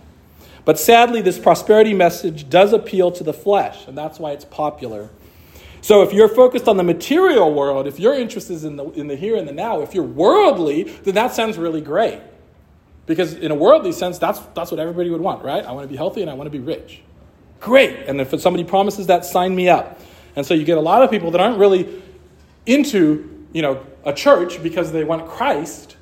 But 0.65 0.79
sadly, 0.79 1.23
this 1.23 1.39
prosperity 1.39 1.95
message 1.95 2.51
does 2.51 2.73
appeal 2.73 3.11
to 3.13 3.25
the 3.25 3.33
flesh, 3.33 3.87
and 3.87 3.97
that's 3.97 4.19
why 4.19 4.33
it's 4.33 4.45
popular. 4.45 5.09
So 5.81 6.03
if 6.03 6.13
you're 6.13 6.29
focused 6.29 6.69
on 6.69 6.77
the 6.77 6.83
material 6.83 7.55
world, 7.55 7.87
if 7.87 7.99
your 7.99 8.15
interest 8.15 8.51
is 8.51 8.65
in 8.65 8.77
the, 8.77 8.85
in 8.91 9.07
the 9.07 9.17
here 9.17 9.37
and 9.37 9.49
the 9.49 9.53
now, 9.53 9.81
if 9.81 9.95
you're 9.95 10.05
worldly, 10.05 10.83
then 10.83 11.15
that 11.15 11.35
sounds 11.35 11.57
really 11.57 11.81
great. 11.81 12.21
Because 13.07 13.33
in 13.33 13.51
a 13.51 13.55
worldly 13.55 13.93
sense, 13.93 14.19
that's, 14.19 14.41
that's 14.55 14.71
what 14.71 14.81
everybody 14.81 15.09
would 15.09 15.21
want, 15.21 15.43
right? 15.43 15.65
I 15.65 15.73
want 15.73 15.85
to 15.85 15.89
be 15.89 15.97
healthy 15.97 16.21
and 16.21 16.31
I 16.31 16.35
want 16.35 16.47
to 16.47 16.51
be 16.51 16.59
rich. 16.59 17.01
Great. 17.61 17.97
And 18.07 18.21
if 18.21 18.39
somebody 18.41 18.65
promises 18.65 19.07
that, 19.07 19.25
sign 19.25 19.57
me 19.57 19.69
up. 19.69 20.01
And 20.37 20.45
so 20.45 20.53
you 20.53 20.65
get 20.65 20.77
a 20.77 20.83
lot 20.83 21.03
of 21.03 21.11
people 21.11 21.31
that 21.31 21.41
aren't 21.41 21.59
really 21.59 22.03
into, 22.67 23.38
you 23.53 23.63
know, 23.63 23.85
a 24.05 24.13
church 24.13 24.63
because 24.63 24.93
they 24.93 25.05
want 25.05 25.29
Christ, 25.29 25.97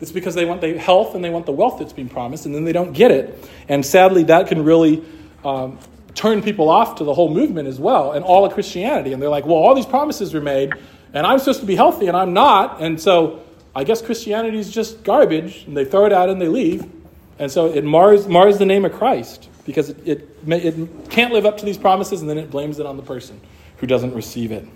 it's 0.00 0.12
because 0.12 0.34
they 0.34 0.44
want 0.44 0.60
the 0.60 0.78
health 0.78 1.14
and 1.14 1.24
they 1.24 1.30
want 1.30 1.46
the 1.46 1.52
wealth 1.52 1.78
that's 1.78 1.92
being 1.92 2.08
promised, 2.08 2.46
and 2.46 2.54
then 2.54 2.64
they 2.64 2.72
don't 2.72 2.92
get 2.92 3.10
it. 3.10 3.48
And 3.68 3.84
sadly, 3.84 4.24
that 4.24 4.48
can 4.48 4.64
really 4.64 5.04
um, 5.44 5.78
turn 6.14 6.42
people 6.42 6.68
off 6.68 6.96
to 6.96 7.04
the 7.04 7.14
whole 7.14 7.32
movement 7.32 7.68
as 7.68 7.78
well 7.78 8.12
and 8.12 8.24
all 8.24 8.44
of 8.44 8.52
Christianity. 8.52 9.12
And 9.12 9.22
they're 9.22 9.28
like, 9.28 9.44
well, 9.46 9.56
all 9.56 9.74
these 9.74 9.86
promises 9.86 10.32
were 10.32 10.40
made, 10.40 10.72
and 11.12 11.26
I'm 11.26 11.38
supposed 11.38 11.60
to 11.60 11.66
be 11.66 11.76
healthy, 11.76 12.06
and 12.06 12.16
I'm 12.16 12.32
not. 12.32 12.80
And 12.80 13.00
so 13.00 13.42
I 13.74 13.84
guess 13.84 14.02
Christianity 14.02 14.58
is 14.58 14.70
just 14.70 15.04
garbage, 15.04 15.64
and 15.66 15.76
they 15.76 15.84
throw 15.84 16.06
it 16.06 16.12
out 16.12 16.28
and 16.28 16.40
they 16.40 16.48
leave. 16.48 16.90
And 17.38 17.50
so 17.50 17.66
it 17.72 17.84
mars, 17.84 18.28
mars 18.28 18.58
the 18.58 18.66
name 18.66 18.84
of 18.84 18.92
Christ 18.92 19.48
because 19.64 19.90
it, 19.90 20.06
it, 20.06 20.28
it 20.46 21.10
can't 21.10 21.32
live 21.32 21.46
up 21.46 21.58
to 21.58 21.64
these 21.64 21.78
promises, 21.78 22.20
and 22.20 22.28
then 22.28 22.38
it 22.38 22.50
blames 22.50 22.78
it 22.78 22.86
on 22.86 22.96
the 22.96 23.02
person 23.02 23.40
who 23.78 23.86
doesn't 23.86 24.14
receive 24.14 24.52
it. 24.52 24.66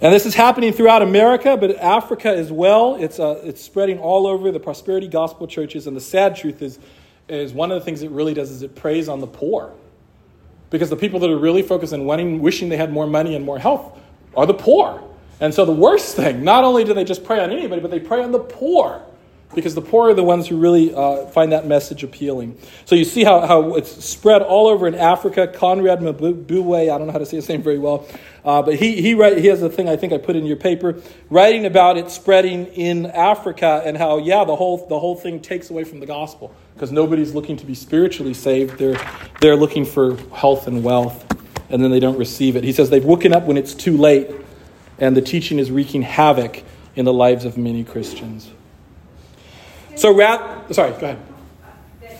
And 0.00 0.12
this 0.12 0.26
is 0.26 0.34
happening 0.34 0.72
throughout 0.72 1.02
America, 1.02 1.56
but 1.56 1.76
Africa 1.76 2.28
as 2.28 2.50
well. 2.50 2.96
It's, 2.96 3.20
uh, 3.20 3.40
it's 3.44 3.62
spreading 3.62 3.98
all 3.98 4.26
over 4.26 4.50
the 4.50 4.60
prosperity 4.60 5.08
gospel 5.08 5.46
churches. 5.46 5.86
And 5.86 5.96
the 5.96 6.00
sad 6.00 6.36
truth 6.36 6.62
is, 6.62 6.78
is 7.28 7.52
one 7.52 7.70
of 7.70 7.80
the 7.80 7.84
things 7.84 8.02
it 8.02 8.10
really 8.10 8.34
does 8.34 8.50
is 8.50 8.62
it 8.62 8.74
preys 8.74 9.08
on 9.08 9.20
the 9.20 9.26
poor. 9.26 9.72
Because 10.70 10.90
the 10.90 10.96
people 10.96 11.20
that 11.20 11.30
are 11.30 11.38
really 11.38 11.62
focused 11.62 11.92
on 11.92 12.04
wanting, 12.04 12.40
wishing 12.40 12.68
they 12.68 12.76
had 12.76 12.92
more 12.92 13.06
money 13.06 13.36
and 13.36 13.44
more 13.44 13.58
health 13.58 13.98
are 14.36 14.46
the 14.46 14.54
poor. 14.54 15.02
And 15.40 15.54
so 15.54 15.64
the 15.64 15.72
worst 15.72 16.16
thing, 16.16 16.42
not 16.42 16.64
only 16.64 16.84
do 16.84 16.94
they 16.94 17.04
just 17.04 17.24
prey 17.24 17.40
on 17.40 17.50
anybody, 17.50 17.80
but 17.80 17.90
they 17.90 18.00
prey 18.00 18.22
on 18.22 18.32
the 18.32 18.40
poor 18.40 19.02
because 19.54 19.74
the 19.74 19.82
poor 19.82 20.10
are 20.10 20.14
the 20.14 20.24
ones 20.24 20.48
who 20.48 20.56
really 20.56 20.94
uh, 20.94 21.26
find 21.26 21.52
that 21.52 21.66
message 21.66 22.02
appealing. 22.02 22.58
So 22.84 22.94
you 22.94 23.04
see 23.04 23.24
how, 23.24 23.46
how 23.46 23.74
it's 23.74 24.04
spread 24.04 24.42
all 24.42 24.66
over 24.66 24.86
in 24.86 24.94
Africa. 24.94 25.46
Conrad 25.46 26.00
Mbewe, 26.00 26.82
I 26.82 26.98
don't 26.98 27.06
know 27.06 27.12
how 27.12 27.18
to 27.18 27.26
say 27.26 27.36
his 27.36 27.48
name 27.48 27.62
very 27.62 27.78
well, 27.78 28.06
uh, 28.44 28.62
but 28.62 28.74
he, 28.76 29.00
he, 29.00 29.14
write, 29.14 29.38
he 29.38 29.46
has 29.46 29.62
a 29.62 29.70
thing 29.70 29.88
I 29.88 29.96
think 29.96 30.12
I 30.12 30.18
put 30.18 30.36
in 30.36 30.44
your 30.46 30.56
paper, 30.56 31.00
writing 31.30 31.64
about 31.66 31.96
it 31.96 32.10
spreading 32.10 32.66
in 32.66 33.06
Africa 33.06 33.82
and 33.84 33.96
how, 33.96 34.18
yeah, 34.18 34.44
the 34.44 34.56
whole, 34.56 34.86
the 34.86 34.98
whole 34.98 35.16
thing 35.16 35.40
takes 35.40 35.70
away 35.70 35.84
from 35.84 36.00
the 36.00 36.06
gospel 36.06 36.54
because 36.74 36.92
nobody's 36.92 37.34
looking 37.34 37.56
to 37.56 37.66
be 37.66 37.74
spiritually 37.74 38.34
saved. 38.34 38.78
They're, 38.78 39.00
they're 39.40 39.56
looking 39.56 39.84
for 39.84 40.16
health 40.34 40.66
and 40.66 40.84
wealth, 40.84 41.24
and 41.70 41.82
then 41.82 41.90
they 41.90 42.00
don't 42.00 42.18
receive 42.18 42.56
it. 42.56 42.64
He 42.64 42.72
says 42.72 42.90
they've 42.90 43.04
woken 43.04 43.32
up 43.32 43.44
when 43.44 43.56
it's 43.56 43.74
too 43.74 43.96
late, 43.96 44.30
and 44.98 45.16
the 45.16 45.22
teaching 45.22 45.58
is 45.58 45.70
wreaking 45.70 46.02
havoc 46.02 46.62
in 46.94 47.04
the 47.04 47.12
lives 47.12 47.44
of 47.44 47.56
many 47.56 47.82
Christians. 47.82 48.50
So, 49.96 50.12
rat, 50.14 50.74
sorry, 50.74 50.90
go 50.92 51.06
ahead. 51.06 51.18
That, 52.00 52.18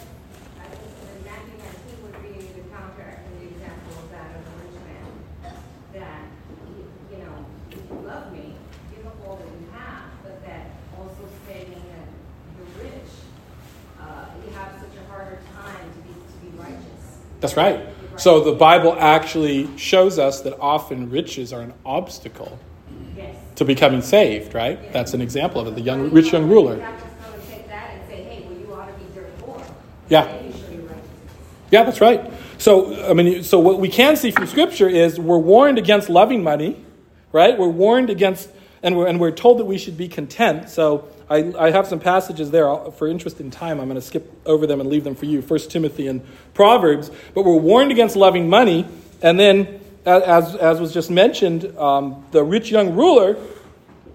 I 0.60 0.66
was, 0.66 0.78
in 1.10 1.24
Matthew 1.26 1.58
nineteen 1.58 1.98
would 2.02 2.22
be 2.22 2.38
the 2.38 2.66
counter 2.70 3.18
and 3.22 3.34
the 3.38 3.46
example 3.50 3.98
of 3.98 4.10
that 4.10 4.30
of 4.34 4.42
the 4.46 4.54
rich 4.62 4.78
man. 4.86 5.06
That, 5.94 6.22
you 6.78 6.86
you 7.10 7.18
know, 7.24 7.46
if 7.70 7.78
you 7.78 8.06
love 8.06 8.32
me, 8.32 8.54
give 8.94 9.06
up 9.06 9.18
all 9.26 9.36
that 9.36 9.46
you 9.46 9.66
have, 9.74 10.06
but 10.22 10.42
that 10.46 10.70
also 10.98 11.26
stating 11.46 11.82
that 11.94 12.06
the 12.58 12.64
rich, 12.82 13.10
uh, 14.00 14.26
you 14.46 14.52
have 14.54 14.74
such 14.78 14.94
a 14.94 15.10
harder 15.10 15.38
time 15.54 15.86
to 15.94 16.00
be, 16.06 16.14
to 16.14 16.36
be 16.42 16.50
righteous. 16.58 17.26
That's 17.44 17.58
right. 17.58 17.78
So 18.16 18.40
the 18.40 18.52
Bible 18.52 18.96
actually 18.98 19.68
shows 19.76 20.18
us 20.18 20.40
that 20.40 20.58
often 20.60 21.10
riches 21.10 21.52
are 21.52 21.60
an 21.60 21.74
obstacle 21.84 22.58
Yes. 23.14 23.36
to 23.56 23.66
becoming 23.66 24.00
saved, 24.00 24.54
right? 24.54 24.90
That's 24.94 25.12
an 25.12 25.20
example 25.20 25.60
of 25.60 25.66
it. 25.66 25.74
The 25.74 25.82
young, 25.82 26.10
rich 26.10 26.32
young 26.32 26.48
ruler. 26.48 26.76
You're 26.76 26.84
not 26.84 26.94
just 26.94 27.04
gonna 27.20 27.42
take 27.50 27.68
that 27.68 27.90
and 27.92 28.08
say, 28.08 28.22
hey, 28.22 28.46
well, 28.48 28.58
you 28.58 28.72
ought 28.72 28.86
to 28.86 28.94
be 28.94 29.14
dirt 29.14 29.38
poor. 29.40 29.60
Yeah. 30.08 30.24
Then 30.24 30.46
you 30.46 30.52
show 30.52 30.72
your 30.72 30.82
righteousness. 30.84 31.02
Yeah, 31.70 31.82
that's 31.82 32.00
right. 32.00 32.32
So, 32.56 33.10
I 33.10 33.12
mean, 33.12 33.42
so 33.42 33.60
what 33.60 33.78
we 33.78 33.90
can 33.90 34.16
see 34.16 34.30
from 34.30 34.46
Scripture 34.46 34.88
is 34.88 35.20
we're 35.20 35.36
warned 35.36 35.76
against 35.76 36.08
loving 36.08 36.42
money, 36.42 36.82
right? 37.30 37.58
We're 37.58 37.68
warned 37.68 38.08
against, 38.08 38.48
and 38.84 38.96
we're, 38.96 39.08
and 39.08 39.18
we're 39.18 39.32
told 39.32 39.58
that 39.58 39.64
we 39.64 39.78
should 39.78 39.96
be 39.96 40.06
content. 40.06 40.68
So, 40.70 41.08
I, 41.28 41.52
I 41.58 41.70
have 41.70 41.86
some 41.86 42.00
passages 42.00 42.50
there 42.50 42.76
for 42.92 43.08
interest 43.08 43.40
in 43.40 43.50
time. 43.50 43.80
I'm 43.80 43.88
going 43.88 44.00
to 44.00 44.06
skip 44.06 44.30
over 44.44 44.66
them 44.66 44.80
and 44.80 44.90
leave 44.90 45.04
them 45.04 45.14
for 45.14 45.24
you. 45.24 45.40
First 45.40 45.70
Timothy 45.70 46.06
and 46.06 46.22
Proverbs. 46.52 47.10
But 47.34 47.44
we're 47.44 47.56
warned 47.56 47.90
against 47.92 48.14
loving 48.14 48.48
money, 48.48 48.86
and 49.22 49.40
then, 49.40 49.80
as 50.04 50.54
as 50.54 50.80
was 50.80 50.92
just 50.92 51.10
mentioned, 51.10 51.76
um, 51.78 52.24
the 52.30 52.44
rich 52.44 52.70
young 52.70 52.94
ruler, 52.94 53.38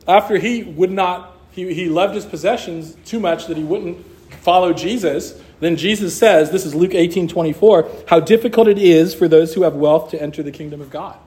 after 0.08 0.38
he 0.38 0.64
would 0.64 0.92
not, 0.92 1.36
he, 1.52 1.74
he 1.74 1.90
loved 1.90 2.14
his 2.14 2.26
possessions 2.26 2.96
too 3.06 3.20
much 3.20 3.48
that 3.48 3.58
he 3.58 3.64
wouldn't 3.64 4.06
follow 4.42 4.72
Jesus. 4.72 5.40
Then 5.60 5.76
Jesus 5.76 6.18
says, 6.18 6.52
this 6.52 6.66
is 6.66 6.74
Luke 6.74 6.94
18 6.94 7.28
24, 7.28 7.90
how 8.08 8.20
difficult 8.20 8.68
it 8.68 8.78
is 8.78 9.14
for 9.14 9.28
those 9.28 9.54
who 9.54 9.64
have 9.64 9.76
wealth 9.76 10.12
to 10.12 10.22
enter 10.22 10.44
the 10.44 10.52
kingdom 10.52 10.80
of 10.80 10.90
God. 10.90 11.18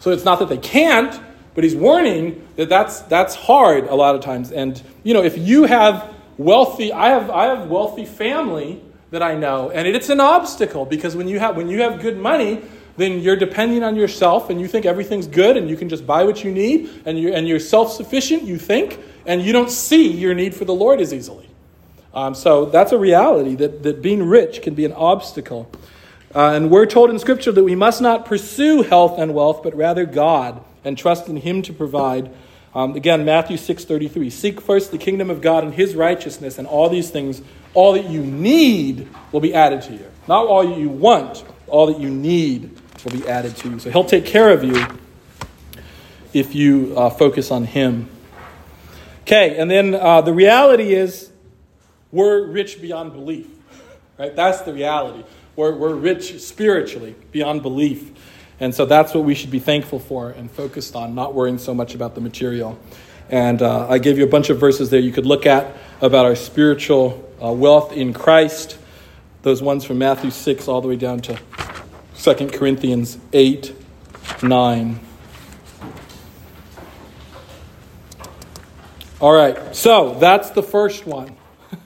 So 0.00 0.10
it's 0.10 0.24
not 0.24 0.40
that 0.40 0.48
they 0.48 0.58
can't, 0.58 1.18
but 1.54 1.64
he's 1.64 1.74
warning 1.74 2.46
that 2.56 2.68
that's, 2.68 3.00
that's 3.02 3.34
hard 3.34 3.84
a 3.84 3.94
lot 3.94 4.14
of 4.14 4.20
times. 4.20 4.52
And, 4.52 4.80
you 5.02 5.14
know, 5.14 5.22
if 5.22 5.36
you 5.36 5.64
have 5.64 6.14
wealthy, 6.38 6.92
I 6.92 7.08
have, 7.08 7.30
I 7.30 7.46
have 7.46 7.68
wealthy 7.68 8.04
family 8.04 8.82
that 9.10 9.22
I 9.22 9.34
know, 9.34 9.70
and 9.70 9.88
it's 9.88 10.08
an 10.08 10.20
obstacle 10.20 10.84
because 10.84 11.16
when 11.16 11.26
you 11.26 11.40
have, 11.40 11.56
when 11.56 11.68
you 11.68 11.82
have 11.82 12.00
good 12.00 12.16
money, 12.16 12.62
then 12.96 13.20
you're 13.20 13.36
depending 13.36 13.82
on 13.82 13.96
yourself 13.96 14.50
and 14.50 14.60
you 14.60 14.68
think 14.68 14.86
everything's 14.86 15.26
good 15.26 15.56
and 15.56 15.68
you 15.68 15.76
can 15.76 15.88
just 15.88 16.06
buy 16.06 16.22
what 16.22 16.44
you 16.44 16.52
need 16.52 16.90
and 17.06 17.18
you're, 17.18 17.34
and 17.34 17.48
you're 17.48 17.58
self 17.58 17.92
sufficient, 17.92 18.44
you 18.44 18.56
think, 18.56 19.00
and 19.26 19.42
you 19.42 19.52
don't 19.52 19.70
see 19.70 20.12
your 20.12 20.34
need 20.34 20.54
for 20.54 20.64
the 20.64 20.74
Lord 20.74 21.00
as 21.00 21.12
easily. 21.12 21.48
Um, 22.12 22.34
so 22.34 22.66
that's 22.66 22.92
a 22.92 22.98
reality 22.98 23.54
that, 23.56 23.82
that 23.82 24.02
being 24.02 24.22
rich 24.24 24.62
can 24.62 24.74
be 24.74 24.84
an 24.84 24.92
obstacle. 24.92 25.70
Uh, 26.34 26.52
and 26.54 26.70
we're 26.70 26.86
told 26.86 27.10
in 27.10 27.18
Scripture 27.18 27.52
that 27.52 27.64
we 27.64 27.74
must 27.74 28.00
not 28.00 28.26
pursue 28.26 28.82
health 28.82 29.18
and 29.18 29.34
wealth, 29.34 29.62
but 29.62 29.74
rather 29.74 30.04
God 30.04 30.62
and 30.84 30.96
trust 30.96 31.28
in 31.28 31.36
Him 31.36 31.62
to 31.62 31.72
provide. 31.72 32.30
Um, 32.74 32.94
again, 32.94 33.24
Matthew 33.24 33.56
6.33, 33.56 34.30
Seek 34.30 34.60
first 34.60 34.90
the 34.92 34.98
kingdom 34.98 35.30
of 35.30 35.40
God 35.40 35.64
and 35.64 35.74
His 35.74 35.94
righteousness, 35.94 36.58
and 36.58 36.66
all 36.66 36.88
these 36.88 37.10
things, 37.10 37.42
all 37.74 37.92
that 37.94 38.08
you 38.08 38.22
need 38.22 39.08
will 39.32 39.40
be 39.40 39.54
added 39.54 39.82
to 39.82 39.92
you. 39.92 40.10
Not 40.28 40.46
all 40.46 40.78
you 40.78 40.88
want, 40.88 41.44
all 41.66 41.86
that 41.86 41.98
you 41.98 42.10
need 42.10 42.78
will 43.04 43.12
be 43.12 43.28
added 43.28 43.56
to 43.58 43.70
you. 43.70 43.78
So 43.78 43.90
He'll 43.90 44.04
take 44.04 44.26
care 44.26 44.50
of 44.50 44.62
you 44.62 44.86
if 46.32 46.54
you 46.54 46.94
uh, 46.96 47.10
focus 47.10 47.50
on 47.50 47.64
Him. 47.64 48.08
Okay, 49.22 49.56
and 49.58 49.70
then 49.70 49.94
uh, 49.94 50.20
the 50.20 50.32
reality 50.32 50.94
is 50.94 51.30
we're 52.12 52.46
rich 52.46 52.80
beyond 52.80 53.12
belief. 53.12 53.46
Right? 54.18 54.34
That's 54.34 54.60
the 54.62 54.72
reality. 54.72 55.24
We're, 55.56 55.74
we're 55.74 55.94
rich 55.94 56.40
spiritually 56.40 57.14
beyond 57.32 57.62
belief. 57.62 58.12
And 58.60 58.74
so 58.74 58.84
that's 58.84 59.14
what 59.14 59.24
we 59.24 59.34
should 59.34 59.50
be 59.50 59.58
thankful 59.58 59.98
for 59.98 60.30
and 60.30 60.50
focused 60.50 60.94
on, 60.94 61.14
not 61.14 61.34
worrying 61.34 61.58
so 61.58 61.72
much 61.72 61.94
about 61.94 62.14
the 62.14 62.20
material. 62.20 62.78
And 63.30 63.62
uh, 63.62 63.88
I 63.88 63.98
gave 63.98 64.18
you 64.18 64.24
a 64.24 64.28
bunch 64.28 64.50
of 64.50 64.60
verses 64.60 64.90
there 64.90 65.00
you 65.00 65.12
could 65.12 65.24
look 65.24 65.46
at 65.46 65.76
about 66.02 66.26
our 66.26 66.36
spiritual 66.36 67.26
uh, 67.42 67.52
wealth 67.52 67.92
in 67.92 68.12
Christ. 68.12 68.76
Those 69.42 69.62
ones 69.62 69.84
from 69.84 69.98
Matthew 69.98 70.30
6 70.30 70.68
all 70.68 70.82
the 70.82 70.88
way 70.88 70.96
down 70.96 71.20
to 71.20 71.38
2 72.18 72.48
Corinthians 72.48 73.16
8, 73.32 73.74
9. 74.42 75.00
All 79.20 79.32
right, 79.32 79.74
so 79.74 80.14
that's 80.18 80.50
the 80.50 80.62
first 80.62 81.06
one. 81.06 81.36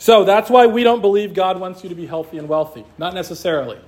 So 0.00 0.22
that's 0.24 0.48
why 0.48 0.68
we 0.68 0.84
don't 0.84 1.00
believe 1.00 1.34
God 1.34 1.58
wants 1.58 1.82
you 1.82 1.88
to 1.88 1.94
be 1.96 2.06
healthy 2.06 2.38
and 2.38 2.48
wealthy. 2.48 2.84
Not 2.98 3.14
necessarily. 3.14 3.78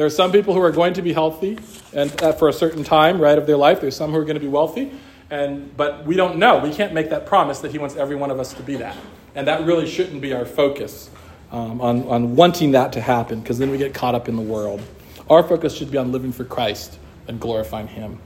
There 0.00 0.06
are 0.06 0.08
some 0.08 0.32
people 0.32 0.54
who 0.54 0.62
are 0.62 0.72
going 0.72 0.94
to 0.94 1.02
be 1.02 1.12
healthy 1.12 1.58
and 1.92 2.22
uh, 2.22 2.32
for 2.32 2.48
a 2.48 2.54
certain 2.54 2.84
time, 2.84 3.20
right, 3.20 3.36
of 3.36 3.46
their 3.46 3.58
life. 3.58 3.82
There's 3.82 3.94
some 3.94 4.12
who 4.12 4.16
are 4.16 4.24
going 4.24 4.36
to 4.36 4.40
be 4.40 4.48
wealthy, 4.48 4.92
and 5.28 5.76
but 5.76 6.06
we 6.06 6.16
don't 6.16 6.38
know. 6.38 6.56
We 6.56 6.72
can't 6.72 6.94
make 6.94 7.10
that 7.10 7.26
promise 7.26 7.58
that 7.58 7.70
He 7.70 7.76
wants 7.76 7.96
every 7.96 8.16
one 8.16 8.30
of 8.30 8.40
us 8.40 8.54
to 8.54 8.62
be 8.62 8.76
that, 8.76 8.96
and 9.34 9.46
that 9.46 9.66
really 9.66 9.86
shouldn't 9.86 10.22
be 10.22 10.32
our 10.32 10.46
focus 10.46 11.10
um, 11.52 11.82
on 11.82 12.08
on 12.08 12.34
wanting 12.34 12.70
that 12.70 12.94
to 12.94 13.02
happen, 13.02 13.40
because 13.40 13.58
then 13.58 13.70
we 13.70 13.76
get 13.76 13.92
caught 13.92 14.14
up 14.14 14.26
in 14.26 14.36
the 14.36 14.42
world. 14.42 14.80
Our 15.28 15.42
focus 15.42 15.76
should 15.76 15.90
be 15.90 15.98
on 15.98 16.12
living 16.12 16.32
for 16.32 16.44
Christ 16.44 16.98
and 17.28 17.38
glorifying 17.38 17.88
Him. 17.88 18.20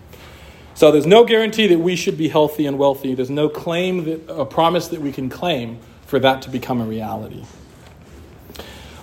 So 0.75 0.93
there's 0.93 1.07
no 1.07 1.25
guarantee 1.25 1.67
that 1.67 1.81
we 1.81 1.97
should 1.97 2.17
be 2.17 2.29
healthy 2.29 2.67
and 2.67 2.79
wealthy. 2.79 3.17
There's 3.17 3.31
no 3.31 3.49
claim 3.49 4.05
that 4.05 4.31
a 4.33 4.47
promise 4.47 4.87
that 4.95 5.01
we 5.01 5.11
can 5.11 5.29
claim 5.29 5.81
for 6.07 6.21
that 6.21 6.43
to 6.43 6.51
become 6.51 6.81
a 6.81 6.85
reality. 6.85 7.45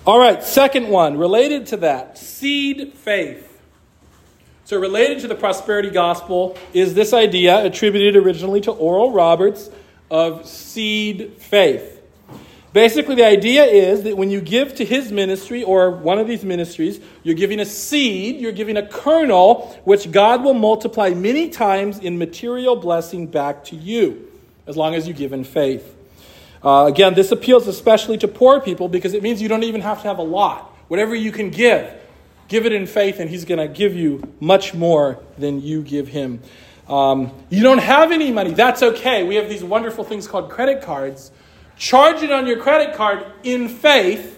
All 0.03 0.17
right, 0.17 0.43
second 0.43 0.87
one, 0.87 1.15
related 1.15 1.67
to 1.67 1.77
that, 1.77 2.17
seed 2.17 2.93
faith. 2.95 3.47
So, 4.65 4.79
related 4.79 5.19
to 5.19 5.27
the 5.27 5.35
prosperity 5.35 5.91
gospel 5.91 6.57
is 6.73 6.95
this 6.95 7.13
idea 7.13 7.63
attributed 7.63 8.15
originally 8.15 8.61
to 8.61 8.71
Oral 8.71 9.11
Roberts 9.11 9.69
of 10.09 10.47
seed 10.47 11.33
faith. 11.37 12.01
Basically, 12.73 13.13
the 13.13 13.25
idea 13.25 13.63
is 13.63 14.01
that 14.03 14.17
when 14.17 14.31
you 14.31 14.41
give 14.41 14.73
to 14.75 14.85
his 14.85 15.11
ministry 15.11 15.63
or 15.63 15.91
one 15.91 16.17
of 16.17 16.25
these 16.25 16.43
ministries, 16.43 16.99
you're 17.21 17.35
giving 17.35 17.59
a 17.59 17.65
seed, 17.65 18.41
you're 18.41 18.53
giving 18.53 18.77
a 18.77 18.87
kernel, 18.87 19.79
which 19.83 20.11
God 20.11 20.43
will 20.43 20.55
multiply 20.55 21.11
many 21.11 21.49
times 21.49 21.99
in 21.99 22.17
material 22.17 22.75
blessing 22.75 23.27
back 23.27 23.65
to 23.65 23.75
you, 23.75 24.31
as 24.65 24.75
long 24.75 24.95
as 24.95 25.07
you 25.07 25.13
give 25.13 25.31
in 25.31 25.43
faith. 25.43 25.95
Uh, 26.63 26.85
again, 26.87 27.13
this 27.15 27.31
appeals 27.31 27.67
especially 27.67 28.17
to 28.19 28.27
poor 28.27 28.59
people 28.59 28.87
because 28.87 29.13
it 29.13 29.23
means 29.23 29.41
you 29.41 29.47
don't 29.47 29.63
even 29.63 29.81
have 29.81 30.01
to 30.01 30.07
have 30.07 30.19
a 30.19 30.23
lot. 30.23 30.75
Whatever 30.87 31.15
you 31.15 31.31
can 31.31 31.49
give, 31.49 31.91
give 32.47 32.65
it 32.65 32.71
in 32.71 32.85
faith, 32.85 33.19
and 33.19 33.29
He's 33.29 33.45
going 33.45 33.59
to 33.59 33.67
give 33.67 33.95
you 33.95 34.21
much 34.39 34.73
more 34.73 35.19
than 35.37 35.61
you 35.61 35.81
give 35.81 36.09
Him. 36.09 36.41
Um, 36.87 37.31
you 37.49 37.63
don't 37.63 37.79
have 37.79 38.11
any 38.11 38.31
money, 38.31 38.53
that's 38.53 38.83
okay. 38.83 39.23
We 39.23 39.35
have 39.35 39.49
these 39.49 39.63
wonderful 39.63 40.03
things 40.03 40.27
called 40.27 40.49
credit 40.49 40.81
cards. 40.81 41.31
Charge 41.77 42.21
it 42.21 42.31
on 42.31 42.45
your 42.45 42.57
credit 42.57 42.95
card 42.95 43.25
in 43.43 43.67
faith. 43.67 44.37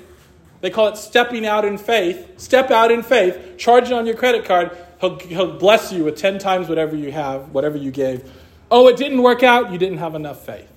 They 0.61 0.69
call 0.69 0.87
it 0.87 0.97
stepping 0.97 1.45
out 1.45 1.65
in 1.65 1.77
faith. 1.77 2.39
Step 2.39 2.71
out 2.71 2.89
in 2.89 3.03
faith. 3.03 3.57
Charge 3.57 3.87
it 3.87 3.93
on 3.93 4.05
your 4.05 4.15
credit 4.15 4.45
card. 4.45 4.77
He'll, 5.01 5.19
he'll 5.19 5.57
bless 5.57 5.91
you 5.91 6.05
with 6.05 6.15
10 6.15 6.39
times 6.39 6.69
whatever 6.69 6.95
you 6.95 7.11
have, 7.11 7.49
whatever 7.49 7.75
you 7.75 7.91
gave. 7.91 8.31
Oh, 8.71 8.87
it 8.87 8.95
didn't 8.95 9.21
work 9.21 9.43
out. 9.43 9.73
You 9.73 9.77
didn't 9.77 9.97
have 9.97 10.15
enough 10.15 10.45
faith. 10.45 10.72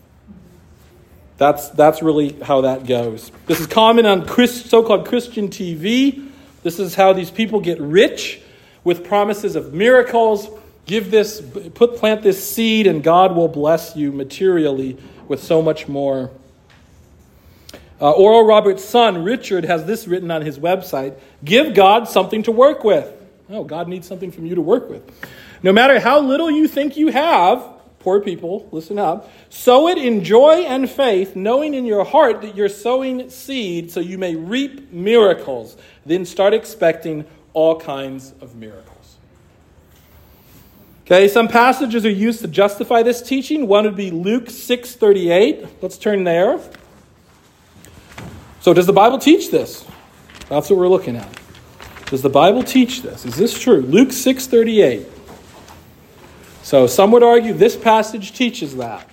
That's, 1.38 1.68
that's 1.70 2.02
really 2.02 2.32
how 2.42 2.62
that 2.62 2.86
goes. 2.86 3.30
This 3.46 3.60
is 3.60 3.66
common 3.66 4.06
on 4.06 4.26
Christ, 4.26 4.66
so-called 4.66 5.06
Christian 5.06 5.48
TV. 5.48 6.30
This 6.62 6.78
is 6.78 6.94
how 6.94 7.12
these 7.12 7.30
people 7.30 7.60
get 7.60 7.80
rich 7.80 8.40
with 8.84 9.04
promises 9.04 9.56
of 9.56 9.74
miracles 9.74 10.48
Give 10.86 11.10
this, 11.10 11.40
put, 11.74 11.96
plant 11.96 12.22
this 12.22 12.48
seed, 12.48 12.86
and 12.86 13.02
God 13.02 13.34
will 13.34 13.48
bless 13.48 13.96
you 13.96 14.12
materially 14.12 14.96
with 15.26 15.42
so 15.42 15.60
much 15.60 15.88
more. 15.88 16.30
Uh, 18.00 18.12
Oral 18.12 18.46
Roberts' 18.46 18.84
son, 18.84 19.24
Richard, 19.24 19.64
has 19.64 19.84
this 19.84 20.06
written 20.06 20.30
on 20.30 20.42
his 20.42 20.58
website 20.58 21.18
Give 21.44 21.74
God 21.74 22.08
something 22.08 22.44
to 22.44 22.52
work 22.52 22.84
with. 22.84 23.12
Oh, 23.50 23.64
God 23.64 23.88
needs 23.88 24.06
something 24.06 24.30
from 24.30 24.46
you 24.46 24.54
to 24.54 24.60
work 24.60 24.88
with. 24.88 25.02
No 25.62 25.72
matter 25.72 25.98
how 25.98 26.20
little 26.20 26.50
you 26.50 26.68
think 26.68 26.96
you 26.96 27.08
have, 27.08 27.64
poor 28.06 28.20
people, 28.20 28.68
listen 28.70 29.00
up, 29.00 29.28
sow 29.50 29.88
it 29.88 29.98
in 29.98 30.22
joy 30.22 30.62
and 30.64 30.88
faith, 30.88 31.34
knowing 31.34 31.74
in 31.74 31.84
your 31.84 32.04
heart 32.04 32.40
that 32.40 32.54
you're 32.54 32.68
sowing 32.68 33.28
seed 33.28 33.90
so 33.90 33.98
you 33.98 34.16
may 34.16 34.36
reap 34.36 34.92
miracles. 34.92 35.76
Then 36.04 36.24
start 36.24 36.54
expecting 36.54 37.24
all 37.52 37.80
kinds 37.80 38.32
of 38.40 38.54
miracles. 38.54 39.16
Okay, 41.04 41.26
some 41.26 41.48
passages 41.48 42.06
are 42.06 42.10
used 42.10 42.42
to 42.42 42.46
justify 42.46 43.02
this 43.02 43.20
teaching. 43.20 43.66
One 43.66 43.82
would 43.86 43.96
be 43.96 44.12
Luke 44.12 44.50
6:38. 44.50 45.66
Let's 45.82 45.98
turn 45.98 46.22
there. 46.22 46.60
So 48.60 48.72
does 48.72 48.86
the 48.86 48.92
Bible 48.92 49.18
teach 49.18 49.50
this? 49.50 49.84
That's 50.48 50.70
what 50.70 50.78
we're 50.78 50.86
looking 50.86 51.16
at. 51.16 51.40
Does 52.04 52.22
the 52.22 52.30
Bible 52.30 52.62
teach 52.62 53.02
this? 53.02 53.26
Is 53.26 53.34
this 53.34 53.58
true? 53.58 53.80
Luke 53.80 54.12
6:38. 54.12 55.15
So 56.66 56.88
some 56.88 57.12
would 57.12 57.22
argue 57.22 57.52
this 57.52 57.76
passage 57.76 58.32
teaches 58.32 58.74
that. 58.76 59.08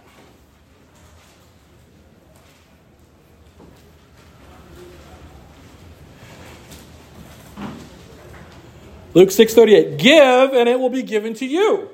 Luke 9.13 9.29
6:38 9.29 9.99
Give 9.99 10.51
and 10.51 10.67
it 10.67 10.79
will 10.79 10.89
be 10.89 11.03
given 11.03 11.35
to 11.35 11.45
you. 11.45 11.91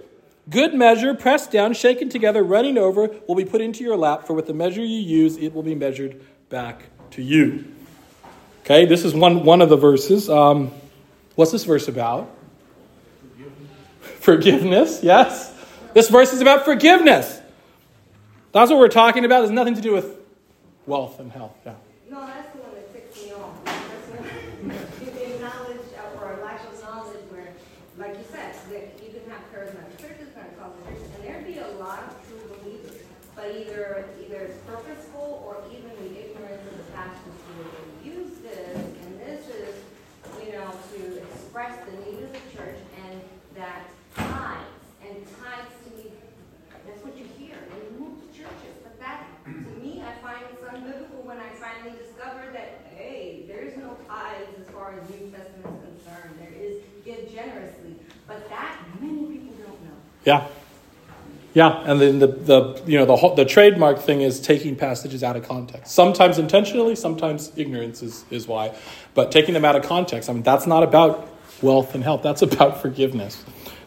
Good 0.50 0.74
measure, 0.74 1.14
pressed 1.14 1.52
down, 1.52 1.74
shaken 1.74 2.08
together, 2.08 2.42
running 2.42 2.78
over, 2.78 3.10
will 3.28 3.36
be 3.36 3.44
put 3.44 3.60
into 3.60 3.84
your 3.84 3.98
lap, 3.98 4.26
for 4.26 4.32
with 4.32 4.48
the 4.48 4.54
measure 4.54 4.80
you 4.80 5.02
use, 5.02 5.36
it 5.36 5.54
will 5.54 5.64
be 5.64 5.76
measured 5.76 6.22
back 6.48 6.84
to 7.12 7.22
you. 7.22 7.66
Okay, 8.62 8.86
this 8.86 9.04
is 9.04 9.14
one, 9.14 9.44
one 9.44 9.62
of 9.62 9.68
the 9.68 9.76
verses. 9.76 10.30
Um, 10.30 10.72
what's 11.36 11.52
this 11.52 11.66
verse 11.66 11.90
about? 11.90 12.39
Forgiveness. 14.30 15.02
yes. 15.02 15.56
This 15.96 16.08
verse 16.08 16.34
is 16.34 16.42
about 16.42 16.64
forgiveness. 16.64 17.42
That's 18.52 18.70
what 18.70 18.78
we're 18.78 18.88
talking 18.88 19.26
about. 19.26 19.40
It 19.40 19.50
has 19.50 19.52
nothing 19.52 19.74
to 19.74 19.82
do 19.82 19.92
with 19.92 20.22
wealth 20.86 21.20
and 21.20 21.32
health. 21.32 21.58
Yeah. 21.66 21.74
No, 22.12 22.28
that's 22.28 22.54
the 22.54 22.62
one 22.62 22.78
that 22.78 22.94
ticks 22.94 23.26
me 23.26 23.34
off. 23.34 23.58
You 25.02 25.34
acknowledge 25.34 25.82
uh, 25.98 26.22
or 26.22 26.46
lack 26.46 26.62
of 26.62 26.78
knowledge 26.78 27.26
where, 27.34 27.50
like 27.98 28.18
you 28.22 28.26
said, 28.30 28.54
that 28.70 29.02
you 29.02 29.10
can 29.18 29.26
have 29.34 29.42
charismatic 29.50 29.98
churches, 29.98 30.30
Pentecostal 30.38 30.78
churches, 30.86 31.10
and 31.16 31.24
there'd 31.26 31.48
be 31.48 31.58
a 31.58 31.74
lot 31.82 31.98
of 32.06 32.14
true 32.30 32.54
believers, 32.54 33.02
but 33.34 33.50
either 33.50 34.06
either 34.22 34.46
it's 34.46 34.62
purposeful 34.70 35.42
or 35.42 35.58
even 35.74 35.90
the 36.06 36.14
ignorance 36.22 36.62
of 36.70 36.78
the 36.78 36.86
pastors 36.94 37.34
who 37.50 37.66
will 37.66 38.22
use 38.22 38.38
this, 38.46 38.78
and 38.78 39.20
this 39.26 39.50
is, 39.50 39.74
you 40.46 40.54
know, 40.54 40.70
to 40.94 41.18
express 41.18 41.74
the 41.90 41.98
need 42.06 42.22
of 42.22 42.30
the 42.30 42.46
church 42.54 42.78
and 43.10 43.22
that 43.56 43.90
tithes 44.16 44.68
and 45.06 45.16
tithes 45.40 45.76
to 45.86 45.90
me, 45.98 46.12
that's 46.86 47.04
what 47.04 47.18
you 47.18 47.26
hear 47.38 47.56
in 47.56 48.00
most 48.00 48.32
churches. 48.34 48.76
But 48.84 49.00
that, 49.00 49.28
to 49.46 49.52
me, 49.80 50.04
I 50.04 50.14
find 50.22 50.44
it's 50.52 50.64
unbiblical 50.64 51.24
when 51.24 51.38
I 51.38 51.50
finally 51.56 51.96
discovered 51.98 52.54
that, 52.54 52.86
hey, 52.96 53.46
there's 53.48 53.78
no 53.78 53.98
tithes 54.08 54.50
as 54.60 54.68
far 54.74 54.94
as 55.00 55.10
New 55.10 55.32
Testament 55.32 55.66
is 55.66 56.04
concerned. 56.04 56.36
There 56.40 56.56
is 56.56 56.82
give 57.06 57.32
generously. 57.32 57.96
But 58.28 58.48
that, 58.50 58.78
many 59.00 59.26
people 59.26 59.56
don't 59.66 59.82
know. 59.84 60.00
Yeah. 60.26 60.48
Yeah, 61.54 61.82
and 61.84 62.00
then 62.00 62.20
the, 62.20 62.28
the 62.28 62.82
you 62.86 63.00
know 63.00 63.06
the 63.06 63.16
whole, 63.16 63.34
the 63.34 63.44
trademark 63.44 64.00
thing 64.00 64.22
is 64.22 64.40
taking 64.40 64.76
passages 64.76 65.24
out 65.24 65.36
of 65.36 65.48
context. 65.48 65.92
Sometimes 65.94 66.38
intentionally, 66.38 66.96
sometimes 66.96 67.52
ignorance 67.56 68.04
is, 68.04 68.24
is 68.30 68.48
why. 68.48 68.76
But 69.16 69.32
taking 69.32 69.56
them 69.56 69.66
out 69.66 69.76
of 69.76 69.84
context, 69.84 70.30
I 70.30 70.34
mean 70.34 70.44
that's 70.44 70.68
not 70.68 70.84
about 70.84 71.28
wealth 71.62 71.96
and 71.96 72.04
health. 72.04 72.22
That's 72.22 72.44
about 72.44 72.82
forgiveness. 72.82 73.44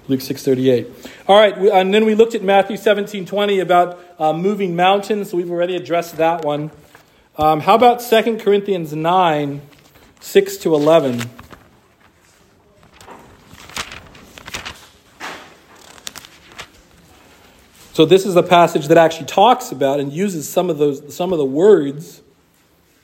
Luke 0.08 0.20
6.38. 0.20 0.90
All 1.28 1.38
right, 1.38 1.56
and 1.56 1.94
then 1.94 2.04
we 2.04 2.16
looked 2.16 2.34
at 2.34 2.42
Matthew 2.42 2.76
17.20 2.76 3.62
about 3.62 4.00
uh, 4.18 4.32
moving 4.32 4.74
mountains. 4.74 5.30
So 5.30 5.36
we've 5.36 5.50
already 5.50 5.76
addressed 5.76 6.16
that 6.16 6.44
one. 6.44 6.72
Um, 7.38 7.60
how 7.60 7.76
about 7.76 8.00
2 8.00 8.38
Corinthians 8.38 8.92
9, 8.92 9.62
6 10.20 10.56
to 10.58 10.74
11? 10.74 11.22
So 17.92 18.06
this 18.06 18.24
is 18.24 18.36
a 18.36 18.42
passage 18.42 18.88
that 18.88 18.96
actually 18.96 19.26
talks 19.26 19.70
about 19.70 20.00
and 20.00 20.10
uses 20.10 20.48
some 20.48 20.70
of 20.70 20.78
those 20.78 21.14
some 21.14 21.30
of 21.32 21.38
the 21.38 21.44
words 21.44 22.22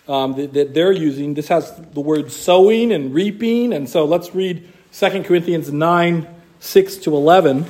um, 0.09 0.35
that, 0.37 0.55
that, 0.55 0.73
they're 0.73 0.93
using. 0.93 1.35
This 1.35 1.49
has 1.49 1.77
the 1.93 2.01
word 2.01 2.33
sowing 2.33 2.93
and 2.93 3.13
reaping, 3.13 3.75
and 3.75 3.87
so 3.87 4.07
let's 4.07 4.35
read 4.35 4.67
2 4.95 5.23
Corinthians 5.25 5.71
9, 5.71 6.27
6 6.61 6.97
to 6.97 7.15
11. 7.15 7.67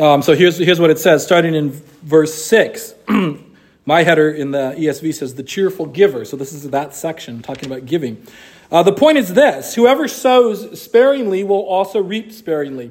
Um, 0.00 0.22
so 0.22 0.34
here's, 0.34 0.58
here's 0.58 0.80
what 0.80 0.90
it 0.90 0.98
says, 0.98 1.24
starting 1.24 1.54
in 1.54 1.70
verse 2.02 2.34
6. 2.34 2.94
My 3.86 4.02
header 4.02 4.32
in 4.32 4.50
the 4.50 4.74
ESV 4.76 5.14
says, 5.14 5.36
the 5.36 5.44
cheerful 5.44 5.86
giver. 5.86 6.24
So 6.24 6.36
this 6.36 6.52
is 6.52 6.68
that 6.70 6.96
section 6.96 7.42
talking 7.42 7.70
about 7.70 7.86
giving. 7.86 8.26
Uh, 8.72 8.82
the 8.82 8.92
point 8.92 9.18
is 9.18 9.34
this 9.34 9.76
whoever 9.76 10.08
sows 10.08 10.80
sparingly 10.80 11.44
will 11.44 11.62
also 11.62 12.02
reap 12.02 12.32
sparingly. 12.32 12.90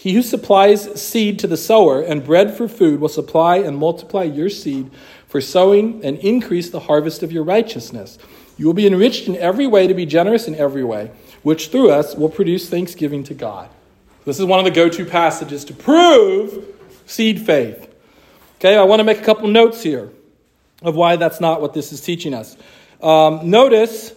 He 0.00 0.14
who 0.14 0.22
supplies 0.22 0.98
seed 0.98 1.38
to 1.40 1.46
the 1.46 1.58
sower 1.58 2.00
and 2.00 2.24
bread 2.24 2.56
for 2.56 2.68
food 2.68 3.00
will 3.00 3.10
supply 3.10 3.58
and 3.58 3.76
multiply 3.76 4.22
your 4.22 4.48
seed 4.48 4.90
for 5.28 5.42
sowing 5.42 6.02
and 6.02 6.16
increase 6.20 6.70
the 6.70 6.80
harvest 6.80 7.22
of 7.22 7.30
your 7.30 7.44
righteousness. 7.44 8.16
You 8.56 8.64
will 8.64 8.72
be 8.72 8.86
enriched 8.86 9.28
in 9.28 9.36
every 9.36 9.66
way 9.66 9.86
to 9.86 9.92
be 9.92 10.06
generous 10.06 10.48
in 10.48 10.54
every 10.54 10.82
way, 10.84 11.10
which 11.42 11.68
through 11.68 11.90
us 11.90 12.14
will 12.14 12.30
produce 12.30 12.66
thanksgiving 12.70 13.24
to 13.24 13.34
God. 13.34 13.68
This 14.24 14.40
is 14.40 14.46
one 14.46 14.58
of 14.58 14.64
the 14.64 14.70
go 14.70 14.88
to 14.88 15.04
passages 15.04 15.66
to 15.66 15.74
prove 15.74 16.64
seed 17.04 17.42
faith. 17.42 17.86
Okay, 18.56 18.78
I 18.78 18.84
want 18.84 19.00
to 19.00 19.04
make 19.04 19.18
a 19.18 19.24
couple 19.24 19.48
notes 19.48 19.82
here 19.82 20.10
of 20.80 20.96
why 20.96 21.16
that's 21.16 21.42
not 21.42 21.60
what 21.60 21.74
this 21.74 21.92
is 21.92 22.00
teaching 22.00 22.32
us. 22.32 22.56
Um, 23.02 23.50
notice 23.50 24.14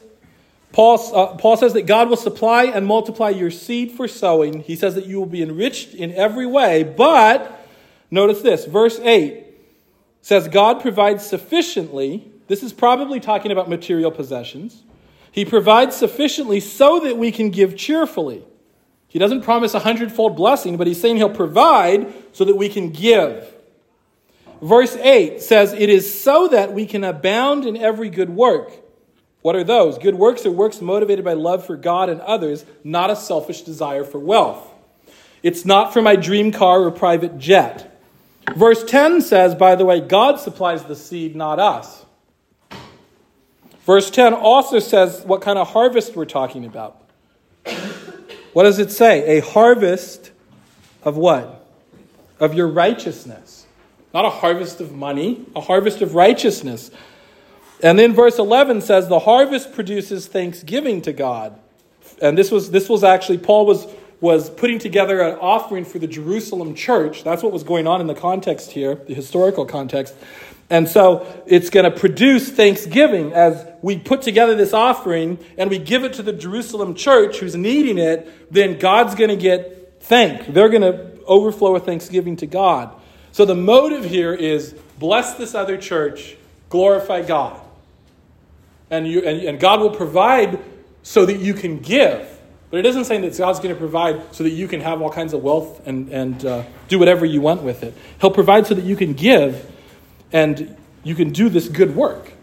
Paul, 0.73 1.15
uh, 1.15 1.35
Paul 1.35 1.55
says 1.55 1.73
that 1.73 1.83
God 1.83 2.09
will 2.09 2.17
supply 2.17 2.65
and 2.65 2.85
multiply 2.85 3.29
your 3.29 3.51
seed 3.51 3.91
for 3.91 4.07
sowing. 4.07 4.61
He 4.61 4.75
says 4.75 4.95
that 4.95 5.05
you 5.05 5.19
will 5.19 5.27
be 5.27 5.43
enriched 5.43 5.93
in 5.93 6.11
every 6.13 6.47
way, 6.47 6.83
but 6.83 7.65
notice 8.11 8.41
this, 8.41 8.65
verse 8.65 8.99
8 8.99 9.45
says 10.21 10.47
God 10.47 10.81
provides 10.81 11.25
sufficiently. 11.25 12.31
This 12.47 12.63
is 12.63 12.73
probably 12.73 13.19
talking 13.19 13.51
about 13.51 13.69
material 13.69 14.09
possessions. 14.09 14.81
He 15.31 15.45
provides 15.45 15.95
sufficiently 15.95 16.59
so 16.59 16.99
that 17.01 17.17
we 17.17 17.31
can 17.31 17.51
give 17.51 17.77
cheerfully. 17.77 18.43
He 19.07 19.19
doesn't 19.19 19.43
promise 19.43 19.75
a 19.75 19.79
hundredfold 19.79 20.35
blessing, 20.35 20.77
but 20.77 20.87
he's 20.87 20.99
saying 20.99 21.17
he'll 21.17 21.29
provide 21.29 22.11
so 22.31 22.45
that 22.45 22.55
we 22.55 22.67
can 22.67 22.89
give. 22.89 23.53
Verse 24.59 24.95
8 24.95 25.39
says, 25.39 25.73
It 25.73 25.89
is 25.89 26.19
so 26.19 26.47
that 26.47 26.73
we 26.73 26.87
can 26.87 27.03
abound 27.03 27.65
in 27.65 27.77
every 27.77 28.09
good 28.09 28.31
work. 28.31 28.71
What 29.43 29.55
are 29.55 29.63
those? 29.63 29.97
Good 29.97 30.15
works 30.15 30.45
are 30.45 30.51
works 30.51 30.81
motivated 30.81 31.23
by 31.23 31.33
love 31.33 31.65
for 31.65 31.75
God 31.77 32.09
and 32.09 32.21
others, 32.21 32.65
not 32.83 33.11
a 33.11 33.15
selfish 33.15 33.61
desire 33.61 34.03
for 34.03 34.17
wealth. 34.17 34.67
It's 35.43 35.65
not 35.65 35.93
for 35.93 36.01
my 36.01 36.15
dream 36.15 36.53
car 36.53 36.81
or 36.81 36.91
private 36.91 37.37
jet. 37.37 38.01
Verse 38.55 38.83
10 38.85 39.21
says, 39.21 39.53
by 39.53 39.75
the 39.75 39.85
way, 39.85 39.99
God 39.99 40.39
supplies 40.39 40.85
the 40.85 40.95
seed, 40.95 41.35
not 41.35 41.59
us. 41.59 42.05
Verse 43.85 44.09
10 44.09 44.33
also 44.33 44.79
says 44.79 45.23
what 45.25 45.41
kind 45.41 45.59
of 45.59 45.69
harvest 45.69 46.15
we're 46.15 46.23
talking 46.23 46.63
about. 46.65 47.01
What 48.53 48.63
does 48.63 48.79
it 48.79 48.91
say? 48.91 49.39
A 49.39 49.41
harvest 49.41 50.31
of 51.03 51.17
what? 51.17 51.67
Of 52.39 52.53
your 52.53 52.69
righteousness. 52.69 53.65
Not 54.13 54.23
a 54.23 54.29
harvest 54.29 54.79
of 54.79 54.93
money, 54.93 55.45
a 55.53 55.59
harvest 55.59 56.01
of 56.01 56.15
righteousness. 56.15 56.91
And 57.83 57.99
then 57.99 58.13
verse 58.13 58.39
11 58.39 58.81
says 58.81 59.07
the 59.07 59.19
harvest 59.19 59.73
produces 59.73 60.25
thanksgiving 60.25 61.01
to 61.03 61.13
God. 61.13 61.59
And 62.21 62.37
this 62.37 62.49
was, 62.49 62.71
this 62.71 62.89
was 62.89 63.03
actually, 63.03 63.37
Paul 63.37 63.65
was 63.65 63.85
was 64.23 64.49
putting 64.49 64.79
together 64.79 65.19
an 65.19 65.37
offering 65.39 65.83
for 65.83 65.99
the 65.99 66.07
Jerusalem 66.07 66.75
church. 66.75 67.25
That's 67.25 67.43
what 67.43 67.51
was 67.51 67.63
going 67.63 67.87
on 67.87 67.99
in 67.99 68.07
the 68.07 68.15
context 68.15 68.71
here, 68.71 68.95
the 68.95 69.13
historical 69.13 69.65
context. 69.65 70.15
And 70.69 70.87
so 70.87 71.43
it's 71.45 71.69
going 71.69 71.83
to 71.83 71.91
produce 71.91 72.49
thanksgiving 72.49 73.33
as 73.33 73.67
we 73.81 73.99
put 73.99 74.21
together 74.21 74.55
this 74.55 74.71
offering 74.71 75.39
and 75.57 75.69
we 75.69 75.77
give 75.77 76.05
it 76.05 76.13
to 76.13 76.23
the 76.23 76.31
Jerusalem 76.31 76.95
church 76.95 77.39
who's 77.39 77.57
needing 77.57 77.97
it, 77.97 78.49
then 78.49 78.79
God's 78.79 79.13
going 79.13 79.29
to 79.29 79.35
get 79.35 80.01
thanked. 80.01 80.53
They're 80.53 80.69
going 80.69 80.83
to 80.83 81.21
overflow 81.25 81.73
with 81.73 81.85
thanksgiving 81.85 82.37
to 82.37 82.47
God. 82.47 82.95
So 83.33 83.43
the 83.43 83.55
motive 83.55 84.05
here 84.05 84.33
is 84.33 84.73
bless 84.99 85.33
this 85.33 85.53
other 85.53 85.75
church, 85.75 86.37
glorify 86.69 87.23
God. 87.23 87.59
And, 88.93 89.07
you, 89.07 89.21
and, 89.23 89.41
and 89.41 89.59
God 89.59 89.79
will 89.79 89.89
provide 89.89 90.59
so 91.01 91.25
that 91.25 91.39
you 91.39 91.55
can 91.55 91.79
give. 91.79 92.29
But 92.69 92.77
it 92.77 92.85
isn't 92.85 93.05
saying 93.05 93.21
that 93.21 93.35
God's 93.35 93.59
going 93.59 93.73
to 93.73 93.79
provide 93.79 94.35
so 94.35 94.43
that 94.43 94.51
you 94.51 94.67
can 94.67 94.81
have 94.81 95.01
all 95.01 95.09
kinds 95.09 95.33
of 95.33 95.41
wealth 95.41 95.87
and, 95.87 96.09
and 96.09 96.45
uh, 96.45 96.63
do 96.89 96.99
whatever 96.99 97.25
you 97.25 97.41
want 97.41 97.63
with 97.63 97.81
it. 97.81 97.95
He'll 98.21 98.29
provide 98.29 98.67
so 98.67 98.75
that 98.75 98.85
you 98.85 98.95
can 98.95 99.13
give 99.13 99.67
and 100.31 100.77
you 101.03 101.15
can 101.15 101.31
do 101.31 101.49
this 101.49 101.67
good 101.67 101.95
work. 101.95 102.33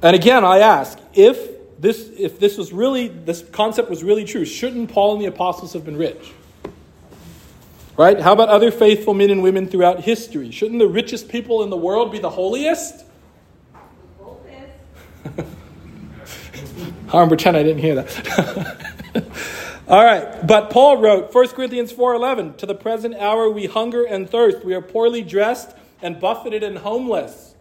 And 0.00 0.14
again, 0.14 0.44
I 0.44 0.58
ask 0.58 0.96
if 1.12 1.80
this, 1.80 2.08
if 2.16 2.38
this 2.38 2.56
was 2.56 2.72
really, 2.72 3.08
this 3.08 3.42
concept 3.50 3.90
was 3.90 4.04
really 4.04 4.24
true, 4.24 4.44
shouldn't 4.44 4.92
Paul 4.92 5.14
and 5.14 5.22
the 5.22 5.26
apostles 5.26 5.72
have 5.72 5.84
been 5.84 5.96
rich? 5.96 6.32
Right? 7.96 8.20
How 8.20 8.32
about 8.32 8.48
other 8.48 8.70
faithful 8.70 9.12
men 9.12 9.30
and 9.30 9.42
women 9.42 9.66
throughout 9.66 10.02
history? 10.02 10.52
Shouldn't 10.52 10.78
the 10.78 10.86
richest 10.86 11.28
people 11.28 11.64
in 11.64 11.70
the 11.70 11.76
world 11.76 12.12
be 12.12 12.20
the 12.20 12.30
holiest? 12.30 13.06
I'll 17.12 17.28
pretend 17.28 17.56
I 17.56 17.62
didn't 17.62 17.82
hear 17.82 17.96
that. 17.96 18.76
All 19.88 20.04
right, 20.04 20.46
but 20.46 20.70
Paul 20.70 20.96
wrote 20.98 21.34
1 21.34 21.48
Corinthians 21.48 21.92
4:11, 21.92 22.56
"To 22.58 22.66
the 22.66 22.74
present 22.74 23.14
hour 23.16 23.50
we 23.50 23.66
hunger 23.66 24.04
and 24.04 24.30
thirst, 24.30 24.64
we 24.64 24.74
are 24.74 24.80
poorly 24.80 25.22
dressed 25.22 25.76
and 26.00 26.18
buffeted 26.18 26.62
and 26.62 26.78
homeless." 26.78 27.54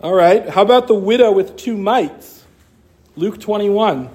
All 0.00 0.14
right, 0.14 0.48
how 0.48 0.62
about 0.62 0.86
the 0.86 0.94
widow 0.94 1.32
with 1.32 1.56
two 1.56 1.76
mites? 1.76 2.44
Luke 3.16 3.40
21. 3.40 4.10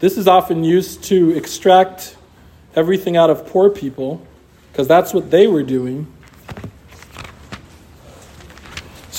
This 0.00 0.18
is 0.18 0.28
often 0.28 0.62
used 0.62 1.04
to 1.04 1.30
extract 1.30 2.16
everything 2.76 3.16
out 3.16 3.30
of 3.30 3.46
poor 3.46 3.70
people 3.70 4.20
because 4.70 4.86
that's 4.86 5.14
what 5.14 5.30
they 5.30 5.46
were 5.46 5.62
doing. 5.62 6.06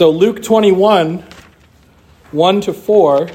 So, 0.02 0.10
Luke 0.10 0.42
21, 0.42 1.24
1 2.32 2.62
to 2.62 2.74
4. 2.74 3.30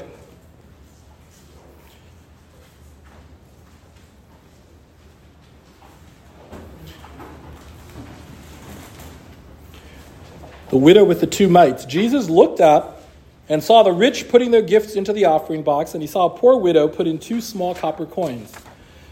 The 10.67 10.75
widow 10.75 11.05
with 11.05 11.21
the 11.21 11.25
two 11.25 11.47
mites. 11.47 11.85
Jesus 11.85 12.29
looked 12.29 12.59
up 12.59 13.01
and 13.47 13.63
saw 13.63 13.83
the 13.83 13.93
rich 13.93 14.27
putting 14.27 14.51
their 14.51 14.61
gifts 14.61 14.95
into 14.95 15.13
the 15.13 15.23
offering 15.23 15.63
box, 15.63 15.93
and 15.93 16.03
he 16.03 16.07
saw 16.07 16.25
a 16.25 16.29
poor 16.29 16.57
widow 16.57 16.89
put 16.89 17.07
in 17.07 17.17
two 17.17 17.39
small 17.39 17.75
copper 17.75 18.05
coins. 18.05 18.53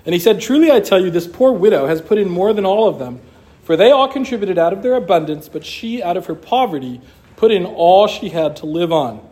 And 0.06 0.12
he 0.12 0.20
said, 0.20 0.42
Truly 0.42 0.72
I 0.72 0.82
tell 0.82 1.02
you, 1.02 1.10
this 1.10 1.26
poor 1.26 1.54
widow 1.54 1.88
has 1.88 2.02
put 2.02 2.18
in 2.18 2.28
more 2.28 2.52
than 2.52 2.66
all 2.66 2.90
of 2.90 3.00
them, 3.00 3.22
for 3.64 3.78
they 3.78 3.92
all 3.92 4.10
contributed 4.10 4.58
out 4.58 4.74
of 4.74 4.84
their 4.84 4.96
abundance, 4.96 5.48
but 5.48 5.66
she, 5.66 6.04
out 6.04 6.18
of 6.18 6.26
her 6.26 6.36
poverty, 6.36 7.00
put 7.36 7.52
in 7.52 7.66
all 7.66 8.08
she 8.08 8.30
had 8.30 8.58
to 8.58 8.66
live 8.66 8.92
on. 8.92 9.28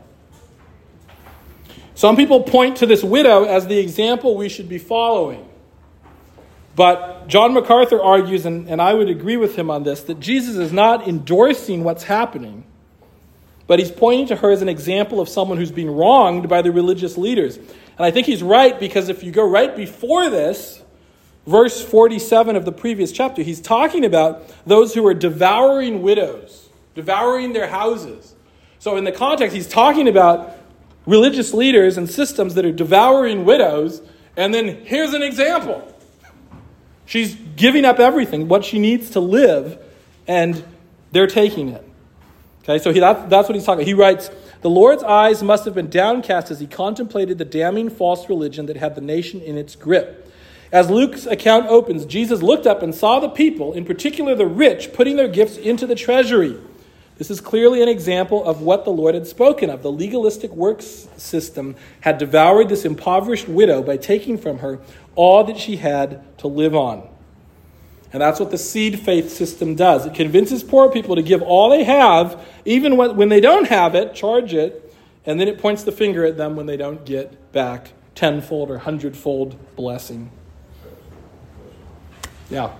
Some 1.95 2.15
people 2.15 2.41
point 2.43 2.77
to 2.77 2.85
this 2.85 3.03
widow 3.03 3.43
as 3.43 3.67
the 3.67 3.77
example 3.77 4.35
we 4.35 4.49
should 4.49 4.67
be 4.67 4.77
following. 4.77 5.47
But 6.75 7.27
John 7.27 7.53
MacArthur 7.53 8.01
argues, 8.01 8.45
and, 8.45 8.67
and 8.67 8.81
I 8.81 8.93
would 8.93 9.09
agree 9.09 9.37
with 9.37 9.55
him 9.55 9.69
on 9.69 9.83
this, 9.83 10.01
that 10.03 10.19
Jesus 10.19 10.55
is 10.55 10.73
not 10.73 11.07
endorsing 11.07 11.83
what's 11.83 12.03
happening, 12.03 12.63
but 13.67 13.79
he's 13.79 13.91
pointing 13.91 14.27
to 14.27 14.35
her 14.37 14.51
as 14.51 14.61
an 14.61 14.69
example 14.69 15.19
of 15.19 15.29
someone 15.29 15.57
who's 15.57 15.71
being 15.71 15.91
wronged 15.91 16.49
by 16.49 16.61
the 16.61 16.71
religious 16.71 17.17
leaders. 17.17 17.57
And 17.57 17.99
I 17.99 18.11
think 18.11 18.25
he's 18.25 18.41
right 18.41 18.77
because 18.79 19.09
if 19.09 19.23
you 19.23 19.31
go 19.31 19.47
right 19.47 19.75
before 19.75 20.29
this, 20.29 20.81
verse 21.45 21.83
47 21.83 22.55
of 22.55 22.65
the 22.65 22.71
previous 22.71 23.11
chapter, 23.11 23.43
he's 23.43 23.61
talking 23.61 24.03
about 24.03 24.43
those 24.65 24.93
who 24.95 25.05
are 25.05 25.13
devouring 25.13 26.01
widows, 26.01 26.62
devouring 26.95 27.53
their 27.53 27.67
houses. 27.67 28.35
So, 28.79 28.97
in 28.97 29.03
the 29.03 29.11
context, 29.11 29.55
he's 29.55 29.67
talking 29.67 30.07
about 30.07 30.57
religious 31.05 31.53
leaders 31.53 31.97
and 31.97 32.09
systems 32.09 32.55
that 32.55 32.65
are 32.65 32.71
devouring 32.71 33.45
widows, 33.45 34.01
and 34.35 34.53
then 34.53 34.85
here's 34.85 35.13
an 35.13 35.21
example. 35.21 35.89
She's 37.05 37.35
giving 37.55 37.85
up 37.85 37.99
everything, 37.99 38.47
what 38.47 38.63
she 38.63 38.79
needs 38.79 39.11
to 39.11 39.19
live, 39.19 39.77
and 40.27 40.63
they're 41.11 41.27
taking 41.27 41.69
it. 41.69 41.87
Okay, 42.63 42.79
so 42.79 42.93
he, 42.93 42.99
that, 42.99 43.29
that's 43.29 43.49
what 43.49 43.55
he's 43.55 43.65
talking 43.65 43.81
about. 43.81 43.87
He 43.87 43.93
writes, 43.93 44.29
The 44.61 44.69
Lord's 44.69 45.03
eyes 45.03 45.43
must 45.43 45.65
have 45.65 45.75
been 45.75 45.89
downcast 45.89 46.49
as 46.49 46.61
he 46.61 46.67
contemplated 46.67 47.37
the 47.37 47.45
damning 47.45 47.89
false 47.89 48.29
religion 48.29 48.67
that 48.67 48.77
had 48.77 48.95
the 48.95 49.01
nation 49.01 49.41
in 49.41 49.57
its 49.57 49.75
grip. 49.75 50.31
As 50.71 50.89
Luke's 50.89 51.25
account 51.25 51.67
opens, 51.67 52.05
Jesus 52.05 52.41
looked 52.41 52.65
up 52.65 52.81
and 52.81 52.95
saw 52.95 53.19
the 53.19 53.29
people, 53.29 53.73
in 53.73 53.85
particular 53.85 54.33
the 54.33 54.47
rich, 54.47 54.93
putting 54.93 55.17
their 55.17 55.27
gifts 55.27 55.57
into 55.57 55.85
the 55.85 55.93
treasury. 55.93 56.57
This 57.23 57.31
is 57.31 57.39
clearly 57.39 57.81
an 57.81 57.87
example 57.87 58.43
of 58.43 58.61
what 58.61 58.83
the 58.83 58.91
Lord 58.91 59.15
had 59.15 59.25
spoken 59.25 59.69
of. 59.69 59.81
The 59.81 59.89
legalistic 59.89 60.51
works 60.51 61.07
system 61.15 61.77
had 62.01 62.17
devoured 62.17 62.67
this 62.67 62.83
impoverished 62.83 63.47
widow 63.47 63.81
by 63.81 63.95
taking 63.95 64.37
from 64.37 64.57
her 64.57 64.81
all 65.15 65.45
that 65.45 65.57
she 65.57 65.77
had 65.77 66.21
to 66.39 66.49
live 66.49 66.75
on. 66.75 67.07
And 68.11 68.21
that's 68.21 68.41
what 68.41 68.51
the 68.51 68.57
seed 68.57 68.99
faith 68.99 69.31
system 69.31 69.73
does. 69.73 70.05
It 70.05 70.13
convinces 70.13 70.63
poor 70.63 70.91
people 70.91 71.15
to 71.15 71.21
give 71.21 71.41
all 71.41 71.69
they 71.69 71.85
have, 71.85 72.45
even 72.65 72.97
when 72.97 73.29
they 73.29 73.39
don't 73.39 73.69
have 73.69 73.95
it, 73.95 74.13
charge 74.13 74.53
it, 74.53 74.93
and 75.25 75.39
then 75.39 75.47
it 75.47 75.59
points 75.59 75.83
the 75.83 75.93
finger 75.93 76.25
at 76.25 76.35
them 76.35 76.57
when 76.57 76.65
they 76.65 76.75
don't 76.75 77.05
get 77.05 77.53
back 77.53 77.93
tenfold 78.15 78.69
or 78.69 78.79
hundredfold 78.79 79.55
blessing. 79.77 80.29
Yeah. 82.49 82.73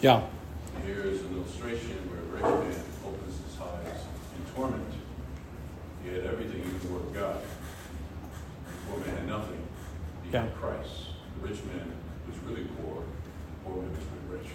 Yeah. 0.00 0.22
Here 0.86 1.02
is 1.02 1.20
an 1.20 1.36
illustration 1.36 1.92
where 2.08 2.20
a 2.20 2.56
rich 2.56 2.74
man 2.74 2.84
opens 3.04 3.36
his 3.36 3.60
eyes 3.60 4.00
in 4.34 4.54
torment. 4.54 4.94
He 6.02 6.08
had 6.14 6.24
everything 6.24 6.62
in 6.62 6.78
the 6.80 6.88
Word 6.88 7.02
of 7.02 7.12
God. 7.12 7.36
The 7.36 8.90
poor 8.90 9.00
man 9.04 9.16
had 9.16 9.28
nothing. 9.28 9.60
He 10.24 10.30
yeah. 10.30 10.42
had 10.44 10.54
Christ. 10.56 11.12
The 11.36 11.48
rich 11.48 11.58
man 11.64 11.92
was 12.26 12.38
really 12.48 12.66
poor. 12.80 13.02
The 13.04 13.68
poor 13.68 13.82
man 13.82 13.90
was 13.90 14.00
really 14.00 14.40
rich. 14.40 14.50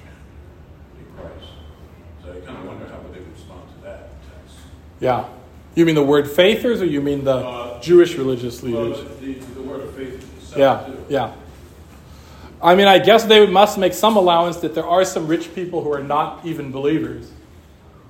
In 0.97 1.05
Christ. 1.13 1.51
So 2.23 2.31
I 2.31 2.39
kind 2.43 2.57
of 2.57 2.65
wonder 2.65 2.87
how 2.87 2.97
would 3.01 3.13
they 3.13 3.21
respond 3.31 3.69
to 3.75 3.83
that 3.83 4.09
text. 4.23 4.57
Yeah. 4.99 5.29
You 5.75 5.85
mean 5.85 5.93
the 5.95 6.03
word 6.03 6.27
faithers, 6.27 6.81
or 6.81 6.85
you 6.85 7.01
mean 7.01 7.23
the 7.23 7.35
uh, 7.35 7.81
Jewish 7.81 8.15
religious 8.15 8.63
leaders? 8.63 8.97
Well, 8.97 9.15
the, 9.19 9.33
the, 9.33 9.61
word 9.61 9.81
of 9.81 9.93
faith. 9.93 10.55
Yeah, 10.57 10.85
too. 10.87 11.05
yeah. 11.09 11.35
I 12.61 12.75
mean, 12.75 12.87
I 12.87 12.99
guess 12.99 13.25
they 13.25 13.45
must 13.45 13.77
make 13.77 13.93
some 13.93 14.17
allowance 14.17 14.57
that 14.57 14.73
there 14.73 14.85
are 14.85 15.05
some 15.05 15.27
rich 15.27 15.53
people 15.53 15.83
who 15.83 15.91
are 15.91 16.03
not 16.03 16.45
even 16.45 16.71
believers. 16.71 17.31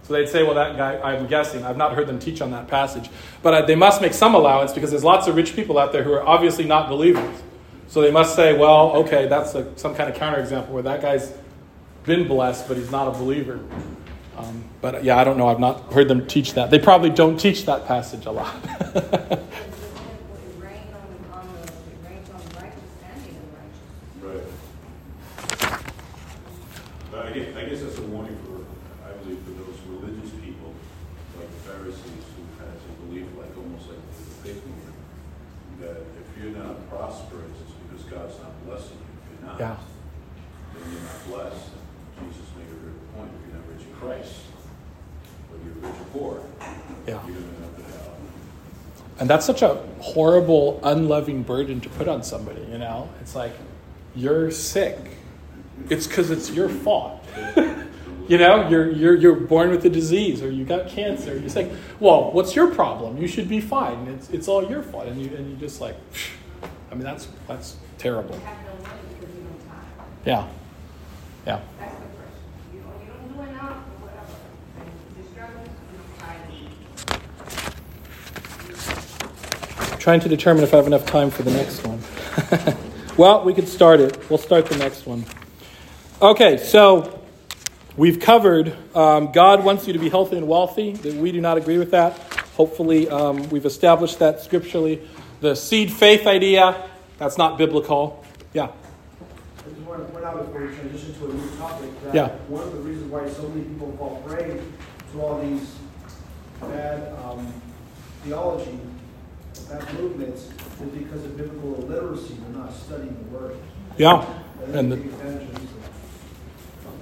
So 0.03 0.13
they'd 0.13 0.29
say, 0.29 0.43
well, 0.43 0.53
that 0.53 0.77
guy, 0.77 0.99
I'm 1.01 1.25
guessing, 1.25 1.63
I've 1.63 1.77
not 1.77 1.93
heard 1.93 2.07
them 2.07 2.19
teach 2.19 2.39
on 2.39 2.51
that 2.51 2.67
passage, 2.67 3.09
but 3.41 3.65
they 3.65 3.75
must 3.75 4.01
make 4.01 4.13
some 4.13 4.35
allowance 4.35 4.71
because 4.71 4.91
there's 4.91 5.03
lots 5.03 5.27
of 5.27 5.35
rich 5.35 5.55
people 5.55 5.79
out 5.79 5.91
there 5.91 6.03
who 6.03 6.13
are 6.13 6.23
obviously 6.23 6.63
not 6.63 6.89
believers. 6.89 7.41
So 7.87 8.01
they 8.01 8.11
must 8.11 8.35
say, 8.35 8.55
well, 8.55 8.91
okay, 8.97 9.27
that's 9.27 9.55
a, 9.55 9.75
some 9.77 9.95
kind 9.95 10.09
of 10.09 10.15
counterexample 10.15 10.69
where 10.69 10.83
that 10.83 11.01
guy's 11.01 11.33
been 12.03 12.27
blessed, 12.27 12.67
but 12.67 12.77
he's 12.77 12.91
not 12.91 13.07
a 13.07 13.11
believer. 13.17 13.59
Um, 14.37 14.63
but 14.81 15.03
yeah, 15.03 15.17
I 15.17 15.23
don't 15.23 15.37
know. 15.37 15.47
I've 15.47 15.59
not 15.59 15.91
heard 15.93 16.07
them 16.07 16.27
teach 16.27 16.53
that. 16.53 16.69
They 16.69 16.79
probably 16.79 17.09
don't 17.09 17.39
teach 17.39 17.65
that 17.65 17.87
passage 17.87 18.25
a 18.25 18.31
lot. 18.31 18.53
Yeah. 39.57 39.77
Then 40.73 40.91
you're 40.91 41.01
not 41.01 41.27
blessed. 41.27 41.69
Jesus 42.19 42.41
made 42.57 42.67
it 42.67 43.99
Christ, 43.99 44.33
whether 45.49 45.63
you're 45.63 45.75
rich 45.75 46.01
or 46.01 46.05
poor, 46.11 46.41
Yeah. 47.07 47.25
you're 47.25 47.35
going 47.35 47.35
to 47.35 47.55
end 47.55 47.63
up 47.63 47.79
in 47.79 47.85
hell. 47.85 48.11
And 49.25 49.29
that's 49.31 49.47
such 49.47 49.63
a 49.63 49.83
horrible, 50.01 50.79
unloving 50.83 51.41
burden 51.41 51.81
to 51.81 51.89
put 51.89 52.07
on 52.07 52.21
somebody, 52.21 52.61
you 52.69 52.77
know? 52.77 53.09
It's 53.21 53.35
like, 53.35 53.53
you're 54.13 54.51
sick. 54.51 54.99
It's 55.89 56.05
because 56.05 56.29
it's 56.29 56.51
your 56.51 56.69
fault. 56.69 57.25
you 58.27 58.37
know, 58.37 58.69
you're, 58.69 58.91
you're, 58.91 59.15
you're 59.15 59.33
born 59.33 59.71
with 59.71 59.83
a 59.83 59.89
disease 59.89 60.43
or 60.43 60.51
you 60.51 60.63
got 60.63 60.89
cancer. 60.89 61.35
You're 61.39 61.49
like, 61.49 61.71
well, 61.99 62.31
what's 62.33 62.55
your 62.55 62.67
problem? 62.67 63.17
You 63.17 63.27
should 63.27 63.49
be 63.49 63.59
fine. 63.59 64.05
It's, 64.09 64.29
it's 64.29 64.47
all 64.47 64.69
your 64.69 64.83
fault. 64.83 65.07
And 65.07 65.19
you, 65.19 65.35
and 65.35 65.49
you 65.49 65.55
just 65.55 65.81
like, 65.81 65.95
I 66.91 66.93
mean, 66.93 67.03
that's, 67.03 67.27
that's 67.47 67.77
terrible. 67.97 68.35
Yeah. 68.35 68.49
have 68.53 68.63
no 68.63 68.73
money 68.83 68.99
because 69.19 69.35
you 69.35 69.41
don't 69.41 69.67
tithe. 69.67 70.07
Yeah. 70.23 70.47
Yeah. 71.47 71.61
That's 71.79 71.95
the 71.95 72.01
first. 72.01 72.37
You 72.75 72.81
don't, 72.81 73.01
you 73.01 73.07
don't 73.07 73.33
do 73.33 73.41
enough 73.41 73.77
or 73.89 74.05
whatever. 74.05 74.35
And 74.77 74.91
you're 75.17 75.25
struggling, 75.33 75.65
you 75.65 75.97
don't 75.97 76.19
tithe. 76.19 76.35
Trying 80.05 80.19
to 80.19 80.29
determine 80.29 80.63
if 80.63 80.71
I 80.71 80.77
have 80.77 80.85
enough 80.85 81.07
time 81.07 81.31
for 81.31 81.41
the 81.41 81.49
next 81.49 81.83
one. 81.83 81.99
well, 83.17 83.43
we 83.43 83.55
could 83.55 83.67
start 83.67 83.99
it. 83.99 84.29
We'll 84.29 84.37
start 84.37 84.67
the 84.67 84.77
next 84.77 85.07
one. 85.07 85.25
Okay, 86.21 86.57
so 86.57 87.23
we've 87.97 88.19
covered 88.19 88.77
um, 88.95 89.31
God 89.31 89.63
wants 89.63 89.87
you 89.87 89.93
to 89.93 89.97
be 89.97 90.09
healthy 90.09 90.37
and 90.37 90.47
wealthy. 90.47 90.91
That 90.93 91.15
we 91.15 91.31
do 91.31 91.41
not 91.41 91.57
agree 91.57 91.79
with 91.79 91.89
that. 91.89 92.19
Hopefully, 92.55 93.09
um, 93.09 93.49
we've 93.49 93.65
established 93.65 94.19
that 94.19 94.41
scripturally. 94.41 95.01
The 95.41 95.55
seed 95.55 95.91
faith 95.91 96.27
idea, 96.27 96.87
that's 97.17 97.39
not 97.39 97.57
biblical. 97.57 98.23
Yeah. 98.53 98.65
I 98.65 99.69
just 99.69 99.81
want 99.87 100.05
to 100.05 100.13
point 100.13 100.23
out 100.23 100.45
before 100.45 100.67
we 100.67 100.75
transition 100.75 101.15
to 101.15 101.31
a 101.31 101.33
new 101.33 101.49
topic, 101.57 101.89
that 102.03 102.13
Yeah. 102.13 102.27
one 102.47 102.61
of 102.61 102.73
the 102.73 102.79
reasons 102.81 103.11
why 103.11 103.27
so 103.27 103.47
many 103.47 103.63
people 103.63 103.91
fall 103.97 104.21
prey 104.27 104.61
to 105.13 105.21
all 105.23 105.41
these 105.41 105.67
bad 106.61 107.11
um, 107.23 107.51
theology, 108.23 108.77
bad 109.65 109.93
movements, 109.93 110.43
is 110.43 110.89
because 110.89 111.23
of 111.25 111.37
biblical 111.37 111.75
illiteracy. 111.75 112.35
They're 112.41 112.61
not 112.61 112.73
studying 112.73 113.15
the 113.17 113.37
Word. 113.37 113.57
Yeah. 113.97 114.25
And 114.73 114.91
the, 114.91 114.97
take 114.97 115.05
advantage 115.05 115.49
of 115.49 115.59
these. 115.59 115.69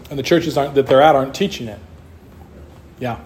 and 0.09 0.20
the 0.20 0.24
churches 0.24 0.57
aren't, 0.57 0.76
that 0.76 0.88
they're 0.88 1.01
at 1.01 1.16
aren't 1.16 1.36
teaching 1.36 1.68
it. 1.68 1.80
Yeah. 2.99 3.20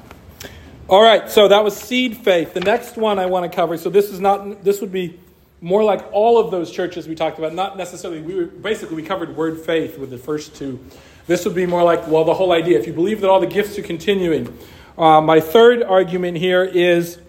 All 0.89 1.01
right, 1.01 1.29
so 1.29 1.49
that 1.49 1.63
was 1.63 1.75
seed 1.75 2.15
faith. 2.17 2.53
The 2.53 2.61
next 2.61 2.95
one 2.95 3.19
I 3.19 3.25
want 3.25 3.49
to 3.49 3.53
cover. 3.53 3.77
So 3.77 3.89
this 3.89 4.09
is 4.09 4.21
not. 4.21 4.63
This 4.63 4.79
would 4.79 4.91
be 4.91 5.19
more 5.59 5.83
like 5.83 6.05
all 6.13 6.39
of 6.39 6.49
those 6.49 6.71
churches 6.71 7.09
we 7.09 7.15
talked 7.15 7.37
about. 7.37 7.53
Not 7.53 7.77
necessarily. 7.77 8.21
We 8.21 8.35
were 8.35 8.45
basically 8.45 8.95
we 8.95 9.03
covered 9.03 9.35
word 9.35 9.59
faith 9.59 9.97
with 9.97 10.11
the 10.11 10.17
first 10.17 10.55
two. 10.55 10.79
This 11.25 11.43
would 11.43 11.55
be 11.55 11.65
more 11.65 11.83
like 11.83 12.07
well, 12.07 12.23
the 12.23 12.33
whole 12.33 12.53
idea. 12.53 12.79
If 12.79 12.87
you 12.87 12.93
believe 12.93 13.19
that 13.19 13.29
all 13.29 13.41
the 13.41 13.47
gifts 13.47 13.77
are 13.77 13.83
continuing. 13.83 14.57
Uh, 14.97 15.19
my 15.19 15.41
third 15.41 15.83
argument 15.83 16.37
here 16.37 16.63
is 16.63 17.19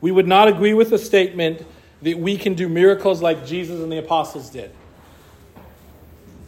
we 0.00 0.10
would 0.10 0.26
not 0.26 0.48
agree 0.48 0.74
with 0.74 0.90
the 0.90 0.98
statement 0.98 1.64
that 2.02 2.18
we 2.18 2.36
can 2.36 2.54
do 2.54 2.68
miracles 2.68 3.20
like 3.20 3.46
Jesus 3.46 3.80
and 3.80 3.92
the 3.92 3.98
apostles 3.98 4.50
did. 4.50 4.70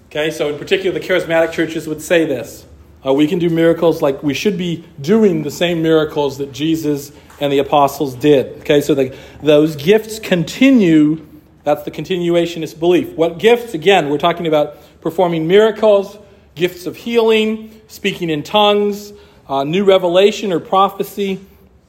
Okay, 0.09 0.31
so 0.31 0.49
in 0.49 0.59
particular, 0.59 0.99
the 0.99 1.05
charismatic 1.05 1.53
churches 1.53 1.87
would 1.89 2.03
say 2.03 2.25
this. 2.25 2.67
Uh, 3.05 3.13
we 3.13 3.27
can 3.27 3.39
do 3.39 3.51
miracles 3.51 4.01
like 4.01 4.23
we 4.23 4.35
should 4.35 4.57
be 4.57 4.85
doing 5.01 5.43
the 5.43 5.51
same 5.51 5.83
miracles 5.83 6.39
that 6.39 6.53
Jesus 6.53 7.13
and 7.41 7.53
the 7.53 7.59
apostles 7.59 8.15
did. 8.15 8.59
Okay, 8.61 8.81
so 8.81 8.95
the, 8.95 9.17
those 9.43 9.75
gifts 9.75 10.19
continue. 10.19 11.27
That's 11.65 11.83
the 11.85 11.91
continuationist 11.91 12.79
belief. 12.79 13.15
What 13.15 13.39
gifts? 13.39 13.75
Again, 13.75 14.11
we're 14.11 14.19
talking 14.19 14.47
about 14.47 14.77
performing 15.01 15.49
miracles, 15.49 16.17
gifts 16.55 16.87
of 16.87 16.97
healing, 16.97 17.81
speaking 17.89 18.31
in 18.31 18.43
tongues, 18.43 19.13
uh, 19.49 19.65
new 19.65 19.85
revelation 19.85 20.53
or 20.53 20.61
prophecy. 20.61 21.41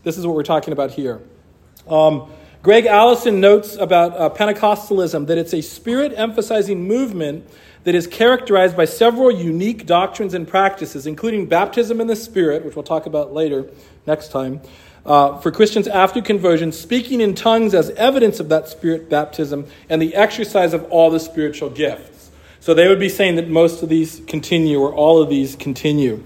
This 0.04 0.18
is 0.18 0.26
what 0.26 0.36
we're 0.36 0.44
talking 0.44 0.74
about 0.74 0.92
here. 0.92 1.22
Um, 1.88 2.32
Gregg 2.62 2.86
Allison 2.86 3.42
notes 3.42 3.76
about 3.76 4.18
uh, 4.18 4.30
Pentecostalism 4.30 5.28
that 5.28 5.38
it's 5.38 5.54
a 5.54 5.62
spirit 5.62 6.14
emphasizing 6.16 6.88
movement 6.88 7.46
that 7.84 7.96
is 7.96 8.08
characterized 8.08 8.78
by 8.78 8.86
several 8.86 9.30
unique 9.30 9.86
doctrines 9.86 10.34
and 10.34 10.48
practices, 10.48 11.06
including 11.06 11.46
baptism 11.46 12.00
in 12.00 12.08
the 12.08 12.16
Spirit, 12.16 12.64
which 12.64 12.76
we'll 12.76 12.84
talk 12.84 13.06
about 13.06 13.34
later 13.34 13.70
next 14.06 14.32
time. 14.32 14.62
Uh, 15.06 15.38
for 15.40 15.52
Christians 15.52 15.88
after 15.90 16.22
conversion, 16.22 16.72
speaking 16.72 17.20
in 17.20 17.36
tongues 17.36 17.74
as 17.74 17.90
evidence 17.92 18.40
of 18.40 18.48
that 18.48 18.70
Spirit 18.70 19.10
baptism, 19.10 19.68
and 19.90 20.02
the 20.02 20.16
exercise 20.16 20.74
of 20.74 20.86
all 20.86 21.10
the 21.10 21.20
spiritual 21.20 21.70
gifts. 21.70 22.32
So 22.62 22.74
they 22.74 22.88
would 22.88 23.00
be 23.00 23.10
saying 23.10 23.36
that 23.36 23.50
most 23.50 23.84
of 23.84 23.90
these 23.90 24.22
continue, 24.28 24.80
or 24.80 24.94
all 24.94 25.22
of 25.22 25.30
these 25.30 25.58
continue. 25.58 26.24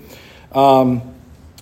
Um, 0.51 1.15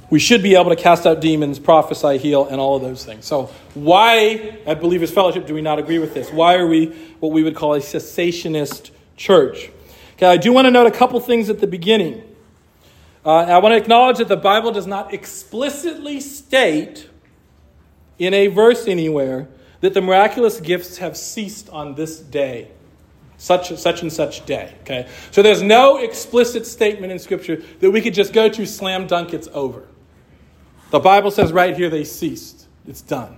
we 0.09 0.19
should 0.19 0.43
be 0.43 0.55
able 0.55 0.69
to 0.69 0.75
cast 0.75 1.05
out 1.05 1.19
demons, 1.19 1.57
prophesy, 1.57 2.17
heal, 2.17 2.47
and 2.47 2.59
all 2.59 2.75
of 2.75 2.81
those 2.81 3.03
things. 3.03 3.25
So, 3.25 3.51
why 3.73 4.59
at 4.65 4.79
Believers 4.79 5.11
Fellowship 5.11 5.47
do 5.47 5.53
we 5.53 5.61
not 5.61 5.79
agree 5.79 5.99
with 5.99 6.13
this? 6.13 6.31
Why 6.31 6.55
are 6.55 6.67
we 6.67 6.87
what 7.19 7.31
we 7.31 7.43
would 7.43 7.55
call 7.55 7.73
a 7.73 7.79
cessationist 7.79 8.91
church? 9.17 9.71
Okay, 10.13 10.27
I 10.27 10.37
do 10.37 10.53
want 10.53 10.65
to 10.65 10.71
note 10.71 10.87
a 10.87 10.91
couple 10.91 11.19
things 11.19 11.49
at 11.49 11.59
the 11.59 11.67
beginning. 11.67 12.23
Uh, 13.25 13.37
I 13.37 13.57
want 13.57 13.73
to 13.73 13.77
acknowledge 13.77 14.19
that 14.19 14.27
the 14.27 14.37
Bible 14.37 14.71
does 14.71 14.85
not 14.85 15.13
explicitly 15.13 16.21
state 16.21 17.09
in 18.19 18.33
a 18.33 18.47
verse 18.47 18.87
anywhere 18.87 19.47
that 19.81 19.93
the 19.93 20.01
miraculous 20.01 20.59
gifts 20.61 20.97
have 20.97 21.17
ceased 21.17 21.69
on 21.69 21.95
this 21.95 22.19
day 22.19 22.71
such 23.37 23.75
such 23.77 24.01
and 24.01 24.13
such 24.13 24.45
day 24.45 24.73
okay 24.81 25.07
so 25.31 25.41
there's 25.41 25.61
no 25.61 25.97
explicit 25.97 26.65
statement 26.65 27.11
in 27.11 27.19
scripture 27.19 27.61
that 27.81 27.91
we 27.91 27.99
could 27.99 28.13
just 28.13 28.31
go 28.31 28.47
to 28.47 28.65
slam 28.65 29.05
dunk 29.07 29.33
it's 29.33 29.49
over 29.53 29.85
the 30.95 30.99
bible 30.99 31.29
says 31.29 31.51
right 31.51 31.75
here 31.75 31.89
they 31.89 32.05
ceased. 32.05 32.67
It's 32.87 33.01
done. 33.01 33.37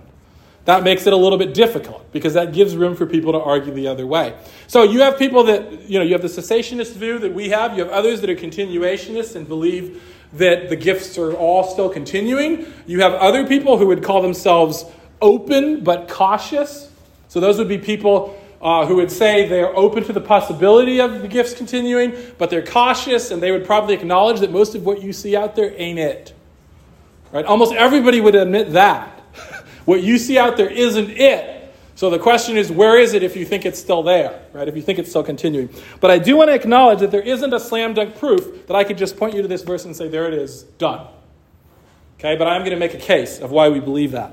That 0.64 0.84
makes 0.84 1.08
it 1.08 1.12
a 1.12 1.16
little 1.16 1.38
bit 1.38 1.54
difficult 1.54 2.12
because 2.12 2.34
that 2.34 2.52
gives 2.52 2.76
room 2.76 2.94
for 2.94 3.04
people 3.04 3.32
to 3.32 3.40
argue 3.40 3.72
the 3.72 3.88
other 3.88 4.06
way. 4.06 4.36
So 4.68 4.84
you 4.84 5.00
have 5.00 5.18
people 5.18 5.42
that 5.44 5.88
you 5.90 5.98
know 5.98 6.04
you 6.04 6.12
have 6.12 6.22
the 6.22 6.28
cessationist 6.28 6.92
view 6.92 7.18
that 7.18 7.34
we 7.34 7.48
have. 7.48 7.76
You 7.76 7.82
have 7.82 7.92
others 7.92 8.20
that 8.20 8.30
are 8.30 8.36
continuationists 8.36 9.34
and 9.34 9.48
believe 9.48 10.00
that 10.34 10.68
the 10.68 10.76
gifts 10.76 11.18
are 11.18 11.32
all 11.32 11.64
still 11.64 11.88
continuing. 11.88 12.72
You 12.86 13.00
have 13.00 13.14
other 13.14 13.44
people 13.44 13.76
who 13.76 13.88
would 13.88 14.04
call 14.04 14.22
themselves 14.22 14.84
open 15.20 15.82
but 15.82 16.08
cautious. 16.08 16.92
So 17.26 17.40
those 17.40 17.58
would 17.58 17.68
be 17.68 17.78
people 17.78 18.40
uh, 18.62 18.86
who 18.86 18.96
would 18.96 19.10
say 19.10 19.48
they're 19.48 19.74
open 19.74 20.04
to 20.04 20.12
the 20.12 20.20
possibility 20.20 21.00
of 21.00 21.22
the 21.22 21.28
gifts 21.28 21.54
continuing, 21.54 22.14
but 22.38 22.50
they're 22.50 22.64
cautious 22.64 23.32
and 23.32 23.42
they 23.42 23.50
would 23.50 23.64
probably 23.64 23.94
acknowledge 23.94 24.40
that 24.40 24.52
most 24.52 24.76
of 24.76 24.84
what 24.84 25.02
you 25.02 25.12
see 25.12 25.34
out 25.34 25.56
there 25.56 25.72
ain't 25.76 25.98
it. 25.98 26.34
Right? 27.32 27.44
Almost 27.44 27.72
everybody 27.74 28.20
would 28.20 28.34
admit 28.34 28.72
that. 28.72 29.08
what 29.84 30.02
you 30.02 30.18
see 30.18 30.38
out 30.38 30.56
there 30.56 30.70
isn't 30.70 31.10
it. 31.10 31.74
So 31.94 32.10
the 32.10 32.18
question 32.18 32.56
is, 32.56 32.70
where 32.70 32.96
is 32.96 33.12
it 33.12 33.24
if 33.24 33.34
you 33.34 33.44
think 33.44 33.66
it's 33.66 33.78
still 33.78 34.02
there? 34.02 34.40
Right? 34.52 34.68
If 34.68 34.76
you 34.76 34.82
think 34.82 34.98
it's 34.98 35.10
still 35.10 35.24
continuing. 35.24 35.68
But 36.00 36.12
I 36.12 36.18
do 36.18 36.36
want 36.36 36.48
to 36.48 36.54
acknowledge 36.54 37.00
that 37.00 37.10
there 37.10 37.22
isn't 37.22 37.52
a 37.52 37.58
slam 37.58 37.94
dunk 37.94 38.16
proof 38.16 38.66
that 38.68 38.76
I 38.76 38.84
could 38.84 38.98
just 38.98 39.16
point 39.16 39.34
you 39.34 39.42
to 39.42 39.48
this 39.48 39.62
verse 39.62 39.84
and 39.84 39.96
say, 39.96 40.08
there 40.08 40.28
it 40.28 40.34
is, 40.34 40.62
done. 40.62 41.06
Okay, 42.18 42.36
but 42.36 42.46
I'm 42.46 42.60
going 42.60 42.70
to 42.70 42.76
make 42.76 42.94
a 42.94 42.98
case 42.98 43.40
of 43.40 43.50
why 43.50 43.68
we 43.68 43.80
believe 43.80 44.12
that. 44.12 44.32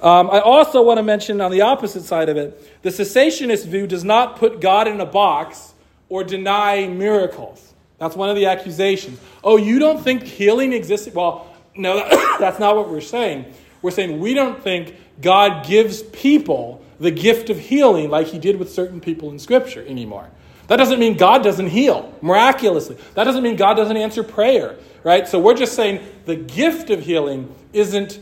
Um, 0.00 0.30
I 0.30 0.40
also 0.40 0.82
want 0.82 0.98
to 0.98 1.02
mention 1.02 1.40
on 1.40 1.50
the 1.50 1.62
opposite 1.62 2.04
side 2.04 2.28
of 2.28 2.36
it, 2.36 2.82
the 2.82 2.90
cessationist 2.90 3.66
view 3.66 3.86
does 3.86 4.04
not 4.04 4.36
put 4.36 4.60
God 4.60 4.86
in 4.86 5.00
a 5.00 5.06
box 5.06 5.74
or 6.08 6.24
deny 6.24 6.86
miracles. 6.86 7.74
That's 7.98 8.16
one 8.16 8.30
of 8.30 8.36
the 8.36 8.46
accusations. 8.46 9.18
Oh, 9.42 9.56
you 9.56 9.78
don't 9.78 10.02
think 10.02 10.22
healing 10.22 10.72
exists? 10.72 11.08
Well, 11.12 11.47
no, 11.78 12.06
that's 12.38 12.58
not 12.58 12.76
what 12.76 12.90
we're 12.90 13.00
saying. 13.00 13.46
We're 13.80 13.92
saying 13.92 14.18
we 14.18 14.34
don't 14.34 14.62
think 14.62 14.94
God 15.20 15.64
gives 15.66 16.02
people 16.02 16.84
the 17.00 17.10
gift 17.10 17.48
of 17.48 17.58
healing 17.58 18.10
like 18.10 18.26
he 18.26 18.38
did 18.38 18.58
with 18.58 18.72
certain 18.72 19.00
people 19.00 19.30
in 19.30 19.38
Scripture 19.38 19.84
anymore. 19.86 20.28
That 20.66 20.76
doesn't 20.76 20.98
mean 20.98 21.16
God 21.16 21.42
doesn't 21.42 21.68
heal 21.68 22.12
miraculously. 22.20 22.98
That 23.14 23.24
doesn't 23.24 23.42
mean 23.42 23.56
God 23.56 23.74
doesn't 23.74 23.96
answer 23.96 24.22
prayer, 24.22 24.76
right? 25.02 25.26
So 25.26 25.38
we're 25.38 25.54
just 25.54 25.74
saying 25.74 26.06
the 26.26 26.36
gift 26.36 26.90
of 26.90 27.00
healing 27.00 27.54
isn't 27.72 28.20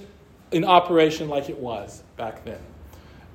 in 0.52 0.64
operation 0.64 1.28
like 1.28 1.48
it 1.48 1.58
was 1.58 2.04
back 2.16 2.44
then. 2.44 2.60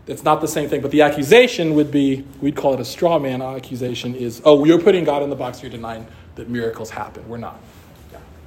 It's 0.07 0.23
not 0.23 0.41
the 0.41 0.47
same 0.47 0.69
thing, 0.69 0.81
but 0.81 0.91
the 0.91 1.01
accusation 1.01 1.73
would 1.75 1.91
be 1.91 2.25
we'd 2.39 2.55
call 2.55 2.73
it 2.73 2.79
a 2.79 2.85
straw 2.85 3.19
man 3.19 3.41
accusation 3.41 4.15
is, 4.15 4.41
oh, 4.45 4.63
you're 4.65 4.81
putting 4.81 5.03
God 5.03 5.23
in 5.23 5.29
the 5.29 5.35
box, 5.35 5.61
you're 5.61 5.71
denying 5.71 6.07
that 6.35 6.49
miracles 6.49 6.89
happen. 6.89 7.27
We're 7.27 7.37
not. 7.37 7.59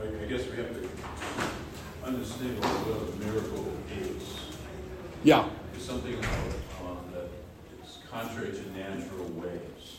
I 0.01 0.05
I 0.05 0.27
guess 0.27 0.49
we 0.49 0.57
have 0.57 0.75
to 0.75 0.84
understand 2.15 2.63
what 2.63 3.11
a 3.11 3.19
miracle 3.19 3.75
is. 3.91 4.23
Yeah. 5.25 5.51
It's 5.75 5.85
something 5.85 6.15
um, 6.87 7.03
that 7.11 7.27
is 7.83 7.99
contrary 8.09 8.53
to 8.55 8.65
natural 8.71 9.27
ways. 9.35 9.99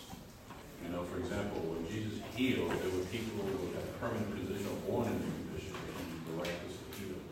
You 0.80 0.96
know, 0.96 1.04
for 1.04 1.20
example, 1.20 1.60
when 1.76 1.84
Jesus 1.92 2.24
healed, 2.32 2.72
there 2.72 2.94
were 2.96 3.04
people 3.12 3.44
who 3.44 3.76
had 3.76 3.84
permanent 4.00 4.32
condition 4.32 4.64
or 4.64 4.80
born 4.88 5.12
in 5.12 5.20
the 5.20 5.28
condition 5.28 5.76
that 5.76 5.92
he 6.00 6.16
miraculously 6.32 6.88
healed. 6.96 7.26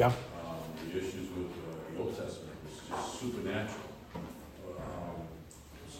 Yeah. 0.00 0.16
Um, 0.40 0.64
the 0.80 0.96
issues 0.96 1.28
with 1.36 1.52
uh, 1.52 1.76
the 1.92 2.00
Old 2.00 2.16
Testament 2.16 2.56
was 2.64 2.80
just 2.88 3.20
supernatural. 3.20 3.92
Um, 4.16 5.28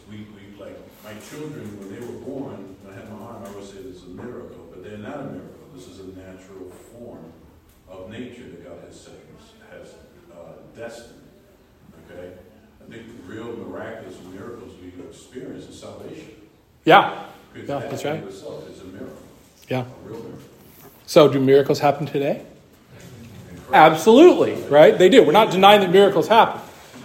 we, 0.09 0.25
we, 0.33 0.57
like, 0.57 0.81
my 1.05 1.13
children, 1.21 1.69
when 1.77 1.89
they 1.93 2.01
were 2.01 2.17
born, 2.25 2.81
when 2.81 2.97
I 2.97 2.97
had 2.97 3.13
my 3.13 3.29
arm, 3.29 3.45
I 3.45 3.53
always 3.53 3.69
say 3.69 3.85
it's 3.85 4.09
a 4.09 4.15
miracle, 4.17 4.73
but 4.73 4.81
they're 4.81 5.05
not 5.05 5.21
a 5.21 5.29
miracle. 5.37 5.69
This 5.77 5.89
is 5.93 6.01
a 6.01 6.09
natural 6.17 6.73
form. 6.97 7.29
Of 7.93 8.11
nature 8.11 8.45
that 8.45 8.65
God 8.65 8.79
has 8.87 9.01
set, 9.01 9.15
us 9.15 9.53
has 9.71 9.95
uh, 10.33 10.53
destined. 10.77 11.21
Okay? 12.11 12.33
I 12.85 12.91
think 12.91 13.07
the 13.07 13.33
real 13.33 13.57
miraculous 13.57 14.17
miracles 14.33 14.73
we 14.83 14.89
experience 15.05 15.69
is 15.69 15.79
salvation. 15.79 16.31
Yeah. 16.85 17.25
Because 17.53 17.69
Yeah, 17.69 17.79
that 17.79 17.91
that's 17.91 18.05
right. 18.05 18.25
itself 18.25 18.69
is 18.71 18.81
a 18.81 18.85
miracle, 18.85 19.17
Yeah. 19.69 19.81
a 19.81 20.09
real 20.09 20.19
miracle. 20.21 20.39
So, 21.07 21.29
do 21.29 21.39
miracles 21.39 21.81
happen 21.81 22.07
today? 22.07 22.43
Absolutely, 23.73 24.55
right? 24.69 24.97
They 24.97 25.09
do. 25.09 25.23
We're 25.25 25.33
not 25.33 25.51
denying 25.51 25.81
that 25.81 25.91
miracles 25.91 26.29
happen. 26.29 26.61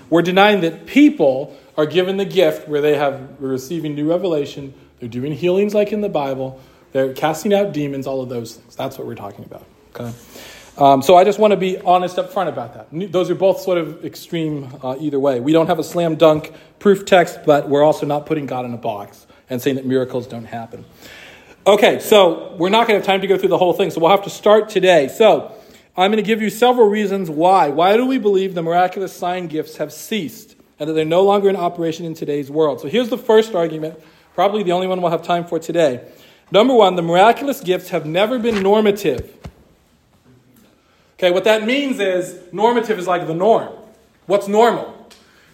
We're 0.10 0.22
denying 0.22 0.62
that 0.62 0.86
people 0.86 1.58
are 1.78 1.86
given 1.86 2.18
the 2.18 2.26
gift 2.26 2.68
where 2.68 2.82
they 2.82 2.96
have 2.98 3.42
receiving 3.42 3.96
new 3.96 4.10
revelation, 4.10 4.74
they're 5.00 5.10
doing 5.10 5.34
healings 5.34 5.74
like 5.74 5.92
in 5.94 6.02
the 6.02 6.10
Bible, 6.10 6.60
they're 6.92 7.14
casting 7.14 7.54
out 7.54 7.72
demons, 7.74 8.08
all 8.08 8.22
of 8.22 8.30
those 8.30 8.56
things. 8.56 8.76
That's 8.76 8.98
what 8.98 9.06
we're 9.06 9.16
talking 9.16 9.46
about. 9.46 9.66
Okay. 9.96 10.12
Um, 10.78 11.02
so 11.02 11.16
I 11.16 11.24
just 11.24 11.40
want 11.40 11.52
to 11.52 11.58
be 11.58 11.80
honest 11.80 12.20
up 12.20 12.32
front 12.32 12.50
about 12.50 12.76
that. 12.76 13.12
Those 13.12 13.32
are 13.32 13.36
both 13.36 13.62
sort 13.62 13.80
of 13.80 14.06
extreme 14.06 14.76
uh, 14.84 14.96
either 15.00 15.20
way. 15.20 15.40
We 15.40 15.52
don't 15.52 15.68
have 15.68 15.80
a 15.80 15.84
slam 15.84 16.16
dunk 16.16 16.54
proof 16.78 17.04
text, 17.04 17.40
but 17.46 17.68
we're 17.68 17.84
also 17.84 18.06
not 18.06 18.28
putting 18.28 18.46
God 18.46 18.64
in 18.64 18.74
a 18.74 18.78
box 18.78 19.26
and 19.50 19.60
saying 19.60 19.78
that 19.78 19.88
miracles 19.88 20.28
don't 20.28 20.46
happen. 20.46 20.86
Okay, 21.66 22.00
so 22.00 22.56
we're 22.58 22.70
not 22.70 22.88
going 22.88 23.00
to 23.00 23.04
have 23.04 23.06
time 23.06 23.22
to 23.22 23.28
go 23.28 23.38
through 23.38 23.50
the 23.50 23.58
whole 23.58 23.74
thing, 23.74 23.90
so 23.90 24.00
we'll 24.00 24.12
have 24.12 24.24
to 24.24 24.30
start 24.30 24.70
today. 24.70 25.08
So 25.08 25.52
I'm 25.98 26.12
going 26.12 26.24
to 26.24 26.28
give 26.28 26.44
you 26.44 26.52
several 26.52 26.88
reasons 26.88 27.30
why. 27.30 27.70
Why 27.70 27.98
do 27.98 28.06
we 28.06 28.20
believe 28.20 28.54
the 28.54 28.62
miraculous 28.62 29.14
sign 29.14 29.48
gifts 29.48 29.78
have 29.78 29.92
ceased 29.92 30.56
and 30.80 30.88
that 30.88 30.94
they're 30.94 31.06
no 31.06 31.24
longer 31.24 31.50
in 31.50 31.56
operation 31.56 32.06
in 32.06 32.14
today's 32.14 32.52
world? 32.52 32.82
So 32.82 32.88
here's 32.88 33.10
the 33.10 33.18
first 33.18 33.56
argument, 33.56 34.00
probably 34.36 34.62
the 34.62 34.74
only 34.74 34.86
one 34.86 35.02
we'll 35.02 35.10
have 35.10 35.24
time 35.24 35.44
for 35.44 35.58
today. 35.58 36.08
Number 36.52 36.74
one, 36.74 36.96
the 36.96 37.02
miraculous 37.02 37.60
gifts 37.62 37.90
have 37.90 38.06
never 38.06 38.40
been 38.40 38.62
normative. 38.62 39.37
Okay, 41.18 41.32
what 41.32 41.46
that 41.46 41.66
means 41.66 42.00
is 42.00 42.40
normative 42.52 43.00
is 43.00 43.08
like 43.08 43.26
the 43.26 43.34
norm. 43.34 43.74
What's 44.28 44.48
normal? 44.48 44.94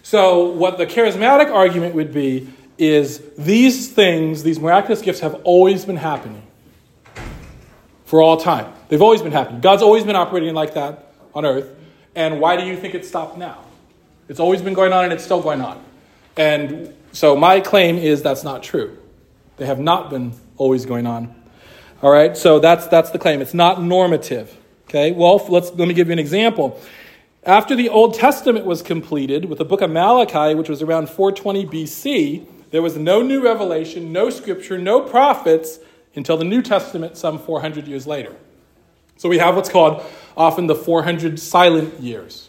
So, 0.02 0.50
what 0.50 0.76
the 0.76 0.84
charismatic 0.84 1.50
argument 1.50 1.94
would 1.94 2.12
be 2.12 2.52
is 2.76 3.22
these 3.38 3.90
things, 3.90 4.42
these 4.42 4.60
miraculous 4.60 5.00
gifts, 5.00 5.20
have 5.20 5.34
always 5.44 5.86
been 5.86 5.96
happening 5.96 6.42
for 8.04 8.20
all 8.20 8.36
time. 8.36 8.70
They've 8.88 9.00
always 9.00 9.22
been 9.22 9.32
happening. 9.32 9.62
God's 9.62 9.82
always 9.82 10.04
been 10.04 10.16
operating 10.16 10.52
like 10.52 10.74
that 10.74 11.14
on 11.34 11.46
earth. 11.46 11.70
And 12.14 12.40
why 12.40 12.56
do 12.56 12.66
you 12.66 12.76
think 12.76 12.94
it 12.94 13.06
stopped 13.06 13.38
now? 13.38 13.64
It's 14.28 14.40
always 14.40 14.60
been 14.60 14.74
going 14.74 14.92
on 14.92 15.04
and 15.04 15.12
it's 15.14 15.24
still 15.24 15.40
going 15.40 15.62
on. 15.62 15.82
And 16.36 16.92
so, 17.12 17.34
my 17.36 17.60
claim 17.60 17.96
is 17.96 18.20
that's 18.20 18.44
not 18.44 18.62
true. 18.62 18.98
They 19.56 19.64
have 19.64 19.80
not 19.80 20.10
been 20.10 20.34
always 20.58 20.84
going 20.84 21.06
on. 21.06 21.34
All 22.02 22.10
right, 22.10 22.36
so 22.36 22.58
that's, 22.58 22.86
that's 22.88 23.12
the 23.12 23.18
claim. 23.18 23.40
It's 23.40 23.54
not 23.54 23.82
normative. 23.82 24.54
Okay, 24.94 25.10
well, 25.10 25.44
let's, 25.48 25.72
let 25.72 25.88
me 25.88 25.92
give 25.92 26.06
you 26.06 26.12
an 26.12 26.20
example. 26.20 26.80
After 27.42 27.74
the 27.74 27.88
Old 27.88 28.14
Testament 28.14 28.64
was 28.64 28.80
completed 28.80 29.46
with 29.46 29.58
the 29.58 29.64
book 29.64 29.80
of 29.80 29.90
Malachi, 29.90 30.54
which 30.54 30.68
was 30.68 30.82
around 30.82 31.08
420 31.08 31.66
BC, 31.66 32.46
there 32.70 32.80
was 32.80 32.96
no 32.96 33.20
new 33.20 33.42
revelation, 33.42 34.12
no 34.12 34.30
scripture, 34.30 34.78
no 34.78 35.00
prophets 35.00 35.80
until 36.14 36.36
the 36.36 36.44
New 36.44 36.62
Testament 36.62 37.16
some 37.16 37.40
400 37.40 37.88
years 37.88 38.06
later. 38.06 38.36
So 39.16 39.28
we 39.28 39.38
have 39.38 39.56
what's 39.56 39.68
called 39.68 40.00
often 40.36 40.68
the 40.68 40.76
400 40.76 41.40
silent 41.40 41.98
years. 41.98 42.48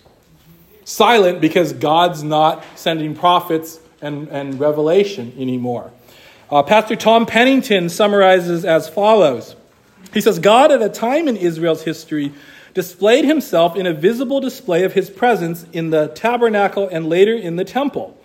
Silent 0.84 1.42
because 1.42 1.74
God's 1.74 2.22
not 2.22 2.64
sending 2.76 3.16
prophets 3.16 3.80
and, 4.04 4.28
and 4.28 4.60
revelation 4.60 5.34
anymore. 5.40 5.92
Uh, 6.52 6.62
Pastor 6.62 6.96
Tom 6.96 7.26
Pennington 7.26 7.90
summarizes 7.90 8.66
as 8.66 8.88
follows 8.88 9.56
He 10.16 10.22
says, 10.22 10.40
God 10.40 10.72
at 10.72 10.82
a 10.82 10.88
time 10.88 11.28
in 11.28 11.36
Israel's 11.36 11.84
history 11.84 12.32
displayed 12.74 13.26
himself 13.26 13.76
in 13.76 13.86
a 13.86 13.94
visible 13.94 14.40
display 14.40 14.86
of 14.86 14.94
his 14.94 15.10
presence 15.10 15.66
in 15.74 15.90
the 15.90 16.08
tabernacle 16.08 16.88
and 16.88 17.10
later 17.10 17.36
in 17.36 17.58
the 17.58 17.66
temple. 17.66 18.18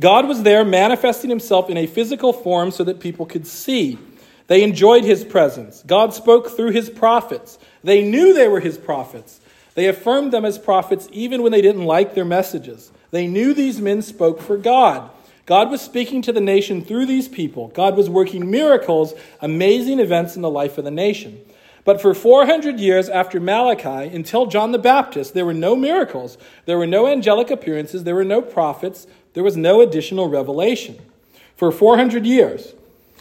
God 0.00 0.26
was 0.26 0.44
there 0.44 0.64
manifesting 0.64 1.28
himself 1.28 1.68
in 1.68 1.76
a 1.76 1.86
physical 1.86 2.32
form 2.32 2.70
so 2.70 2.84
that 2.84 3.00
people 3.00 3.26
could 3.26 3.46
see. 3.46 3.98
They 4.46 4.62
enjoyed 4.62 5.04
his 5.04 5.24
presence. 5.24 5.82
God 5.86 6.14
spoke 6.14 6.48
through 6.48 6.70
his 6.70 6.88
prophets. 6.88 7.58
They 7.84 8.02
knew 8.02 8.32
they 8.32 8.48
were 8.48 8.60
his 8.60 8.78
prophets. 8.78 9.38
They 9.74 9.88
affirmed 9.88 10.32
them 10.32 10.46
as 10.46 10.58
prophets 10.58 11.06
even 11.12 11.42
when 11.42 11.52
they 11.52 11.60
didn't 11.60 11.84
like 11.84 12.14
their 12.14 12.24
messages. 12.24 12.90
They 13.10 13.26
knew 13.26 13.52
these 13.52 13.78
men 13.78 14.00
spoke 14.00 14.40
for 14.40 14.56
God. 14.56 15.10
God 15.46 15.70
was 15.70 15.80
speaking 15.80 16.22
to 16.22 16.32
the 16.32 16.40
nation 16.40 16.84
through 16.84 17.06
these 17.06 17.28
people. 17.28 17.68
God 17.68 17.96
was 17.96 18.10
working 18.10 18.50
miracles, 18.50 19.14
amazing 19.40 20.00
events 20.00 20.36
in 20.36 20.42
the 20.42 20.50
life 20.50 20.76
of 20.76 20.84
the 20.84 20.90
nation. 20.90 21.40
But 21.84 22.02
for 22.02 22.14
400 22.14 22.80
years 22.80 23.08
after 23.08 23.38
Malachi, 23.38 24.12
until 24.12 24.46
John 24.46 24.72
the 24.72 24.78
Baptist, 24.78 25.34
there 25.34 25.46
were 25.46 25.54
no 25.54 25.76
miracles, 25.76 26.36
there 26.64 26.76
were 26.76 26.86
no 26.86 27.06
angelic 27.06 27.48
appearances, 27.48 28.02
there 28.02 28.16
were 28.16 28.24
no 28.24 28.42
prophets, 28.42 29.06
there 29.34 29.44
was 29.44 29.56
no 29.56 29.80
additional 29.80 30.28
revelation. 30.28 30.98
For 31.54 31.70
400 31.70 32.26
years. 32.26 32.74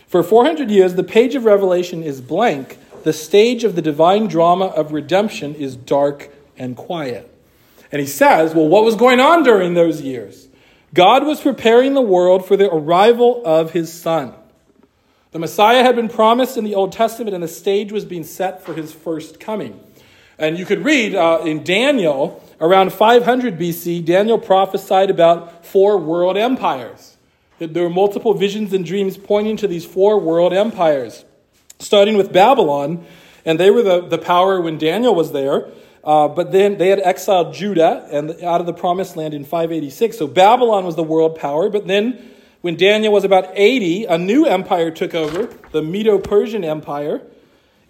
For 0.08 0.24
400 0.24 0.72
years, 0.72 0.96
the 0.96 1.04
page 1.04 1.36
of 1.36 1.46
Revelation 1.46 2.02
is 2.02 2.22
blank. 2.22 2.80
The 3.04 3.14
stage 3.14 3.64
of 3.64 3.76
the 3.76 3.84
divine 3.84 4.28
drama 4.28 4.66
of 4.66 4.94
redemption 4.94 5.54
is 5.54 5.76
dark 5.76 6.32
and 6.58 6.76
quiet. 6.76 7.32
And 7.92 8.02
he 8.02 8.08
says, 8.08 8.56
well, 8.56 8.68
what 8.68 8.84
was 8.84 8.96
going 8.96 9.20
on 9.20 9.44
during 9.44 9.76
those 9.76 10.02
years? 10.02 10.45
God 10.96 11.28
was 11.28 11.42
preparing 11.42 11.94
the 11.94 12.02
world 12.02 12.48
for 12.48 12.56
the 12.56 12.74
arrival 12.74 13.42
of 13.46 13.72
his 13.72 13.92
son. 13.92 14.34
The 15.32 15.40
Messiah 15.40 15.84
had 15.84 15.98
been 15.98 16.08
promised 16.08 16.56
in 16.56 16.64
the 16.64 16.74
Old 16.74 16.94
Testament, 16.94 17.34
and 17.34 17.44
the 17.44 17.50
stage 17.50 17.92
was 17.92 18.06
being 18.06 18.24
set 18.24 18.64
for 18.64 18.74
his 18.74 18.94
first 18.94 19.38
coming. 19.38 19.78
And 20.40 20.58
you 20.58 20.66
could 20.66 20.86
read 20.86 21.14
uh, 21.14 21.42
in 21.44 21.66
Daniel, 21.66 22.42
around 22.62 22.94
500 22.94 23.60
BC, 23.60 24.06
Daniel 24.06 24.40
prophesied 24.40 25.10
about 25.10 25.66
four 25.66 25.98
world 25.98 26.38
empires. 26.38 27.18
There 27.60 27.84
were 27.84 27.90
multiple 27.90 28.34
visions 28.34 28.72
and 28.72 28.86
dreams 28.86 29.18
pointing 29.18 29.58
to 29.58 29.68
these 29.68 29.86
four 29.86 30.18
world 30.18 30.54
empires, 30.54 31.26
starting 31.80 32.16
with 32.16 32.32
Babylon, 32.32 33.06
and 33.44 33.60
they 33.60 33.70
were 33.70 33.84
the, 33.84 34.00
the 34.00 34.18
power 34.18 34.62
when 34.62 34.78
Daniel 34.78 35.14
was 35.14 35.34
there. 35.34 35.68
Uh, 36.06 36.28
but 36.28 36.52
then 36.52 36.78
they 36.78 36.90
had 36.90 37.00
exiled 37.00 37.54
Judah 37.54 38.08
and 38.12 38.32
out 38.44 38.62
of 38.62 38.68
the 38.68 38.74
promised 38.74 39.18
land 39.18 39.34
in 39.34 39.44
586. 39.44 40.18
So 40.18 40.28
Babylon 40.28 40.86
was 40.86 40.96
the 40.96 41.04
world 41.04 41.36
power. 41.36 41.70
But 41.70 41.88
then, 41.88 42.32
when 42.62 42.76
Daniel 42.76 43.12
was 43.12 43.24
about 43.24 43.50
80, 43.54 44.06
a 44.06 44.18
new 44.18 44.46
empire 44.46 44.92
took 44.92 45.14
over, 45.14 45.54
the 45.72 45.82
Medo 45.82 46.18
Persian 46.20 46.64
Empire. 46.64 47.22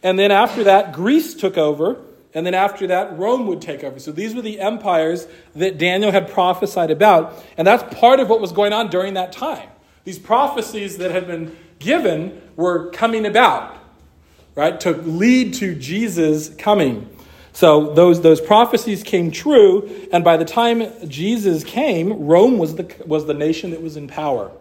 And 0.01 0.19
then 0.19 0.31
after 0.31 0.63
that, 0.65 0.93
Greece 0.93 1.33
took 1.33 1.57
over. 1.57 1.97
And 2.33 2.45
then 2.45 2.53
after 2.53 2.87
that, 2.87 3.17
Rome 3.17 3.47
would 3.47 3.61
take 3.61 3.83
over. 3.83 3.99
So 3.99 4.11
these 4.11 4.35
were 4.35 4.41
the 4.41 4.59
empires 4.59 5.27
that 5.55 5.77
Daniel 5.77 6.11
had 6.11 6.29
prophesied 6.29 6.91
about. 6.91 7.41
And 7.57 7.65
that's 7.65 7.95
part 7.97 8.19
of 8.19 8.29
what 8.29 8.41
was 8.41 8.51
going 8.51 8.73
on 8.73 8.89
during 8.89 9.13
that 9.13 9.31
time. 9.31 9.69
These 10.03 10.19
prophecies 10.19 10.97
that 10.97 11.11
had 11.11 11.27
been 11.27 11.55
given 11.79 12.41
were 12.55 12.91
coming 12.91 13.25
about, 13.25 13.77
right, 14.53 14.79
to 14.81 14.91
lead 14.91 15.53
to 15.55 15.73
Jesus 15.75 16.49
coming. 16.49 17.09
So 17.55 17.93
those, 17.93 18.19
those 18.19 18.41
prophecies 18.41 19.01
came 19.01 19.31
true, 19.31 19.89
and 20.11 20.25
by 20.25 20.35
the 20.35 20.43
time 20.43 20.91
Jesus 21.07 21.63
came, 21.63 22.25
Rome 22.25 22.57
was 22.57 22.75
the, 22.75 22.93
was 23.05 23.27
the 23.27 23.33
nation 23.33 23.71
that 23.71 23.81
was 23.81 23.95
in 23.95 24.09
power. 24.09 24.51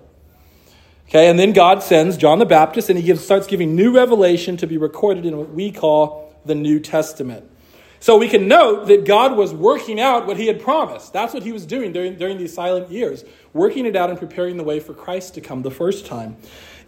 Okay, 1.08 1.28
and 1.28 1.36
then 1.36 1.52
God 1.52 1.82
sends 1.82 2.16
John 2.16 2.38
the 2.38 2.46
Baptist, 2.46 2.88
and 2.90 2.96
he 2.96 3.04
gives, 3.04 3.24
starts 3.24 3.48
giving 3.48 3.74
new 3.74 3.92
revelation 3.92 4.56
to 4.58 4.68
be 4.68 4.78
recorded 4.78 5.26
in 5.26 5.36
what 5.36 5.50
we 5.50 5.72
call 5.72 6.32
the 6.44 6.54
New 6.54 6.78
Testament. 6.78 7.50
So 7.98 8.16
we 8.16 8.28
can 8.28 8.46
note 8.46 8.86
that 8.86 9.04
God 9.04 9.36
was 9.36 9.52
working 9.52 9.98
out 9.98 10.28
what 10.28 10.36
he 10.36 10.46
had 10.46 10.62
promised. 10.62 11.12
That's 11.12 11.34
what 11.34 11.42
he 11.42 11.50
was 11.50 11.66
doing 11.66 11.92
during, 11.92 12.14
during 12.14 12.38
these 12.38 12.54
silent 12.54 12.92
years, 12.92 13.24
working 13.52 13.86
it 13.86 13.96
out 13.96 14.08
and 14.08 14.16
preparing 14.20 14.56
the 14.56 14.62
way 14.62 14.78
for 14.78 14.94
Christ 14.94 15.34
to 15.34 15.40
come 15.40 15.62
the 15.62 15.70
first 15.72 16.06
time. 16.06 16.36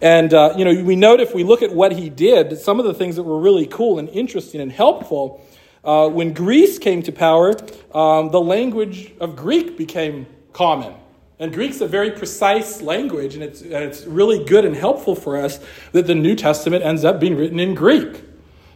And, 0.01 0.33
uh, 0.33 0.55
you 0.57 0.65
know, 0.65 0.85
we 0.85 0.95
note 0.95 1.19
if 1.19 1.35
we 1.35 1.43
look 1.43 1.63
at 1.63 1.73
what 1.73 1.91
he 1.91 2.11
did, 2.11 2.59
some 2.59 2.79
of 2.79 2.87
the 2.87 2.95
things 2.95 3.17
that 3.17 3.25
were 3.25 3.41
really 3.41 3.67
cool 3.67 3.99
and 3.99 4.09
interesting 4.11 4.61
and 4.61 4.71
helpful 4.71 5.43
uh, 5.87 6.09
when 6.09 6.35
Greece 6.35 6.79
came 6.79 7.03
to 7.05 7.13
power, 7.13 7.55
um, 7.95 8.31
the 8.31 8.41
language 8.41 9.13
of 9.21 9.37
Greek 9.37 9.79
became 9.79 10.27
common. 10.53 10.93
And 11.39 11.53
Greek's 11.53 11.81
a 11.81 11.87
very 11.87 12.11
precise 12.11 12.83
language, 12.83 13.35
and 13.35 13.43
it's, 13.45 13.61
and 13.61 13.73
it's 13.73 14.05
really 14.05 14.45
good 14.45 14.65
and 14.65 14.75
helpful 14.75 15.15
for 15.15 15.37
us 15.37 15.61
that 15.93 16.07
the 16.07 16.15
New 16.15 16.35
Testament 16.35 16.83
ends 16.83 17.05
up 17.05 17.21
being 17.21 17.37
written 17.37 17.61
in 17.61 17.75
Greek. 17.75 18.23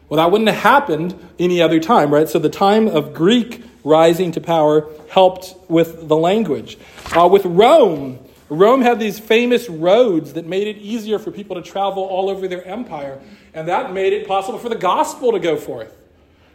Well, 0.09 0.19
that 0.19 0.31
wouldn't 0.31 0.51
have 0.51 0.63
happened 0.63 1.19
any 1.39 1.61
other 1.61 1.81
time, 1.81 2.13
right? 2.13 2.29
So 2.29 2.39
the 2.39 2.49
time 2.49 2.87
of 2.87 3.13
Greek 3.15 3.65
rising 3.83 4.31
to 4.33 4.41
power 4.41 4.89
helped 5.09 5.55
with 5.69 6.07
the 6.07 6.17
language. 6.17 6.79
Uh, 7.17 7.29
with 7.29 7.45
Rome, 7.45 8.19
Rome 8.49 8.83
had 8.83 9.01
these 9.01 9.19
famous 9.19 9.69
roads 9.69 10.35
that 10.35 10.47
made 10.47 10.69
it 10.69 10.77
easier 10.79 11.19
for 11.19 11.31
people 11.31 11.57
to 11.57 11.63
travel 11.63 12.03
all 12.03 12.29
over 12.29 12.47
their 12.47 12.65
empire, 12.65 13.21
and 13.55 13.69
that 13.69 13.93
made 13.93 14.13
it 14.13 14.29
possible 14.29 14.59
for 14.59 14.69
the 14.69 14.77
gospel 14.77 15.33
to 15.33 15.39
go 15.39 15.57
forth. 15.57 15.97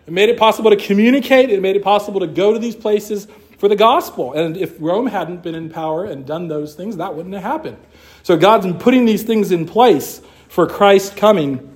It 0.07 0.13
made 0.13 0.29
it 0.29 0.37
possible 0.37 0.69
to 0.69 0.77
communicate, 0.77 1.49
it 1.49 1.61
made 1.61 1.75
it 1.75 1.83
possible 1.83 2.19
to 2.19 2.27
go 2.27 2.53
to 2.53 2.59
these 2.59 2.75
places 2.75 3.27
for 3.57 3.67
the 3.67 3.75
gospel. 3.75 4.33
And 4.33 4.55
if 4.57 4.75
Rome 4.79 5.07
hadn't 5.07 5.41
been 5.41 5.55
in 5.55 5.69
power 5.69 6.05
and 6.05 6.25
done 6.25 6.47
those 6.47 6.75
things, 6.75 6.97
that 6.97 7.15
wouldn't 7.15 7.33
have 7.33 7.43
happened. 7.43 7.77
So 8.23 8.37
God's 8.37 8.65
in 8.65 8.77
putting 8.77 9.05
these 9.05 9.23
things 9.23 9.51
in 9.51 9.65
place 9.65 10.21
for 10.47 10.67
Christ 10.67 11.15
coming. 11.15 11.75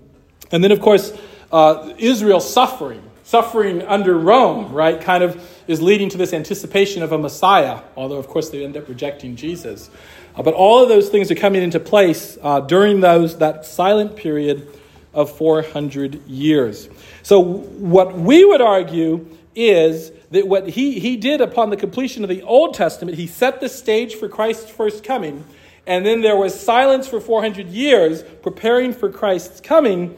And 0.51 0.64
then, 0.64 0.72
of 0.72 0.80
course, 0.81 1.14
uh, 1.51 1.93
Israel 1.97 2.39
suffering. 2.39 3.01
suffering 3.30 3.84
under 3.84 4.18
Rome, 4.18 4.73
right, 4.73 4.99
kind 4.99 5.23
of 5.23 5.39
is 5.68 5.80
leading 5.81 6.10
to 6.10 6.18
this 6.18 6.34
anticipation 6.34 7.03
of 7.03 7.11
a 7.11 7.18
Messiah, 7.18 7.81
although, 7.95 8.18
of 8.18 8.27
course, 8.27 8.49
they 8.49 8.64
end 8.65 8.76
up 8.76 8.89
rejecting 8.89 9.35
Jesus. 9.35 9.91
Uh, 10.35 10.41
but 10.41 10.56
all 10.56 10.81
of 10.81 10.89
those 10.89 11.10
things 11.10 11.30
are 11.30 11.35
coming 11.35 11.61
into 11.61 11.80
place 11.80 12.39
uh, 12.41 12.60
during 12.60 13.01
those, 13.01 13.38
that 13.38 13.65
silent 13.65 14.15
period 14.15 14.68
of 15.14 15.36
400 15.38 16.26
years. 16.27 16.90
So, 17.23 17.40
what 17.40 18.18
we 18.18 18.45
would 18.45 18.61
argue 18.61 19.27
is 19.56 20.11
that 20.31 20.48
what 20.48 20.69
he, 20.69 20.99
he 20.99 21.18
did 21.18 21.41
upon 21.41 21.69
the 21.69 21.77
completion 21.77 22.23
of 22.23 22.30
the 22.30 22.44
Old 22.44 22.76
Testament, 22.76 23.18
he 23.18 23.27
set 23.27 23.60
the 23.60 23.69
stage 23.69 24.15
for 24.15 24.30
Christ's 24.30 24.69
first 24.69 25.03
coming, 25.03 25.44
and 25.88 26.06
then 26.06 26.22
there 26.22 26.38
was 26.38 26.57
silence 26.57 27.07
for 27.07 27.19
400 27.19 27.68
years 27.68 28.23
preparing 28.41 28.94
for 28.94 29.11
Christ's 29.11 29.60
coming, 29.60 30.15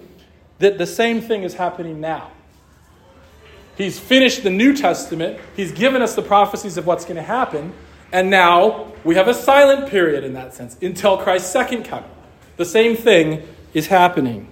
that 0.60 0.78
the 0.78 0.86
same 0.86 1.22
thing 1.22 1.44
is 1.44 1.54
happening 1.54 2.02
now. 2.02 2.32
He's 3.78 3.98
finished 3.98 4.44
the 4.44 4.50
New 4.50 4.76
Testament, 4.76 5.40
he's 5.56 5.72
given 5.72 6.02
us 6.02 6.16
the 6.16 6.22
prophecies 6.22 6.78
of 6.78 6.86
what's 6.86 7.06
going 7.06 7.16
to 7.16 7.24
happen, 7.24 7.74
and 8.12 8.30
now 8.30 8.92
we 9.04 9.16
have 9.16 9.30
a 9.30 9.34
silent 9.34 9.90
period 9.90 10.24
in 10.24 10.34
that 10.34 10.54
sense 10.54 10.78
until 10.82 11.18
Christ's 11.18 11.52
second 11.52 11.84
coming. 11.84 12.10
The 12.58 12.66
same 12.66 12.98
thing 12.98 13.48
is 13.74 13.88
happening. 13.88 14.51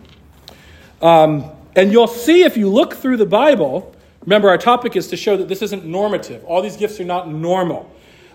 Um, 1.02 1.52
and 1.76 1.92
you'll 1.92 2.08
see 2.08 2.44
if 2.44 2.58
you 2.58 2.70
look 2.70 2.96
through 2.96 3.18
the 3.18 3.26
Bible, 3.26 3.96
remember 4.22 4.50
our 4.50 4.58
topic 4.58 4.96
is 4.96 5.08
to 5.08 5.18
show 5.18 5.38
that 5.38 5.48
this 5.48 5.62
isn't 5.62 5.86
normative. 5.86 6.44
All 6.46 6.62
these 6.62 6.78
gifts 6.78 7.00
are 7.00 7.06
not 7.06 7.30
normal. 7.30 7.90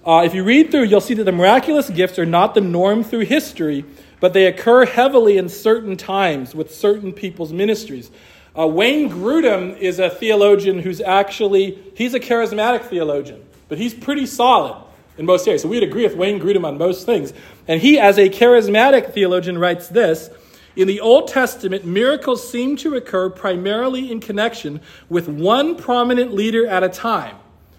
Uh, 0.07 0.23
if 0.25 0.35
you 0.35 0.45
read 0.45 0.71
through, 0.71 0.85
you'll 0.85 1.01
see 1.01 1.15
that 1.15 1.25
the 1.25 1.33
miraculous 1.33 1.89
gifts 1.91 2.19
are 2.19 2.27
not 2.27 2.55
the 2.55 2.61
norm 2.61 3.03
through 3.03 3.25
history, 3.25 3.85
but 4.21 4.33
they 4.33 4.47
occur 4.47 4.87
heavily 4.87 5.37
in 5.37 5.49
certain 5.49 5.97
times 5.97 6.55
with 6.55 6.75
certain 6.75 7.13
people's 7.13 7.53
ministries. 7.53 8.11
Uh, 8.57 8.67
Wayne 8.67 9.11
Grudem 9.11 9.77
is 9.79 9.99
a 9.99 10.09
theologian 10.09 10.79
who's 10.79 11.01
actually, 11.01 11.79
he's 11.97 12.15
a 12.15 12.21
charismatic 12.21 12.85
theologian, 12.85 13.45
but 13.69 13.79
he's 13.79 13.95
pretty 13.95 14.27
solid 14.27 14.77
in 15.19 15.27
most 15.27 15.47
areas. 15.47 15.63
So 15.63 15.69
we'd 15.69 15.83
agree 15.83 16.05
with 16.05 16.17
Wayne 16.17 16.41
Grudem 16.41 16.65
on 16.65 16.79
most 16.79 17.05
things. 17.05 17.33
And 17.67 17.81
he, 17.81 17.99
as 17.99 18.19
a 18.19 18.29
charismatic 18.29 19.13
theologian, 19.13 19.59
writes 19.59 19.89
this 19.89 20.31
In 20.77 20.89
the 20.89 21.01
Old 21.01 21.29
Testament, 21.29 21.85
miracles 21.85 22.49
seem 22.49 22.77
to 22.79 22.97
occur 22.97 23.31
primarily 23.31 24.11
in 24.11 24.21
connection 24.21 24.81
with 25.09 25.29
one 25.29 25.77
prominent 25.77 26.35
leader 26.35 26.67
at 26.67 26.83
a 26.83 26.89
time, 26.89 27.37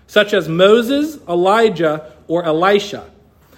such 0.08 0.34
as 0.34 0.48
Moses, 0.48 1.18
Elijah, 1.28 2.14
or 2.28 2.46
Elisha. 2.46 3.10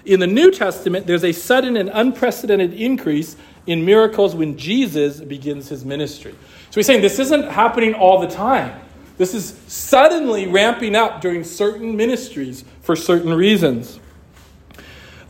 In 0.04 0.20
the 0.20 0.26
New 0.26 0.50
Testament, 0.50 1.06
there's 1.06 1.24
a 1.24 1.32
sudden 1.32 1.76
and 1.76 1.90
unprecedented 1.92 2.74
increase 2.74 3.36
in 3.66 3.84
miracles 3.84 4.34
when 4.34 4.56
Jesus 4.56 5.20
begins 5.20 5.68
his 5.68 5.84
ministry. 5.84 6.34
So 6.70 6.80
he's 6.80 6.86
saying 6.86 7.02
this 7.02 7.18
isn't 7.18 7.48
happening 7.50 7.94
all 7.94 8.20
the 8.20 8.28
time. 8.28 8.80
This 9.18 9.34
is 9.34 9.54
suddenly 9.66 10.46
ramping 10.46 10.96
up 10.96 11.20
during 11.20 11.44
certain 11.44 11.96
ministries 11.96 12.64
for 12.82 12.96
certain 12.96 13.34
reasons. 13.34 14.00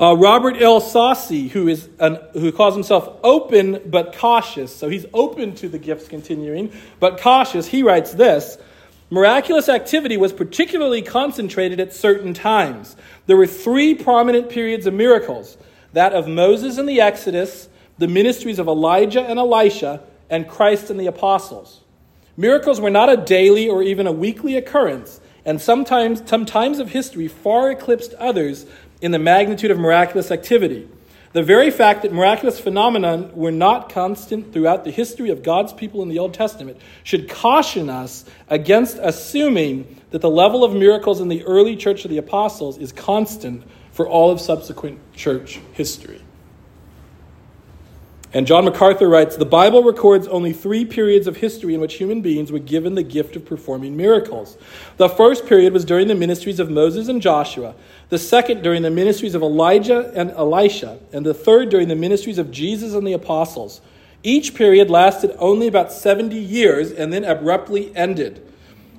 Uh, 0.00 0.16
Robert 0.16 0.62
L. 0.62 0.80
Saucy, 0.80 1.48
who, 1.48 1.66
is 1.66 1.88
an, 1.98 2.18
who 2.32 2.52
calls 2.52 2.74
himself 2.74 3.18
open 3.24 3.82
but 3.86 4.14
cautious, 4.16 4.74
so 4.74 4.88
he's 4.88 5.06
open 5.12 5.56
to 5.56 5.68
the 5.68 5.78
gifts 5.78 6.06
continuing, 6.06 6.72
but 7.00 7.20
cautious, 7.20 7.66
he 7.66 7.82
writes 7.82 8.12
this 8.12 8.58
Miraculous 9.10 9.68
activity 9.68 10.16
was 10.16 10.32
particularly 10.32 11.02
concentrated 11.02 11.80
at 11.80 11.92
certain 11.92 12.32
times. 12.32 12.94
There 13.26 13.36
were 13.36 13.46
three 13.46 13.94
prominent 13.94 14.50
periods 14.50 14.86
of 14.86 14.94
miracles 14.94 15.56
that 15.94 16.12
of 16.12 16.28
Moses 16.28 16.78
and 16.78 16.88
the 16.88 17.00
Exodus, 17.00 17.68
the 17.96 18.06
ministries 18.06 18.58
of 18.58 18.68
Elijah 18.68 19.22
and 19.22 19.38
Elisha, 19.38 20.02
and 20.30 20.46
Christ 20.46 20.90
and 20.90 21.00
the 21.00 21.06
apostles. 21.06 21.80
Miracles 22.36 22.80
were 22.80 22.90
not 22.90 23.08
a 23.08 23.16
daily 23.16 23.68
or 23.68 23.82
even 23.82 24.06
a 24.06 24.12
weekly 24.12 24.56
occurrence, 24.56 25.20
and 25.44 25.60
sometimes 25.60 26.22
some 26.28 26.44
times 26.44 26.78
of 26.78 26.90
history 26.90 27.26
far 27.26 27.70
eclipsed 27.70 28.12
others 28.14 28.66
in 29.00 29.10
the 29.10 29.18
magnitude 29.18 29.70
of 29.70 29.78
miraculous 29.78 30.30
activity. 30.30 30.88
The 31.32 31.42
very 31.42 31.70
fact 31.70 32.02
that 32.02 32.12
miraculous 32.12 32.58
phenomena 32.58 33.30
were 33.34 33.52
not 33.52 33.92
constant 33.92 34.52
throughout 34.52 34.84
the 34.84 34.90
history 34.90 35.30
of 35.30 35.42
God's 35.42 35.72
people 35.74 36.02
in 36.02 36.08
the 36.08 36.18
Old 36.18 36.32
Testament 36.32 36.78
should 37.04 37.28
caution 37.28 37.90
us 37.90 38.24
against 38.48 38.98
assuming 39.00 40.00
that 40.10 40.22
the 40.22 40.30
level 40.30 40.64
of 40.64 40.72
miracles 40.72 41.20
in 41.20 41.28
the 41.28 41.44
early 41.44 41.76
church 41.76 42.04
of 42.04 42.10
the 42.10 42.16
apostles 42.16 42.78
is 42.78 42.92
constant 42.92 43.62
for 43.92 44.08
all 44.08 44.30
of 44.30 44.40
subsequent 44.40 44.98
church 45.12 45.60
history. 45.72 46.22
And 48.34 48.46
John 48.46 48.66
MacArthur 48.66 49.08
writes 49.08 49.36
The 49.36 49.46
Bible 49.46 49.82
records 49.82 50.28
only 50.28 50.52
three 50.52 50.84
periods 50.84 51.26
of 51.26 51.38
history 51.38 51.74
in 51.74 51.80
which 51.80 51.94
human 51.94 52.20
beings 52.20 52.52
were 52.52 52.58
given 52.58 52.94
the 52.94 53.02
gift 53.02 53.36
of 53.36 53.46
performing 53.46 53.96
miracles. 53.96 54.58
The 54.98 55.08
first 55.08 55.46
period 55.46 55.72
was 55.72 55.86
during 55.86 56.08
the 56.08 56.14
ministries 56.14 56.60
of 56.60 56.70
Moses 56.70 57.08
and 57.08 57.22
Joshua, 57.22 57.74
the 58.10 58.18
second 58.18 58.62
during 58.62 58.82
the 58.82 58.90
ministries 58.90 59.34
of 59.34 59.40
Elijah 59.40 60.12
and 60.14 60.30
Elisha, 60.32 60.98
and 61.10 61.24
the 61.24 61.32
third 61.32 61.70
during 61.70 61.88
the 61.88 61.96
ministries 61.96 62.36
of 62.36 62.50
Jesus 62.50 62.92
and 62.92 63.06
the 63.06 63.14
apostles. 63.14 63.80
Each 64.22 64.54
period 64.54 64.90
lasted 64.90 65.34
only 65.38 65.66
about 65.66 65.90
70 65.90 66.36
years 66.36 66.90
and 66.90 67.10
then 67.10 67.24
abruptly 67.24 67.96
ended. 67.96 68.44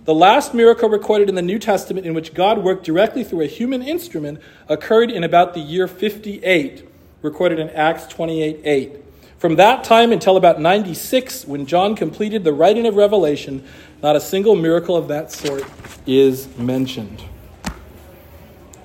The 0.05 0.13
last 0.15 0.55
miracle 0.55 0.89
recorded 0.89 1.29
in 1.29 1.35
the 1.35 1.43
New 1.43 1.59
Testament 1.59 2.07
in 2.07 2.15
which 2.15 2.33
God 2.33 2.63
worked 2.63 2.83
directly 2.83 3.23
through 3.23 3.41
a 3.41 3.47
human 3.47 3.83
instrument 3.83 4.39
occurred 4.67 5.11
in 5.11 5.23
about 5.23 5.53
the 5.53 5.59
year 5.59 5.87
58, 5.87 6.89
recorded 7.21 7.59
in 7.59 7.69
Acts 7.71 8.07
28 8.07 8.61
8. 8.63 9.03
From 9.39 9.55
that 9.55 9.85
time 9.85 10.11
until 10.11 10.35
about 10.35 10.59
96, 10.59 11.45
when 11.45 11.65
John 11.65 11.95
completed 11.95 12.43
the 12.43 12.51
writing 12.51 12.85
of 12.85 12.95
Revelation, 12.95 13.63
not 14.03 14.17
a 14.17 14.19
single 14.19 14.53
miracle 14.53 14.97
of 14.97 15.07
that 15.07 15.31
sort 15.31 15.63
is 16.05 16.49
mentioned. 16.57 17.23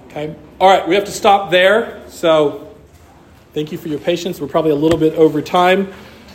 Okay? 0.06 0.36
All 0.60 0.68
right, 0.68 0.86
we 0.86 0.94
have 0.94 1.06
to 1.06 1.10
stop 1.10 1.51
there. 1.51 2.05
So 2.06 2.72
thank 3.52 3.72
you 3.72 3.78
for 3.78 3.89
your 3.89 3.98
patience. 3.98 4.40
We're 4.40 4.47
probably 4.47 4.70
a 4.70 4.76
little 4.76 4.98
bit 4.98 5.14
over 5.14 5.43
time. 5.43 5.93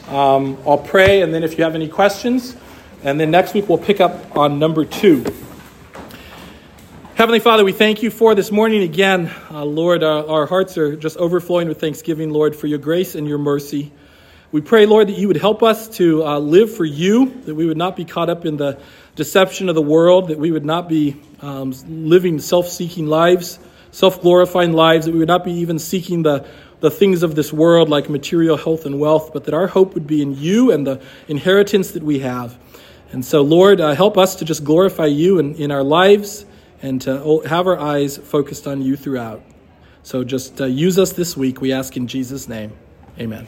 Um, 0.09 0.57
I'll 0.67 0.77
pray, 0.77 1.21
and 1.21 1.33
then 1.33 1.45
if 1.45 1.57
you 1.57 1.63
have 1.63 1.75
any 1.75 1.87
questions, 1.87 2.57
and 3.03 3.17
then 3.17 3.31
next 3.31 3.53
week 3.53 3.69
we'll 3.69 3.77
pick 3.77 4.01
up 4.01 4.35
on 4.35 4.59
number 4.59 4.83
two. 4.83 5.23
Heavenly 7.15 7.39
Father, 7.39 7.63
we 7.63 7.71
thank 7.71 8.03
you 8.03 8.11
for 8.11 8.35
this 8.35 8.51
morning 8.51 8.83
again. 8.83 9.31
Uh, 9.49 9.63
Lord, 9.63 10.03
uh, 10.03 10.25
our 10.25 10.45
hearts 10.45 10.77
are 10.77 10.97
just 10.97 11.15
overflowing 11.15 11.69
with 11.69 11.79
thanksgiving, 11.79 12.31
Lord, 12.31 12.53
for 12.53 12.67
your 12.67 12.79
grace 12.79 13.15
and 13.15 13.25
your 13.25 13.37
mercy. 13.37 13.93
We 14.51 14.61
pray, 14.61 14.87
Lord, 14.87 15.09
that 15.09 15.17
you 15.17 15.27
would 15.27 15.37
help 15.37 15.61
us 15.61 15.87
to 15.97 16.25
uh, 16.25 16.39
live 16.39 16.73
for 16.73 16.83
you, 16.83 17.29
that 17.45 17.53
we 17.53 17.67
would 17.67 17.77
not 17.77 17.95
be 17.95 18.03
caught 18.03 18.31
up 18.31 18.45
in 18.45 18.57
the 18.57 18.79
deception 19.15 19.69
of 19.69 19.75
the 19.75 19.81
world, 19.81 20.29
that 20.29 20.39
we 20.39 20.49
would 20.49 20.65
not 20.65 20.89
be 20.89 21.21
um, 21.41 21.71
living 21.87 22.39
self 22.39 22.67
seeking 22.67 23.05
lives, 23.05 23.59
self 23.91 24.21
glorifying 24.21 24.73
lives, 24.73 25.05
that 25.05 25.11
we 25.11 25.19
would 25.19 25.27
not 25.27 25.43
be 25.43 25.53
even 25.53 25.77
seeking 25.77 26.23
the, 26.23 26.47
the 26.79 26.89
things 26.89 27.21
of 27.21 27.35
this 27.35 27.53
world 27.53 27.89
like 27.89 28.09
material 28.09 28.57
health 28.57 28.87
and 28.87 28.99
wealth, 28.99 29.33
but 29.33 29.43
that 29.43 29.53
our 29.53 29.67
hope 29.67 29.93
would 29.93 30.07
be 30.07 30.23
in 30.23 30.35
you 30.35 30.71
and 30.71 30.87
the 30.87 30.99
inheritance 31.27 31.91
that 31.91 32.01
we 32.01 32.19
have. 32.19 32.57
And 33.11 33.23
so, 33.23 33.43
Lord, 33.43 33.79
uh, 33.79 33.93
help 33.93 34.17
us 34.17 34.35
to 34.37 34.45
just 34.45 34.63
glorify 34.63 35.05
you 35.05 35.37
in, 35.37 35.55
in 35.55 35.69
our 35.69 35.83
lives 35.83 36.45
and 36.81 36.99
to 37.03 37.41
have 37.41 37.67
our 37.67 37.77
eyes 37.77 38.17
focused 38.17 38.65
on 38.65 38.81
you 38.81 38.95
throughout. 38.95 39.43
So 40.01 40.23
just 40.23 40.59
uh, 40.59 40.65
use 40.65 40.97
us 40.97 41.13
this 41.13 41.37
week, 41.37 41.61
we 41.61 41.71
ask 41.71 41.95
in 41.97 42.07
Jesus' 42.07 42.47
name. 42.47 42.71
Amen. 43.19 43.37